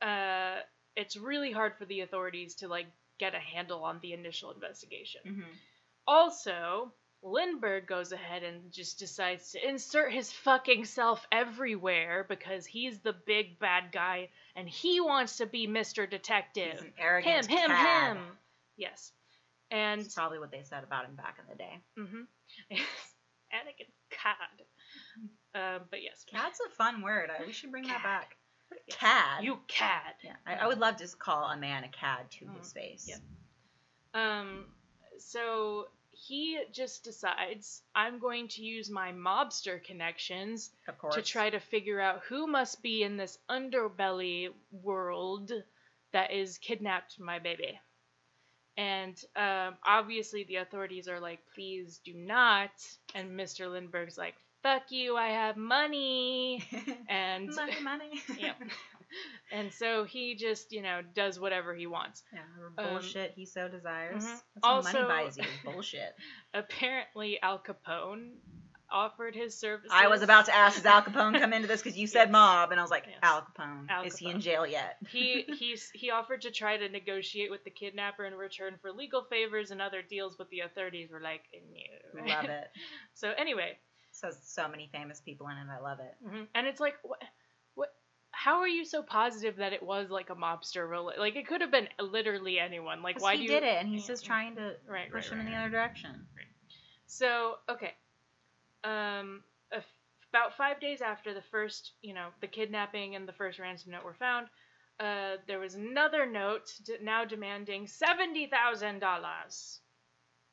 uh, 0.01 0.57
it's 0.95 1.15
really 1.17 1.51
hard 1.51 1.73
for 1.77 1.85
the 1.85 2.01
authorities 2.01 2.55
to 2.55 2.67
like 2.67 2.87
get 3.19 3.35
a 3.35 3.39
handle 3.39 3.83
on 3.83 3.99
the 4.01 4.13
initial 4.13 4.51
investigation. 4.51 5.21
Mhm. 5.25 5.43
Also, 6.07 6.93
Lindbergh 7.21 7.85
goes 7.87 8.11
ahead 8.11 8.43
and 8.43 8.71
just 8.71 8.97
decides 8.99 9.51
to 9.51 9.67
insert 9.67 10.13
his 10.13 10.31
fucking 10.31 10.85
self 10.85 11.25
everywhere 11.31 12.25
because 12.27 12.65
he's 12.65 12.99
the 12.99 13.13
big 13.25 13.59
bad 13.59 13.91
guy 13.91 14.29
and 14.55 14.69
he 14.69 15.01
wants 15.01 15.37
to 15.37 15.45
be 15.45 15.67
Mr. 15.67 16.09
Detective 16.09 16.71
He's 16.73 16.81
an 16.81 16.93
arrogant 16.97 17.45
him, 17.47 17.57
him, 17.57 17.69
cad. 17.71 18.17
him. 18.17 18.23
Yes. 18.77 19.11
And 19.71 20.01
That's 20.01 20.15
probably 20.15 20.39
what 20.39 20.51
they 20.51 20.63
said 20.63 20.83
about 20.83 21.05
him 21.05 21.15
back 21.15 21.37
in 21.39 21.45
the 21.49 21.55
day. 21.57 21.79
Mm 21.97 22.09
hmm 22.09 22.21
Yes. 22.69 22.79
Anakin 23.53 23.89
Cad. 24.11 24.35
Um, 25.55 25.81
but 25.89 26.01
yes, 26.03 26.23
Cad's 26.31 26.59
a 26.65 26.69
fun 26.75 27.01
word. 27.01 27.29
I, 27.29 27.45
we 27.45 27.51
should 27.51 27.71
bring 27.71 27.83
that 27.87 28.03
back. 28.03 28.35
Yes. 28.87 28.97
Cad. 28.99 29.43
You 29.43 29.57
cad. 29.67 30.13
Yeah, 30.23 30.33
I, 30.45 30.53
I 30.55 30.67
would 30.67 30.77
love 30.79 30.97
to 30.97 31.03
just 31.03 31.17
call 31.19 31.43
a 31.45 31.57
man 31.57 31.83
a 31.83 31.87
cad 31.89 32.29
to 32.39 32.45
Mm, 32.45 32.59
his 32.59 32.71
face. 32.71 33.07
yep. 33.09 33.19
Um, 34.13 34.65
so 35.17 35.87
he 36.27 36.59
just 36.71 37.03
decides 37.03 37.81
I'm 37.95 38.19
going 38.19 38.47
to 38.49 38.61
use 38.61 38.89
my 38.89 39.11
mobster 39.11 39.83
connections 39.83 40.69
to 41.11 41.21
try 41.21 41.49
to 41.49 41.59
figure 41.59 41.99
out 41.99 42.21
who 42.27 42.47
must 42.47 42.81
be 42.81 43.03
in 43.03 43.17
this 43.17 43.37
underbelly 43.49 44.49
world 44.71 45.51
that 46.11 46.31
is 46.31 46.57
kidnapped 46.57 47.19
my 47.19 47.39
baby. 47.39 47.79
And 48.77 49.21
um, 49.35 49.75
obviously, 49.85 50.45
the 50.45 50.57
authorities 50.57 51.07
are 51.07 51.19
like, 51.19 51.39
please 51.53 51.99
do 52.05 52.13
not. 52.13 52.71
And 53.13 53.37
Mr. 53.37 53.69
Lindbergh's 53.69 54.17
like, 54.17 54.35
fuck 54.63 54.91
you, 54.91 55.17
I 55.17 55.29
have 55.29 55.57
money. 55.57 56.63
And 57.09 57.53
money, 57.55 57.81
money. 57.81 58.21
Yep. 58.37 58.55
and 59.51 59.71
so 59.73 60.03
he 60.03 60.35
just, 60.35 60.71
you 60.71 60.81
know, 60.81 61.01
does 61.15 61.39
whatever 61.39 61.73
he 61.75 61.87
wants. 61.87 62.23
Yeah, 62.33 62.41
Um, 62.83 62.89
bullshit 62.91 63.33
he 63.35 63.45
so 63.45 63.67
desires. 63.67 64.23
mhm. 64.23 64.27
That's 64.27 64.41
Also- 64.63 64.93
money 65.07 65.07
buys 65.25 65.37
you. 65.37 65.43
Bullshit. 65.65 66.13
Apparently, 66.53 67.41
Al 67.41 67.59
Capone 67.59 68.31
offered 68.91 69.35
his 69.35 69.55
services. 69.55 69.91
I 69.93 70.07
was 70.07 70.23
about 70.23 70.45
to 70.47 70.55
ask, 70.55 70.77
does 70.77 70.85
Al 70.85 71.03
Capone 71.03 71.39
come 71.39 71.53
into 71.53 71.67
this? 71.67 71.81
Because 71.81 71.95
you 71.97 72.07
said 72.07 72.23
Yes. 72.29 72.31
mob, 72.31 72.71
and 72.71 72.79
I 72.79 72.83
was 72.83 72.89
like, 72.89 73.05
Yes. 73.07 73.19
Al 73.21 73.41
Capone. 73.43 73.87
Al 73.89 74.03
Is 74.03 74.17
he 74.17 74.29
in 74.31 74.41
jail 74.41 74.65
yet? 74.65 74.97
he 75.09 75.43
he's 75.59 75.89
he 75.93 76.09
offered 76.09 76.41
to 76.41 76.51
try 76.51 76.75
to 76.77 76.89
negotiate 76.89 77.51
with 77.51 77.63
the 77.63 77.69
kidnapper 77.69 78.25
in 78.25 78.33
return 78.33 78.75
for 78.81 78.91
legal 78.91 79.23
favors 79.29 79.69
and 79.71 79.79
other 79.81 80.01
deals, 80.01 80.35
but 80.37 80.49
the 80.49 80.61
authorities 80.61 81.11
were 81.11 81.21
like, 81.21 81.41
no. 81.53 82.25
Love 82.33 82.45
it. 82.45 82.67
so 83.13 83.31
anyway, 83.37 83.77
So 84.11 84.31
so 84.41 84.67
many 84.67 84.89
famous 84.91 85.19
people 85.21 85.47
in 85.49 85.57
it. 85.57 85.67
I 85.71 85.79
love 85.79 85.99
it. 85.99 86.15
mhm. 86.27 86.47
and 86.55 86.65
it's 86.65 86.79
like, 86.79 86.95
what? 87.03 87.21
How 88.39 88.59
are 88.61 88.67
you 88.69 88.85
so 88.85 89.03
positive 89.03 89.57
that 89.57 89.73
it 89.73 89.83
was 89.83 90.09
like 90.09 90.29
a 90.29 90.35
mobster 90.35 90.87
role? 90.87 91.11
Like 91.17 91.35
it 91.35 91.45
could 91.45 91.59
have 91.59 91.71
been 91.71 91.89
literally 91.99 92.57
anyone. 92.57 93.01
like 93.01 93.21
why 93.21 93.35
he 93.35 93.39
do 93.39 93.43
you? 93.43 93.59
did 93.59 93.63
it, 93.63 93.77
and 93.79 93.89
he's 93.89 94.07
just 94.07 94.25
trying 94.25 94.55
to 94.55 94.75
Right, 94.87 95.11
push 95.11 95.25
right, 95.25 95.33
him 95.33 95.39
in 95.41 95.45
right, 95.45 95.53
the 95.53 95.59
other 95.59 95.69
direction. 95.69 96.25
So 97.05 97.55
okay, 97.69 97.91
um, 98.85 99.43
a 99.73 99.77
f- 99.77 99.93
about 100.31 100.55
five 100.55 100.79
days 100.79 101.01
after 101.01 101.33
the 101.33 101.41
first, 101.51 101.91
you 102.01 102.13
know, 102.13 102.29
the 102.39 102.47
kidnapping 102.47 103.15
and 103.15 103.27
the 103.27 103.33
first 103.33 103.59
ransom 103.59 103.91
note 103.91 104.05
were 104.05 104.13
found, 104.13 104.47
uh, 105.01 105.35
there 105.47 105.59
was 105.59 105.75
another 105.75 106.25
note 106.25 106.71
d- 106.85 106.95
now 107.01 107.25
demanding 107.25 107.87
seventy 107.87 108.47
thousand 108.47 108.99
dollars, 108.99 109.81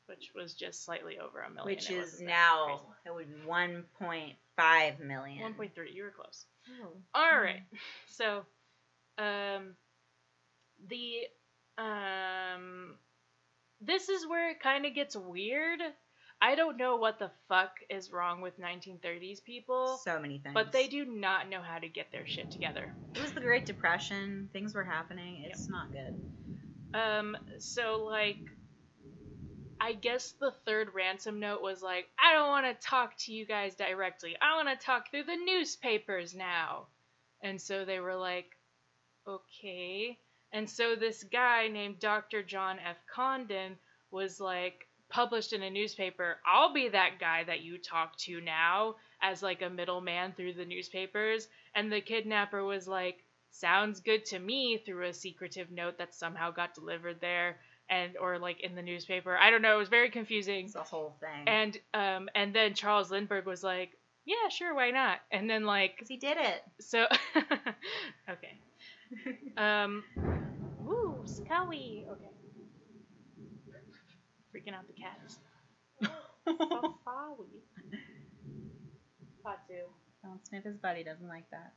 which 0.06 0.32
was 0.34 0.54
just 0.54 0.84
slightly 0.84 1.20
over 1.20 1.40
a 1.40 1.50
million. 1.50 1.76
Which 1.76 1.90
is 1.90 2.20
now 2.20 2.80
it 3.04 3.14
would 3.14 3.28
be 3.28 3.46
one 3.46 3.84
point 3.98 4.34
five 4.56 4.96
crazy. 4.96 5.08
million. 5.08 5.42
one 5.42 5.54
point 5.54 5.74
three. 5.74 5.92
You 5.92 6.02
were 6.02 6.10
close. 6.10 6.46
Oh. 6.82 6.92
All 7.14 7.40
right. 7.40 7.62
So, 8.08 8.44
um, 9.18 9.74
the 10.88 11.20
um, 11.78 12.94
this 13.80 14.08
is 14.08 14.26
where 14.26 14.50
it 14.50 14.60
kind 14.60 14.86
of 14.86 14.94
gets 14.94 15.16
weird. 15.16 15.80
I 16.40 16.54
don't 16.54 16.76
know 16.76 16.96
what 16.96 17.18
the 17.18 17.30
fuck 17.48 17.70
is 17.88 18.12
wrong 18.12 18.42
with 18.42 18.60
1930s 18.60 19.42
people, 19.42 19.98
So 20.04 20.20
many 20.20 20.38
things. 20.38 20.52
but 20.52 20.70
they 20.70 20.86
do 20.86 21.06
not 21.06 21.48
know 21.48 21.62
how 21.62 21.78
to 21.78 21.88
get 21.88 22.12
their 22.12 22.26
shit 22.26 22.50
together. 22.50 22.92
It 23.14 23.22
was 23.22 23.32
the 23.32 23.40
Great 23.40 23.64
Depression. 23.64 24.50
Things 24.52 24.74
were 24.74 24.84
happening. 24.84 25.44
It's 25.46 25.68
not 25.70 25.86
good. 25.92 26.20
Um, 26.98 27.36
so 27.58 28.04
like, 28.04 28.36
I 29.80 29.92
guess 29.92 30.32
the 30.32 30.52
third 30.64 30.94
ransom 30.94 31.38
note 31.38 31.62
was 31.62 31.82
like, 31.82 32.08
I 32.18 32.32
don't 32.32 32.48
want 32.48 32.66
to 32.66 32.86
talk 32.86 33.16
to 33.18 33.32
you 33.32 33.46
guys 33.46 33.74
directly. 33.76 34.36
I 34.40 34.56
want 34.56 34.68
to 34.68 34.84
talk 34.84 35.10
through 35.10 35.24
the 35.24 35.36
newspapers 35.36 36.34
now. 36.34 36.86
And 37.42 37.60
so 37.60 37.84
they 37.84 38.00
were 38.00 38.16
like, 38.16 38.46
okay. 39.26 40.18
And 40.52 40.68
so 40.68 40.96
this 40.96 41.24
guy 41.24 41.68
named 41.68 42.00
Dr. 42.00 42.42
John 42.42 42.78
F. 42.78 42.96
Condon 43.12 43.76
was 44.10 44.40
like 44.40 44.86
published 45.08 45.52
in 45.52 45.62
a 45.62 45.70
newspaper. 45.70 46.38
I'll 46.46 46.72
be 46.72 46.88
that 46.88 47.18
guy 47.20 47.44
that 47.44 47.62
you 47.62 47.78
talk 47.78 48.16
to 48.20 48.40
now 48.40 48.96
as 49.20 49.42
like 49.42 49.62
a 49.62 49.70
middleman 49.70 50.32
through 50.32 50.54
the 50.54 50.64
newspapers. 50.64 51.48
And 51.74 51.92
the 51.92 52.00
kidnapper 52.00 52.64
was 52.64 52.88
like, 52.88 53.18
sounds 53.50 54.00
good 54.00 54.24
to 54.26 54.38
me 54.38 54.78
through 54.78 55.06
a 55.06 55.12
secretive 55.12 55.70
note 55.70 55.98
that 55.98 56.14
somehow 56.14 56.50
got 56.50 56.74
delivered 56.74 57.20
there 57.20 57.58
and 57.90 58.16
or 58.16 58.38
like 58.38 58.60
in 58.60 58.74
the 58.74 58.82
newspaper. 58.82 59.36
I 59.36 59.50
don't 59.50 59.62
know, 59.62 59.74
it 59.76 59.78
was 59.78 59.88
very 59.88 60.10
confusing. 60.10 60.66
It's 60.66 60.74
a 60.74 60.82
whole 60.82 61.16
thing. 61.20 61.46
And 61.46 61.78
um 61.94 62.28
and 62.34 62.54
then 62.54 62.74
Charles 62.74 63.10
Lindbergh 63.10 63.46
was 63.46 63.62
like, 63.62 63.90
"Yeah, 64.24 64.48
sure, 64.50 64.74
why 64.74 64.90
not?" 64.90 65.18
And 65.30 65.48
then 65.48 65.64
like 65.64 65.94
because 65.96 66.08
he 66.08 66.16
did 66.16 66.36
it. 66.38 66.62
so 66.80 67.06
okay. 68.30 68.58
Um 69.56 70.04
Woo, 70.84 71.22
Scully. 71.26 72.06
Okay. 72.10 72.30
Freaking 74.54 74.74
out 74.74 74.86
the 74.86 74.94
cats. 74.94 75.38
Sorry. 76.02 76.12
Patu. 79.44 79.86
Don't 80.22 80.46
sniff 80.46 80.64
his 80.64 80.76
buddy. 80.76 81.04
Doesn't 81.04 81.28
like 81.28 81.48
that. 81.50 81.72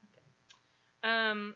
Okay. 1.04 1.10
Um 1.10 1.56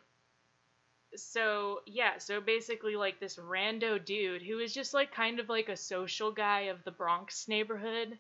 so 1.15 1.81
yeah, 1.85 2.17
so 2.17 2.41
basically 2.41 2.95
like 2.95 3.19
this 3.19 3.37
rando 3.37 4.03
dude 4.03 4.41
who 4.41 4.59
is 4.59 4.73
just 4.73 4.93
like 4.93 5.11
kind 5.13 5.39
of 5.39 5.49
like 5.49 5.69
a 5.69 5.77
social 5.77 6.31
guy 6.31 6.61
of 6.61 6.83
the 6.83 6.91
Bronx 6.91 7.47
neighborhood. 7.47 8.17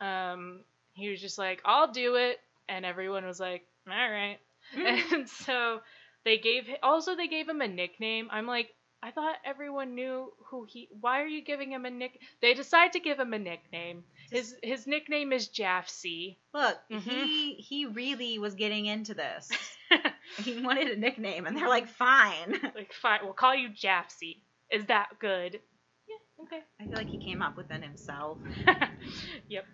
Um 0.00 0.64
he 0.94 1.08
was 1.10 1.20
just 1.20 1.38
like, 1.38 1.62
"I'll 1.64 1.90
do 1.92 2.16
it." 2.16 2.40
And 2.68 2.84
everyone 2.84 3.24
was 3.26 3.40
like, 3.40 3.66
"All 3.88 3.94
right." 3.94 4.38
and 4.76 5.28
so 5.28 5.80
they 6.24 6.38
gave 6.38 6.68
also 6.82 7.16
they 7.16 7.28
gave 7.28 7.48
him 7.48 7.60
a 7.60 7.68
nickname. 7.68 8.28
I'm 8.30 8.46
like, 8.46 8.70
I 9.02 9.10
thought 9.10 9.36
everyone 9.44 9.94
knew 9.94 10.32
who 10.46 10.64
he. 10.64 10.88
Why 11.00 11.20
are 11.22 11.26
you 11.26 11.42
giving 11.42 11.72
him 11.72 11.84
a 11.86 11.90
nick? 11.90 12.20
They 12.40 12.54
decide 12.54 12.92
to 12.92 13.00
give 13.00 13.18
him 13.18 13.32
a 13.34 13.38
nickname. 13.38 14.04
His 14.32 14.54
his 14.62 14.86
nickname 14.86 15.32
is 15.32 15.48
Jafsie. 15.48 16.36
Look, 16.54 16.78
Mhm. 16.90 17.26
he 17.26 17.54
he 17.56 17.86
really 17.86 18.38
was 18.38 18.54
getting 18.54 18.86
into 18.86 19.14
this. 19.14 19.50
he 20.38 20.60
wanted 20.60 20.88
a 20.88 20.96
nickname, 20.96 21.46
and 21.46 21.56
they're 21.56 21.68
like, 21.68 21.88
fine. 21.88 22.52
like, 22.74 22.92
fine, 22.92 23.20
we'll 23.24 23.34
call 23.34 23.54
you 23.54 23.68
Jafsie. 23.70 24.40
Is 24.70 24.86
that 24.86 25.18
good? 25.20 25.60
Yeah. 26.08 26.44
Okay. 26.44 26.60
I 26.80 26.84
feel 26.86 26.94
like 26.96 27.08
he 27.10 27.18
came 27.18 27.42
up 27.42 27.56
with 27.56 27.70
it 27.70 27.82
himself. 27.82 28.38
yep. 29.48 29.66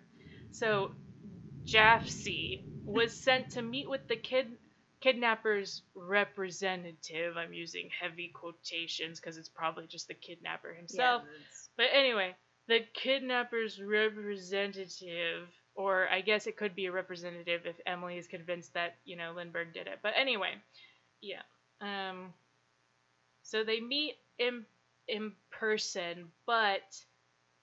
So 0.51 0.91
Jafsie 1.65 2.63
was 2.85 3.13
sent 3.13 3.51
to 3.51 3.61
meet 3.61 3.89
with 3.89 4.07
the 4.07 4.15
kid 4.15 4.57
kidnapper's 5.01 5.83
representative. 5.95 7.37
I'm 7.37 7.53
using 7.53 7.89
heavy 8.01 8.31
quotations 8.33 9.19
because 9.19 9.37
it's 9.37 9.49
probably 9.49 9.87
just 9.87 10.07
the 10.07 10.13
kidnapper 10.13 10.73
himself. 10.73 11.23
Yeah, 11.25 11.29
But 11.77 11.85
anyway, 11.93 12.35
the 12.69 12.81
kidnapper's 12.93 13.81
representative, 13.81 15.49
or 15.75 16.07
I 16.09 16.21
guess 16.21 16.45
it 16.45 16.55
could 16.55 16.75
be 16.75 16.85
a 16.85 16.91
representative 16.91 17.65
if 17.65 17.75
Emily 17.87 18.17
is 18.17 18.27
convinced 18.27 18.75
that, 18.75 18.97
you 19.05 19.17
know, 19.17 19.33
Lindbergh 19.35 19.73
did 19.73 19.87
it. 19.87 19.99
But 20.03 20.13
anyway, 20.15 20.53
yeah. 21.19 21.41
Um, 21.81 22.31
so 23.41 23.63
they 23.63 23.79
meet 23.79 24.15
in, 24.37 24.65
in 25.07 25.33
person, 25.51 26.27
but 26.45 26.83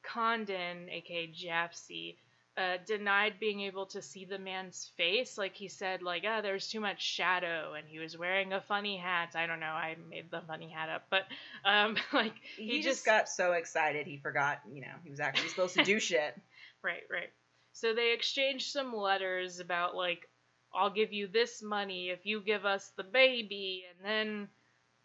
Condon, 0.02 0.88
aka 0.90 1.28
Jafsie, 1.28 2.16
uh, 2.56 2.78
denied 2.86 3.34
being 3.38 3.60
able 3.62 3.86
to 3.86 4.00
see 4.00 4.24
the 4.24 4.38
man's 4.38 4.90
face. 4.96 5.36
Like 5.36 5.54
he 5.54 5.68
said, 5.68 6.02
like, 6.02 6.24
ah, 6.26 6.40
there's 6.40 6.68
too 6.68 6.80
much 6.80 7.02
shadow, 7.02 7.74
and 7.74 7.86
he 7.86 7.98
was 7.98 8.16
wearing 8.16 8.52
a 8.52 8.60
funny 8.62 8.96
hat. 8.96 9.32
I 9.34 9.46
don't 9.46 9.60
know. 9.60 9.66
I 9.66 9.96
made 10.08 10.30
the 10.30 10.40
funny 10.46 10.68
hat 10.70 10.88
up, 10.88 11.06
but 11.10 11.24
um, 11.64 11.96
like 12.12 12.34
he, 12.56 12.66
He 12.68 12.76
just 12.78 12.98
just- 12.98 13.06
got 13.06 13.28
so 13.28 13.52
excited 13.52 14.06
he 14.06 14.16
forgot. 14.16 14.60
You 14.72 14.82
know, 14.82 14.94
he 15.04 15.10
was 15.10 15.20
actually 15.20 15.50
supposed 15.50 15.74
to 15.76 15.84
do 15.84 16.00
shit. 16.08 16.36
Right, 16.82 17.02
right. 17.10 17.30
So 17.72 17.92
they 17.94 18.12
exchanged 18.14 18.70
some 18.72 18.94
letters 18.96 19.60
about 19.60 19.94
like, 19.94 20.28
I'll 20.74 20.90
give 20.90 21.12
you 21.12 21.26
this 21.26 21.62
money 21.62 22.08
if 22.10 22.24
you 22.24 22.40
give 22.40 22.64
us 22.64 22.90
the 22.96 23.04
baby, 23.04 23.84
and 23.90 24.06
then, 24.08 24.48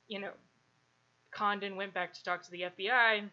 you 0.07 0.19
know, 0.19 0.31
Condon 1.31 1.75
went 1.75 1.93
back 1.93 2.13
to 2.13 2.23
talk 2.23 2.43
to 2.43 2.51
the 2.51 2.61
FBI, 2.63 3.29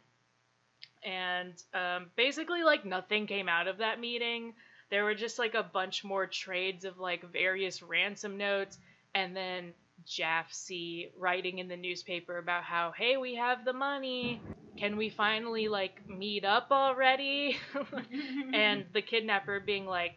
and 1.05 1.55
um, 1.75 2.11
basically 2.17 2.63
like 2.63 2.85
nothing 2.85 3.27
came 3.27 3.49
out 3.49 3.69
of 3.69 3.79
that 3.79 4.01
meeting. 4.01 4.55
There 4.91 5.05
were 5.05 5.15
just 5.15 5.39
like 5.39 5.55
a 5.55 5.63
bunch 5.63 6.05
more 6.05 6.27
trades 6.27 6.85
of 6.85 6.99
like 6.99 7.23
various 7.33 7.83
ransom 7.83 8.37
notes, 8.37 8.79
and 9.15 9.37
then 9.37 9.75
Jafsie 10.07 11.11
writing 11.17 11.59
in 11.59 11.69
the 11.69 11.77
newspaper 11.77 12.39
about 12.39 12.65
how, 12.65 12.93
hey, 12.97 13.17
we 13.17 13.35
have 13.37 13.65
the 13.65 13.73
money. 13.73 14.43
Can 14.79 14.97
we 14.97 15.11
finally 15.11 15.69
like 15.69 16.01
meet 16.09 16.45
up 16.45 16.69
already? 16.71 17.57
and 18.55 18.87
the 18.93 19.03
kidnapper 19.03 19.61
being 19.61 19.87
like, 19.87 20.15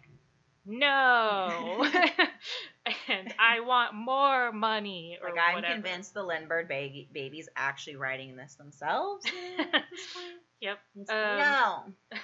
"No," 0.66 1.86
and 3.08 3.34
I 3.40 3.60
want 3.60 3.94
more 3.94 4.52
money 4.52 5.18
or 5.22 5.30
like 5.30 5.40
I'm 5.48 5.56
whatever. 5.56 5.74
convinced 5.76 6.14
the 6.14 6.24
Lindbergh 6.24 6.68
ba- 6.68 7.06
babies 7.14 7.48
actually 7.56 7.96
writing 7.98 8.36
this 8.36 8.56
themselves. 8.56 9.26
at 9.60 9.84
this 9.92 10.14
point. 10.14 10.42
Yep. 10.62 10.80
Um, 11.10 11.38
no. 11.38 11.84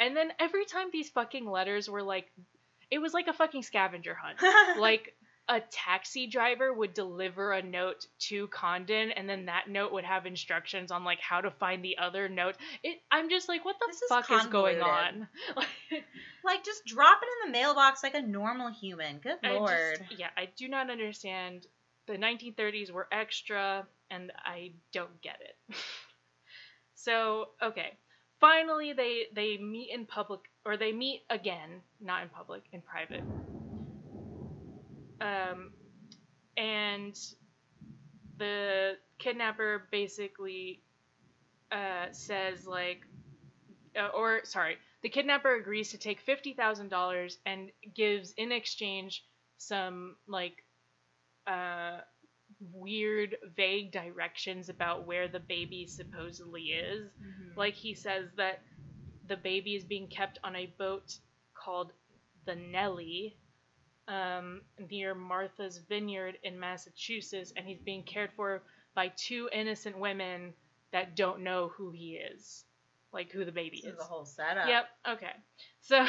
And 0.00 0.16
then 0.16 0.32
every 0.40 0.64
time 0.64 0.88
these 0.92 1.08
fucking 1.10 1.48
letters 1.48 1.88
were 1.88 2.02
like, 2.02 2.26
it 2.90 2.98
was 2.98 3.14
like 3.14 3.28
a 3.28 3.32
fucking 3.32 3.62
scavenger 3.62 4.16
hunt. 4.20 4.38
like 4.80 5.14
a 5.48 5.60
taxi 5.60 6.26
driver 6.26 6.72
would 6.72 6.94
deliver 6.94 7.52
a 7.52 7.62
note 7.62 8.06
to 8.18 8.48
Condon, 8.48 9.10
and 9.10 9.28
then 9.28 9.46
that 9.46 9.68
note 9.68 9.92
would 9.92 10.04
have 10.04 10.24
instructions 10.24 10.90
on 10.90 11.04
like 11.04 11.20
how 11.20 11.40
to 11.40 11.50
find 11.50 11.84
the 11.84 11.98
other 11.98 12.28
note. 12.28 12.56
It, 12.82 12.98
I'm 13.10 13.28
just 13.28 13.48
like, 13.48 13.64
what 13.64 13.76
the 13.78 13.86
This 13.88 14.02
is 14.02 14.08
fuck 14.08 14.30
is 14.30 14.46
going 14.46 14.80
on? 14.80 15.28
like 16.44 16.64
just 16.64 16.86
drop 16.86 17.18
it 17.22 17.46
in 17.46 17.52
the 17.52 17.58
mailbox 17.58 18.02
like 18.02 18.14
a 18.14 18.22
normal 18.22 18.72
human. 18.72 19.18
Good 19.18 19.38
lord. 19.42 19.98
just- 19.98 20.18
yeah, 20.18 20.30
I 20.36 20.48
do 20.56 20.68
not 20.68 20.90
understand. 20.90 21.66
The 22.06 22.14
1930s 22.14 22.90
were 22.90 23.08
extra, 23.12 23.86
and 24.10 24.30
I 24.44 24.72
don't 24.92 25.20
get 25.22 25.38
it. 25.40 25.76
so, 26.94 27.48
okay. 27.62 27.92
Finally, 28.40 28.92
they 28.92 29.24
they 29.34 29.56
meet 29.56 29.90
in 29.90 30.04
public, 30.06 30.40
or 30.66 30.76
they 30.76 30.92
meet 30.92 31.22
again, 31.30 31.80
not 32.00 32.22
in 32.22 32.28
public, 32.28 32.62
in 32.72 32.82
private. 32.82 33.22
Um, 35.24 35.72
and 36.56 37.18
the 38.38 38.96
kidnapper 39.18 39.88
basically 39.90 40.82
uh, 41.72 42.06
says 42.12 42.66
like, 42.66 43.02
uh, 43.98 44.08
or 44.08 44.40
sorry, 44.44 44.78
the 45.02 45.08
kidnapper 45.08 45.54
agrees 45.56 45.90
to 45.90 45.98
take 45.98 46.20
fifty 46.20 46.52
thousand 46.54 46.88
dollars 46.88 47.38
and 47.46 47.70
gives 47.94 48.32
in 48.36 48.52
exchange 48.52 49.24
some 49.58 50.16
like 50.28 50.64
uh, 51.46 51.98
weird, 52.72 53.36
vague 53.56 53.92
directions 53.92 54.68
about 54.68 55.06
where 55.06 55.28
the 55.28 55.40
baby 55.40 55.86
supposedly 55.86 56.62
is. 56.64 57.10
Mhm. 57.22 57.56
Like 57.56 57.74
he 57.74 57.94
says 57.94 58.30
that 58.36 58.62
the 59.26 59.36
baby 59.36 59.76
is 59.76 59.84
being 59.84 60.08
kept 60.08 60.38
on 60.44 60.56
a 60.56 60.66
boat 60.78 61.18
called 61.54 61.92
the 62.46 62.56
Nellie 62.56 63.38
um, 64.08 64.60
near 64.90 65.14
Martha's 65.14 65.78
Vineyard 65.88 66.38
in 66.42 66.58
Massachusetts, 66.58 67.52
and 67.56 67.66
he's 67.66 67.80
being 67.80 68.02
cared 68.02 68.30
for 68.36 68.62
by 68.94 69.12
two 69.16 69.48
innocent 69.52 69.98
women 69.98 70.52
that 70.92 71.16
don't 71.16 71.40
know 71.40 71.72
who 71.76 71.90
he 71.90 72.14
is, 72.14 72.64
like 73.12 73.32
who 73.32 73.44
the 73.44 73.52
baby 73.52 73.80
this 73.82 73.92
is 73.92 73.98
the 73.98 74.04
whole 74.04 74.24
setup. 74.24 74.68
Yep. 74.68 74.84
Okay. 75.08 75.32
So, 75.80 76.06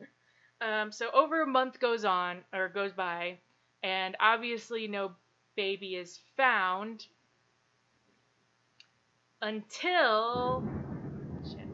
um, 0.60 0.92
so 0.92 1.10
over 1.12 1.42
a 1.42 1.46
month 1.46 1.80
goes 1.80 2.04
on 2.04 2.42
or 2.52 2.68
goes 2.68 2.92
by, 2.92 3.38
and 3.82 4.16
obviously 4.20 4.88
no 4.88 5.12
baby 5.56 5.96
is 5.96 6.18
found 6.36 7.06
until. 9.40 10.64
Shit. 11.44 11.68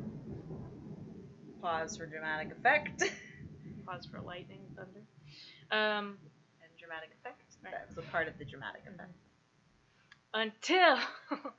Pause 1.61 1.97
for 1.97 2.07
dramatic 2.07 2.53
effect. 2.53 3.03
Pause 3.87 4.09
for 4.11 4.21
lightning 4.21 4.61
thunder. 4.77 5.03
Um, 5.71 6.19
and 6.62 6.71
dramatic 6.79 7.11
effect. 7.21 7.43
Right. 7.62 7.73
That 7.73 7.89
was 7.89 7.99
a 7.99 8.11
part 8.11 8.29
of 8.29 8.39
the 8.39 8.45
dramatic 8.45 8.83
effect. 8.87 9.12
until. 10.35 10.99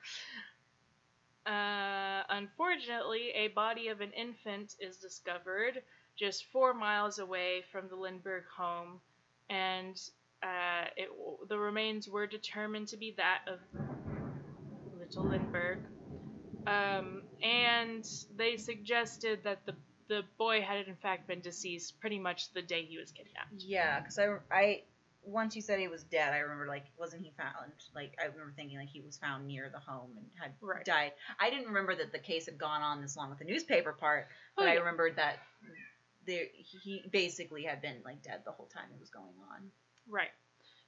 Uh, 1.45 2.21
unfortunately, 2.29 3.31
a 3.33 3.47
body 3.47 3.87
of 3.87 4.01
an 4.01 4.11
infant 4.11 4.75
is 4.79 4.97
discovered 4.97 5.81
just 6.15 6.45
four 6.51 6.75
miles 6.75 7.17
away 7.17 7.63
from 7.71 7.87
the 7.89 7.95
Lindbergh 7.95 8.43
home, 8.55 8.99
and 9.49 9.99
uh, 10.43 10.85
it, 10.95 11.09
the 11.47 11.57
remains 11.57 12.07
were 12.07 12.27
determined 12.27 12.87
to 12.89 12.97
be 12.97 13.15
that 13.17 13.39
of 13.47 13.59
little 14.99 15.25
Lindbergh. 15.25 15.79
Um, 16.67 17.23
and 17.41 18.07
they 18.37 18.57
suggested 18.57 19.39
that 19.43 19.65
the 19.65 19.73
the 20.09 20.23
boy 20.37 20.61
had 20.61 20.87
in 20.87 20.95
fact 20.95 21.27
been 21.27 21.39
deceased 21.39 21.99
pretty 22.01 22.19
much 22.19 22.51
the 22.53 22.61
day 22.61 22.83
he 22.83 22.97
was 22.97 23.11
kidnapped. 23.11 23.53
Yeah, 23.59 23.99
because 24.01 24.19
I, 24.19 24.27
I 24.51 24.81
once 25.23 25.55
you 25.55 25.61
said 25.61 25.79
he 25.79 25.87
was 25.87 26.03
dead, 26.03 26.33
I 26.33 26.39
remember 26.39 26.67
like 26.67 26.85
wasn't 26.97 27.23
he 27.23 27.31
found? 27.37 27.71
Like 27.95 28.17
I 28.21 28.25
remember 28.25 28.51
thinking 28.55 28.77
like 28.79 28.89
he 28.89 29.01
was 29.01 29.17
found 29.17 29.47
near 29.47 29.69
the 29.71 29.79
home 29.79 30.11
and 30.17 30.25
had 30.35 30.51
Right. 30.61 30.83
died. 30.83 31.11
I 31.39 31.49
didn't 31.49 31.67
remember 31.67 31.95
that 31.95 32.11
the 32.11 32.19
case 32.19 32.47
had 32.47 32.57
gone 32.57 32.81
on 32.81 33.01
this 33.01 33.15
long 33.15 33.29
with 33.29 33.39
the 33.39 33.45
newspaper 33.45 33.93
part, 33.93 34.27
but 34.57 34.65
Oh, 34.65 34.67
I 34.71 34.75
remembered 34.75 35.15
that 35.15 35.37
there 36.25 36.45
he 36.53 37.03
basically 37.11 37.63
had 37.63 37.81
been 37.81 38.01
like 38.03 38.21
dead 38.23 38.41
the 38.45 38.51
whole 38.51 38.67
time 38.67 38.85
it 38.93 38.99
was 38.99 39.09
going 39.09 39.35
on. 39.51 39.71
Right. 40.09 40.29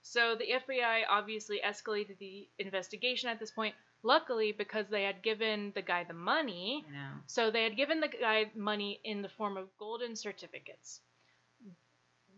So 0.02 0.36
the 0.36 0.46
FBI 0.46 1.04
obviously 1.10 1.62
escalated 1.66 2.18
the 2.18 2.48
investigation 2.60 3.30
at 3.30 3.40
this 3.40 3.52
point. 3.52 3.76
Luckily, 4.04 4.52
because 4.52 4.88
they 4.90 5.04
had 5.04 5.22
given 5.22 5.72
the 5.76 5.84
guy 5.84 6.04
the 6.04 6.14
money, 6.14 6.84
so 7.28 7.52
they 7.52 7.64
had 7.64 7.78
given 7.78 8.00
the 8.00 8.08
guy 8.08 8.50
money 8.56 9.00
in 9.04 9.22
the 9.22 9.30
form 9.30 9.58
of 9.58 9.68
golden 9.78 10.16
certificates. 10.16 11.02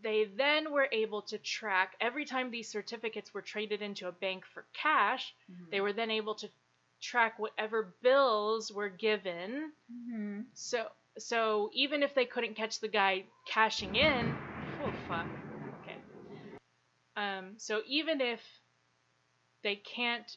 They 0.02 0.26
then 0.36 0.70
were 0.70 0.88
able 0.92 1.22
to 1.22 1.38
track 1.38 1.96
every 2.02 2.26
time 2.26 2.50
these 2.50 2.68
certificates 2.68 3.32
were 3.32 3.40
traded 3.40 3.80
into 3.80 4.08
a 4.08 4.12
bank 4.12 4.44
for 4.44 4.66
cash, 4.74 5.34
they 5.70 5.80
were 5.80 5.94
then 5.94 6.10
able 6.10 6.34
to 6.34 6.50
track 7.00 7.38
whatever 7.38 7.94
bills 8.02 8.70
were 8.70 8.90
given. 8.90 9.72
Mm-hmm. 9.90 10.40
So 10.52 10.86
so 11.16 11.70
even 11.72 12.02
if 12.02 12.14
they 12.14 12.26
couldn't 12.26 12.56
catch 12.56 12.80
the 12.80 12.88
guy 12.88 13.24
cashing 13.46 13.96
in, 13.96 14.34
oh 14.84 14.92
fuck. 15.08 15.26
Um 17.16 17.54
so 17.58 17.82
even 17.86 18.20
if 18.20 18.40
they 19.62 19.76
can't 19.76 20.36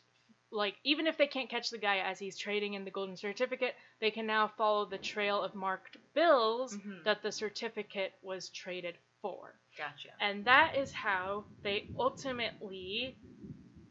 like 0.49 0.75
even 0.83 1.07
if 1.07 1.17
they 1.17 1.27
can't 1.27 1.49
catch 1.49 1.69
the 1.69 1.77
guy 1.77 1.97
as 1.97 2.17
he's 2.19 2.37
trading 2.37 2.73
in 2.73 2.85
the 2.85 2.91
golden 2.91 3.17
certificate, 3.17 3.75
they 3.99 4.11
can 4.11 4.25
now 4.25 4.47
follow 4.57 4.85
the 4.85 4.97
trail 4.97 5.41
of 5.43 5.53
marked 5.53 5.97
bills 6.13 6.73
Mhm. 6.75 7.03
that 7.03 7.21
the 7.21 7.31
certificate 7.31 8.13
was 8.21 8.49
traded 8.49 8.97
for. 9.21 9.53
Gotcha. 9.77 10.09
And 10.21 10.45
that 10.45 10.75
is 10.77 10.93
how 10.93 11.45
they 11.63 11.89
ultimately 11.99 13.17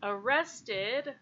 arrested. 0.02 1.14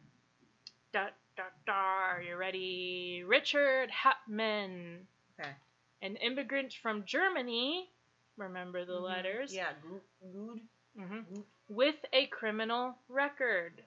Da, 0.93 1.09
da, 1.37 1.43
da, 1.67 1.73
are 1.73 2.23
you 2.23 2.37
ready? 2.37 3.25
Richard 3.25 3.91
Hauptmann, 3.91 5.09
Okay. 5.41 5.57
an 6.03 6.17
immigrant 6.17 6.73
from 6.75 7.05
Germany. 7.05 7.91
Remember 8.37 8.85
the 8.85 8.93
Mhm. 8.93 9.03
letters? 9.03 9.53
Yeah. 9.53 9.73
Good. 9.83 10.03
good. 10.21 11.45
With 11.69 11.97
a 12.13 12.27
criminal 12.27 12.97
record. 13.09 13.83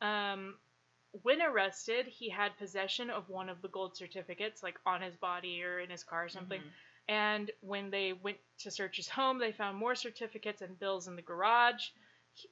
Um, 0.00 0.54
when 1.22 1.42
arrested, 1.42 2.06
he 2.06 2.28
had 2.30 2.56
possession 2.56 3.10
of 3.10 3.28
one 3.28 3.48
of 3.48 3.60
the 3.62 3.68
gold 3.68 3.96
certificates, 3.96 4.62
like 4.62 4.78
on 4.86 5.02
his 5.02 5.16
body 5.16 5.62
or 5.62 5.80
in 5.80 5.90
his 5.90 6.04
car 6.04 6.24
or 6.24 6.28
something. 6.28 6.60
Mhm. 6.60 6.70
And 7.08 7.50
when 7.60 7.90
they 7.90 8.12
went 8.12 8.38
to 8.58 8.70
search 8.70 8.96
his 8.96 9.08
home, 9.08 9.38
they 9.38 9.52
found 9.52 9.76
more 9.76 9.96
certificates 9.96 10.62
and 10.62 10.78
bills 10.78 11.08
in 11.08 11.16
the 11.16 11.22
garage. 11.22 11.90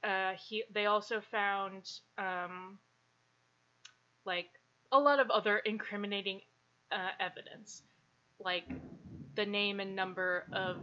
Uh, 0.03 0.35
he, 0.35 0.65
they 0.71 0.87
also 0.87 1.21
found 1.21 1.89
um, 2.19 2.81
like 4.25 4.51
a 4.91 4.99
lot 4.99 5.21
of 5.21 5.31
other 5.31 5.59
incriminating 5.59 6.41
uh, 6.91 7.11
evidence, 7.21 7.83
like 8.41 8.69
the 9.37 9.47
name 9.47 9.79
and 9.79 9.95
number 9.95 10.45
of 10.53 10.79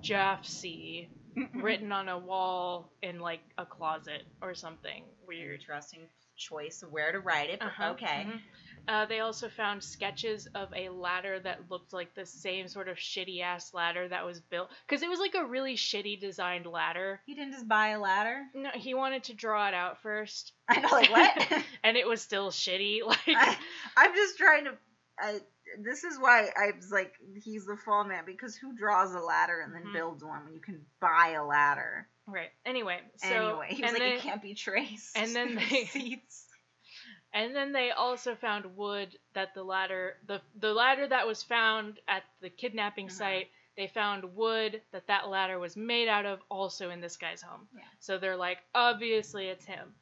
Jaffe 0.00 1.10
written 1.54 1.92
on 1.92 2.08
a 2.08 2.18
wall 2.18 2.90
in 3.02 3.18
like 3.20 3.40
a 3.58 3.66
closet 3.66 4.22
or 4.42 4.54
something 4.54 5.04
weird. 5.26 5.60
Interesting 5.60 6.08
choice 6.36 6.82
of 6.82 6.92
where 6.92 7.10
to 7.12 7.18
write 7.20 7.50
it, 7.50 7.58
but 7.58 7.66
Uh-huh, 7.68 7.90
okay. 7.90 8.26
mhm. 8.28 8.40
Uh, 8.86 9.04
they 9.04 9.20
also 9.20 9.48
found 9.50 9.82
sketches 9.82 10.46
of 10.54 10.72
a 10.74 10.88
ladder 10.88 11.38
that 11.40 11.70
looked 11.70 11.92
like 11.92 12.14
the 12.14 12.24
same 12.24 12.66
sort 12.68 12.88
of 12.88 12.96
shitty 12.96 13.42
ass 13.42 13.74
ladder 13.74 14.08
that 14.08 14.24
was 14.24 14.40
built 14.40 14.70
because 14.86 15.02
it 15.02 15.10
was 15.10 15.18
like 15.18 15.34
a 15.34 15.44
really 15.44 15.74
shitty 15.76 16.18
designed 16.18 16.64
ladder. 16.64 17.20
He 17.26 17.34
didn't 17.34 17.52
just 17.52 17.68
buy 17.68 17.88
a 17.88 18.00
ladder? 18.00 18.44
No, 18.54 18.70
he 18.74 18.94
wanted 18.94 19.24
to 19.24 19.34
draw 19.34 19.68
it 19.68 19.74
out 19.74 20.00
first, 20.00 20.52
I 20.68 20.80
know, 20.80 20.88
like 20.90 21.10
what? 21.10 21.62
and 21.84 21.96
it 21.98 22.06
was 22.08 22.22
still 22.22 22.50
shitty. 22.50 23.00
Like, 23.06 23.18
I, 23.26 23.56
I'm 23.96 24.14
just 24.14 24.38
trying 24.38 24.64
to. 24.64 24.72
I, 25.20 25.40
this 25.82 26.04
is 26.04 26.18
why 26.18 26.48
I 26.56 26.72
was 26.76 26.90
like, 26.90 27.12
he's 27.42 27.64
the 27.66 27.76
fall 27.76 28.04
man 28.04 28.24
because 28.26 28.56
who 28.56 28.74
draws 28.76 29.14
a 29.14 29.18
ladder 29.20 29.60
and 29.60 29.74
then 29.74 29.84
Mhm. 29.86 29.92
builds 29.92 30.24
one 30.24 30.44
when 30.44 30.54
you 30.54 30.60
can 30.60 30.84
buy 31.00 31.34
a 31.36 31.44
ladder? 31.44 32.08
right. 32.26 32.50
Anyway, 32.66 33.00
so 33.16 33.26
anyway, 33.26 33.68
he 33.70 33.82
was 33.82 33.92
like, 33.92 34.02
then, 34.02 34.12
it 34.12 34.20
can't 34.20 34.42
be 34.42 34.54
traced. 34.54 35.16
and 35.16 35.34
then 35.34 35.54
they- 35.70 35.80
Receipts. 35.82 36.46
and 37.32 37.54
then 37.54 37.72
they 37.72 37.90
also 37.90 38.34
found 38.34 38.76
wood 38.76 39.16
that 39.34 39.54
the 39.54 39.62
ladder, 39.62 40.16
the 40.26 40.40
the 40.58 40.72
ladder 40.72 41.06
that 41.06 41.26
was 41.26 41.42
found 41.42 41.98
at 42.08 42.22
the 42.40 42.50
kidnapping 42.50 43.08
Mhm. 43.08 43.12
site. 43.12 43.50
They 43.76 43.86
found 43.86 44.34
wood 44.34 44.82
that 44.90 45.06
that 45.06 45.28
ladder 45.28 45.58
was 45.58 45.76
made 45.76 46.08
out 46.08 46.26
of, 46.26 46.40
also 46.50 46.90
in 46.90 47.00
this 47.00 47.16
guy's 47.16 47.40
home. 47.40 47.68
Yeah. 47.72 47.82
So 48.00 48.18
they're 48.18 48.36
like, 48.36 48.58
obviously 48.74 49.46
it's 49.48 49.64
him. 49.64 49.94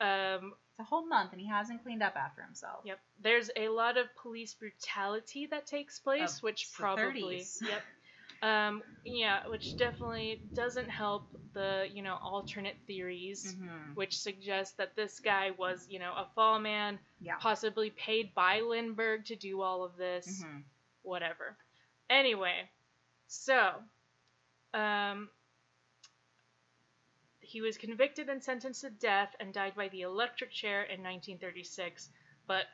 Um, 0.00 0.54
a 0.80 0.84
whole 0.84 1.06
month 1.06 1.32
and 1.32 1.40
he 1.40 1.46
hasn't 1.46 1.82
cleaned 1.82 2.02
up 2.02 2.16
after 2.16 2.42
himself. 2.42 2.80
Yep. 2.84 2.98
There's 3.22 3.50
a 3.56 3.68
lot 3.68 3.96
of 3.96 4.06
police 4.16 4.54
brutality 4.54 5.46
that 5.46 5.66
takes 5.66 5.98
place, 5.98 6.36
Of 6.38 6.42
which 6.42 6.70
probably 6.72 7.40
30s. 7.44 7.62
yep. 7.68 7.82
Um, 8.42 8.82
yeah, 9.04 9.46
which 9.48 9.76
definitely 9.76 10.40
doesn't 10.54 10.88
help 10.88 11.24
the 11.52 11.86
you 11.92 12.02
know 12.02 12.16
alternate 12.22 12.76
theories, 12.86 13.54
Mhm. 13.54 13.94
which 13.94 14.16
suggest 14.16 14.78
that 14.78 14.96
this 14.96 15.20
guy 15.20 15.50
was 15.50 15.86
you 15.90 15.98
know 15.98 16.12
a 16.14 16.26
fall 16.34 16.58
man, 16.58 16.98
Yeah. 17.20 17.36
possibly 17.38 17.90
paid 17.90 18.34
by 18.34 18.60
Lindbergh 18.60 19.26
to 19.26 19.36
do 19.36 19.60
all 19.60 19.84
of 19.84 19.96
this, 19.96 20.42
Mhm. 20.42 20.64
whatever. 21.02 21.56
Anyway, 22.08 22.70
so 23.26 23.84
um, 24.72 25.28
he 27.50 27.60
was 27.60 27.76
convicted 27.76 28.28
and 28.28 28.42
sentenced 28.42 28.82
to 28.82 28.90
death 28.90 29.34
and 29.40 29.52
died 29.52 29.74
by 29.74 29.88
the 29.88 30.02
electric 30.02 30.52
chair 30.52 30.82
in 30.82 31.02
1936, 31.02 32.08
but 32.46 32.64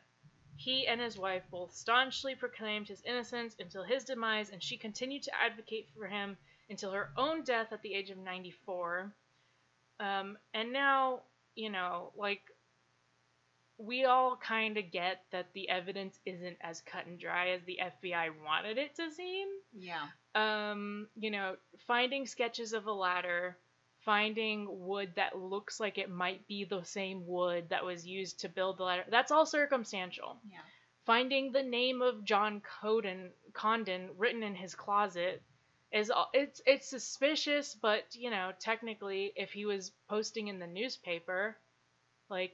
he 0.57 0.87
and 0.87 1.01
his 1.01 1.19
wife 1.19 1.43
both 1.51 1.75
staunchly 1.75 2.35
proclaimed 2.35 2.89
his 2.89 3.03
innocence 3.05 3.57
until 3.59 3.83
his 3.85 4.05
demise, 4.05 4.51
and 4.51 4.63
she 4.63 4.77
continued 4.77 5.23
to 5.23 5.33
advocate 5.43 5.89
for 5.97 6.07
him 6.07 6.37
until 6.69 6.91
her 6.93 7.11
own 7.17 7.43
death 7.43 7.73
at 7.73 7.81
the 7.83 7.95
age 7.95 8.11
of 8.11 8.19
94. 8.19 9.13
Um, 9.99 10.37
and 10.53 10.73
now, 10.73 11.21
you 11.55 11.71
know, 11.71 12.13
like, 12.17 12.43
we 13.79 14.05
all 14.05 14.37
kind 14.37 14.77
of 14.79 14.91
get 14.91 15.23
that 15.33 15.53
the 15.55 15.69
evidence 15.69 16.19
isn't 16.27 16.57
as 16.63 16.81
cut 16.83 17.07
and 17.07 17.19
dry 17.19 17.51
as 17.51 17.63
the 17.65 17.79
FBI 17.83 18.31
wanted 18.45 18.79
it 18.79 18.95
to 18.97 19.11
seem 19.11 19.49
Yeah. 19.73 20.07
um, 20.35 21.09
you 21.15 21.31
know, 21.31 21.57
finding 21.87 22.27
sketches 22.27 22.73
of 22.73 22.87
a 22.87 22.93
ladder, 22.93 23.57
finding 24.07 24.69
wood 24.71 25.11
that 25.17 25.37
looks 25.37 25.81
like 25.81 25.99
it 25.99 26.09
might 26.09 26.47
be 26.47 26.65
the 26.65 26.83
same 26.85 27.27
wood 27.27 27.69
that 27.69 27.85
was 27.85 28.07
used 28.07 28.41
to 28.41 28.49
build 28.49 28.79
the 28.79 28.85
ladder. 28.85 29.05
That's 29.11 29.33
all 29.33 29.45
circumstantial. 29.45 30.39
Yeah. 30.49 30.61
Finding 31.05 31.53
the 31.53 31.65
name 31.65 32.01
of 32.03 32.25
John 32.25 32.63
Condon, 32.81 33.31
Condon 33.53 34.11
written 34.17 34.45
in 34.45 34.55
his 34.55 34.77
closet 34.77 35.43
is 35.93 36.11
it's 36.33 36.61
it's 36.67 36.89
suspicious, 36.89 37.77
but 37.81 38.05
you 38.13 38.31
know, 38.31 38.53
technically, 38.61 39.33
if 39.37 39.51
he 39.51 39.67
was 39.67 39.93
posting 40.09 40.49
in 40.49 40.59
the 40.61 40.67
newspaper, 40.67 41.57
like 42.31 42.53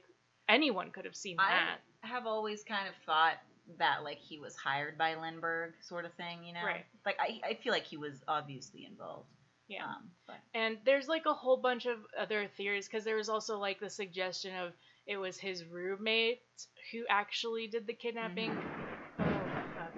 anyone 0.49 0.91
could 0.91 1.05
have 1.05 1.15
seen 1.15 1.37
that. 1.37 1.77
I 2.03 2.07
have 2.07 2.25
always 2.25 2.63
kind 2.63 2.87
of 2.87 2.93
thought 3.05 3.37
that 3.77 4.03
like 4.03 4.19
he 4.19 4.39
was 4.39 4.55
hired 4.55 4.97
by 4.97 5.15
Lindbergh, 5.15 5.73
sort 5.81 6.05
of 6.05 6.13
thing. 6.13 6.43
You 6.43 6.53
know. 6.53 6.65
Right. 6.65 6.85
Like 7.05 7.17
I, 7.19 7.41
I 7.47 7.53
feel 7.63 7.73
like 7.73 7.85
he 7.85 7.97
was 7.97 8.23
obviously 8.27 8.85
involved. 8.85 9.27
Yeah. 9.73 9.85
Um, 9.85 10.09
but 10.27 10.35
And 10.53 10.77
there's 10.85 11.07
like 11.07 11.25
a 11.25 11.33
whole 11.33 11.57
bunch 11.57 11.85
of 11.85 11.97
other 12.19 12.47
theories 12.57 12.87
because 12.87 13.03
there 13.03 13.15
was 13.15 13.29
also 13.29 13.57
like 13.57 13.79
the 13.79 13.89
suggestion 13.89 14.55
of 14.55 14.71
it 15.07 15.17
was 15.17 15.37
his 15.37 15.63
roommate 15.65 16.41
who 16.91 17.03
actually 17.09 17.67
did 17.67 17.87
the 17.87 17.93
kidnapping. 17.93 18.51
Oh, 19.19 19.23
fuck. 19.75 19.93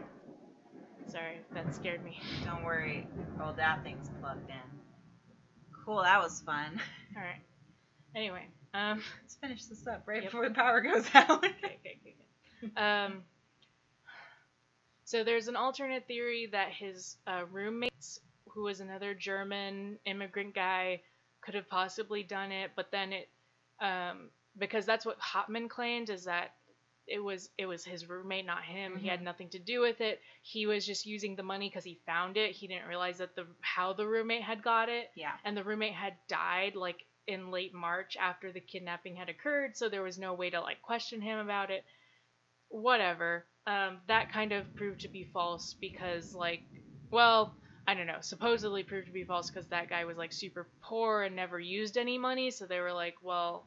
Sorry, 1.11 1.39
that 1.53 1.73
scared 1.75 2.03
me. 2.03 2.17
don't 2.45 2.63
worry. 2.63 3.05
Oh, 3.41 3.53
that 3.57 3.83
thing's 3.83 4.09
plugged 4.21 4.49
in. 4.49 4.79
Cool. 5.85 6.01
That 6.03 6.21
was 6.21 6.41
fun. 6.41 6.79
All 7.15 7.21
right. 7.21 7.41
Anyway, 8.15 8.47
um, 8.73 9.03
Let's 9.21 9.35
finish 9.35 9.65
this 9.65 9.85
up 9.87 10.03
right 10.07 10.23
Yep. 10.23 10.31
before 10.31 10.47
the 10.47 10.55
power 10.55 10.81
goes 10.81 11.05
out. 11.13 11.29
okay, 11.43 11.47
okay, 11.63 11.99
okay, 12.01 12.15
okay. 12.63 12.81
Um, 12.81 13.23
so 15.03 15.23
there's 15.23 15.47
an 15.47 15.55
alternate 15.55 16.07
theory 16.07 16.47
that 16.51 16.69
his 16.71 17.17
uh, 17.27 17.43
roommates, 17.51 18.19
who 18.55 18.63
was 18.63 18.79
another 18.79 19.13
German 19.13 19.99
immigrant 20.05 20.55
guy, 20.55 21.01
could 21.41 21.53
have 21.53 21.69
possibly 21.69 22.23
done 22.23 22.51
it, 22.51 22.71
but 22.75 22.89
then 22.91 23.13
it, 23.13 23.29
um, 23.81 24.29
because 24.57 24.85
that's 24.85 25.05
what 25.05 25.17
Hauptmann 25.19 25.69
claimed 25.69 26.09
is 26.09 26.23
that 26.23 26.53
it 27.07 27.19
was 27.23 27.49
it 27.57 27.67
was 27.67 27.85
his 27.85 28.09
roommate, 28.09 28.45
not 28.45 28.63
him. 28.63 28.97
He 28.97 29.07
had 29.07 29.21
nothing 29.21 29.49
to 29.49 29.59
do 29.59 29.79
with 29.81 30.01
it. 30.01 30.19
He 30.41 30.65
was 30.65 30.85
just 30.85 31.05
using 31.05 31.35
the 31.35 31.43
money 31.43 31.69
because 31.69 31.83
he 31.83 31.99
found 32.05 32.35
it. 32.35 32.51
He 32.51 32.67
didn't 32.67 32.87
realize 32.87 33.19
that 33.19 33.35
the 33.35 33.45
how 33.61 33.93
the 33.93 34.07
roommate 34.07 34.41
had 34.41 34.63
got 34.63 34.89
it 34.89 35.11
yeah. 35.15 35.33
and 35.43 35.55
the 35.55 35.63
roommate 35.63 35.93
had 35.93 36.15
died 36.27 36.75
like 36.75 37.05
in 37.27 37.51
late 37.51 37.73
March 37.73 38.17
after 38.19 38.51
the 38.51 38.59
kidnapping 38.59 39.15
had 39.15 39.29
occurred, 39.29 39.77
so 39.77 39.89
there 39.89 40.01
was 40.01 40.17
no 40.17 40.33
way 40.33 40.49
to 40.49 40.61
like 40.61 40.81
question 40.81 41.21
him 41.21 41.37
about 41.39 41.69
it. 41.69 41.83
Whatever. 42.69 43.45
Um, 43.67 43.97
that 44.07 44.31
kind 44.31 44.51
of 44.51 44.75
proved 44.75 45.01
to 45.01 45.07
be 45.07 45.29
false 45.31 45.75
because 45.79 46.33
like, 46.33 46.61
well, 47.11 47.55
I 47.87 47.93
don't 47.93 48.07
know. 48.07 48.17
Supposedly 48.21 48.83
proved 48.83 49.07
to 49.07 49.13
be 49.13 49.23
false 49.23 49.49
because 49.49 49.67
that 49.67 49.89
guy 49.89 50.05
was 50.05 50.17
like 50.17 50.33
super 50.33 50.67
poor 50.81 51.23
and 51.23 51.35
never 51.35 51.59
used 51.59 51.97
any 51.97 52.17
money, 52.17 52.51
so 52.51 52.65
they 52.65 52.79
were 52.79 52.93
like, 52.93 53.15
well, 53.21 53.65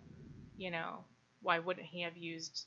you 0.56 0.70
know, 0.70 1.04
why 1.42 1.58
wouldn't 1.60 1.86
he 1.86 2.02
have 2.02 2.16
used 2.16 2.66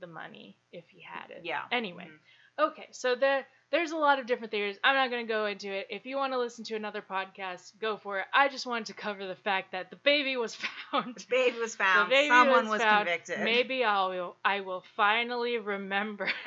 the 0.00 0.06
money 0.06 0.56
if 0.72 0.84
he 0.88 1.00
had 1.02 1.30
it? 1.30 1.42
Yeah. 1.44 1.62
Anyway, 1.70 2.04
Mhm. 2.08 2.18
Okay, 2.58 2.88
so 2.90 3.14
there 3.14 3.46
there's 3.70 3.90
a 3.90 3.96
lot 3.98 4.18
of 4.18 4.24
different 4.26 4.50
theories. 4.50 4.78
I'm 4.82 4.94
not 4.94 5.10
going 5.10 5.26
to 5.26 5.30
go 5.30 5.44
into 5.44 5.70
it. 5.70 5.88
If 5.90 6.06
you 6.06 6.16
want 6.16 6.32
to 6.32 6.38
listen 6.38 6.64
to 6.66 6.74
another 6.76 7.02
podcast, 7.02 7.72
go 7.80 7.98
for 7.98 8.20
it. 8.20 8.26
I 8.32 8.48
just 8.48 8.64
wanted 8.64 8.86
to 8.86 8.92
cover 8.94 9.26
the 9.26 9.34
fact 9.34 9.72
that 9.72 9.90
the 9.90 9.96
baby 9.96 10.36
was 10.38 10.54
found. 10.90 11.16
The 11.16 11.26
baby 11.28 11.58
was 11.58 11.72
The 11.72 11.78
found. 11.78 12.08
baby 12.08 12.28
Someone 12.28 12.68
was, 12.70 12.80
found. 12.80 13.06
convicted. 13.08 13.40
Maybe 13.40 13.84
I 13.84 14.06
will 14.06 14.36
I 14.42 14.60
will 14.60 14.82
finally 14.96 15.58
remember 15.58 16.30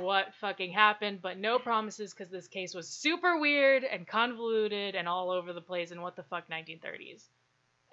what 0.00 0.34
fucking 0.40 0.72
happened, 0.72 1.20
but 1.22 1.38
no 1.38 1.58
promises 1.58 2.12
because 2.12 2.30
this 2.30 2.48
case 2.48 2.74
was 2.74 2.88
super 2.88 3.38
weird 3.38 3.84
and 3.84 4.06
convoluted 4.06 4.94
and 4.94 5.08
all 5.08 5.30
over 5.30 5.52
the 5.52 5.60
place 5.60 5.90
and 5.90 6.02
what 6.02 6.16
the 6.16 6.22
fuck 6.24 6.48
1930s. 6.50 7.24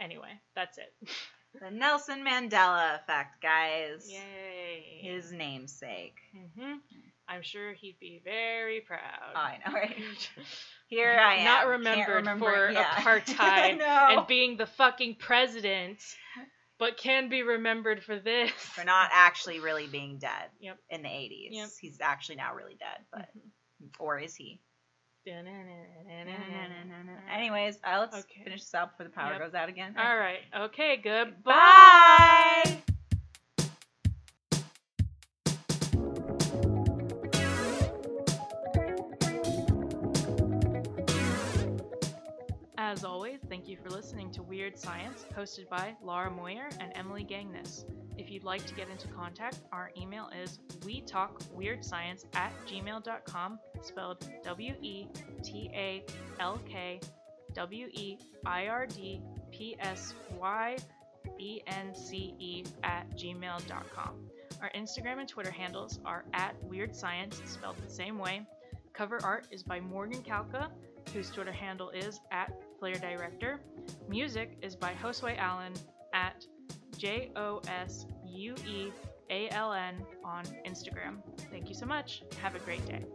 Anyway, 0.02 0.40
that's 0.56 0.78
it. 0.78 0.94
the 1.62 1.72
Nelson 1.72 2.26
Mandela 2.26 2.96
effect, 2.96 3.42
guys. 3.42 4.10
Yay. 4.12 5.00
His 5.02 5.32
namesake. 5.32 6.16
hmm 6.58 6.74
I'm 7.26 7.42
sure 7.42 7.72
he'd 7.74 8.00
be 8.02 8.22
very 8.24 8.82
proud. 8.82 9.00
I 9.34 9.58
know, 9.66 9.74
right? 9.74 9.96
Here 10.88 11.18
I 11.18 11.36
am. 11.36 11.46
Not 11.46 11.68
remembered 11.68 12.16
remember- 12.16 12.46
for 12.68 12.72
yeah. 12.72 12.84
apartheid 12.96 13.82
and 13.82 14.28
being 14.28 14.58
the 14.58 14.66
fucking 14.66 15.16
president, 15.20 16.00
but 16.80 16.98
can 16.98 17.30
be 17.30 17.44
remembered 17.44 18.04
for 18.04 18.20
this. 18.20 18.52
for 18.52 18.84
not 18.84 19.10
actually 19.14 19.60
really 19.60 19.88
being 19.88 20.18
dead. 20.18 20.50
Yep. 20.60 20.78
In 20.90 21.02
the 21.04 21.10
80s. 21.10 21.48
Yep. 21.52 21.70
He's 21.82 22.02
actually 22.02 22.36
now 22.38 22.54
really 22.56 22.76
dead, 22.76 23.06
but 23.12 23.30
or 24.00 24.20
is 24.20 24.36
he? 24.36 24.60
Anyways, 27.32 27.80
uh, 27.84 28.00
let's 28.00 28.18
Okay. 28.26 28.44
finish 28.44 28.62
this 28.62 28.74
up 28.74 28.92
before 28.98 29.06
the 29.06 29.12
power 29.16 29.32
Yep. 29.34 29.42
goes 29.42 29.54
out 29.54 29.70
again. 29.70 29.96
All 29.98 30.18
right. 30.18 30.42
Okay. 30.56 30.98
Goodbye. 30.98 31.54
Bye. 32.66 32.83
You 43.74 43.80
for 43.82 43.90
listening 43.90 44.30
to 44.34 44.44
Weird 44.44 44.78
Psyence, 44.78 45.26
hosted 45.36 45.68
by 45.68 45.96
Laura 46.04 46.30
Moyer 46.30 46.70
and 46.80 46.92
Emily 46.94 47.26
Gangness. 47.26 47.86
If 48.20 48.30
you'd 48.30 48.44
like 48.44 48.64
to 48.68 48.76
get 48.76 48.88
into 48.88 49.08
contact, 49.08 49.62
our 49.72 49.90
email 50.00 50.30
is 50.44 50.60
we 50.86 51.02
talk 51.02 51.42
weird 51.52 51.84
psyence 51.84 52.24
at 52.36 52.54
gmail.com, 52.68 53.60
spelled 53.82 54.30
W 54.44 54.76
E 54.84 55.08
T 55.44 55.72
A 55.74 56.06
L 56.40 56.62
K 56.70 57.00
W 57.56 57.88
E 57.94 58.20
I 58.46 58.68
R 58.68 58.86
D 58.86 59.20
P 59.50 59.76
S 59.80 60.14
Y 60.38 60.78
E 61.40 61.62
N 61.66 61.96
C 61.96 62.36
E 62.38 62.64
at 62.84 63.10
gmail.com. 63.18 64.30
Our 64.62 64.70
Instagram 64.76 65.18
and 65.18 65.28
Twitter 65.28 65.52
handles 65.52 66.00
are 66.06 66.26
at 66.36 66.54
Weird 66.64 66.96
Psyence, 66.96 67.42
spelled 67.48 67.78
the 67.84 67.92
same 67.92 68.20
way. 68.20 68.46
Cover 68.94 69.18
art 69.24 69.48
is 69.50 69.64
by 69.64 69.80
Morgan 69.80 70.22
Kalka, 70.22 70.70
whose 71.14 71.30
Twitter 71.30 71.52
handle 71.52 71.90
is 71.92 72.20
at 72.32 72.52
Player 72.80 72.98
Director. 72.98 73.62
Music 74.10 74.58
is 74.62 74.76
by 74.76 74.94
Josue 75.02 75.38
Allen 75.38 75.74
at 76.14 76.46
J 76.98 77.32
O 77.36 77.62
S 77.68 78.06
U 78.26 78.56
E 78.68 78.92
A 79.30 79.50
L 79.50 79.74
N 79.74 80.04
on 80.24 80.44
Instagram. 80.68 81.18
Thank 81.52 81.70
you 81.70 81.76
so 81.76 81.86
much. 81.86 82.24
Have 82.42 82.56
a 82.56 82.60
great 82.60 82.86
day. 82.88 83.06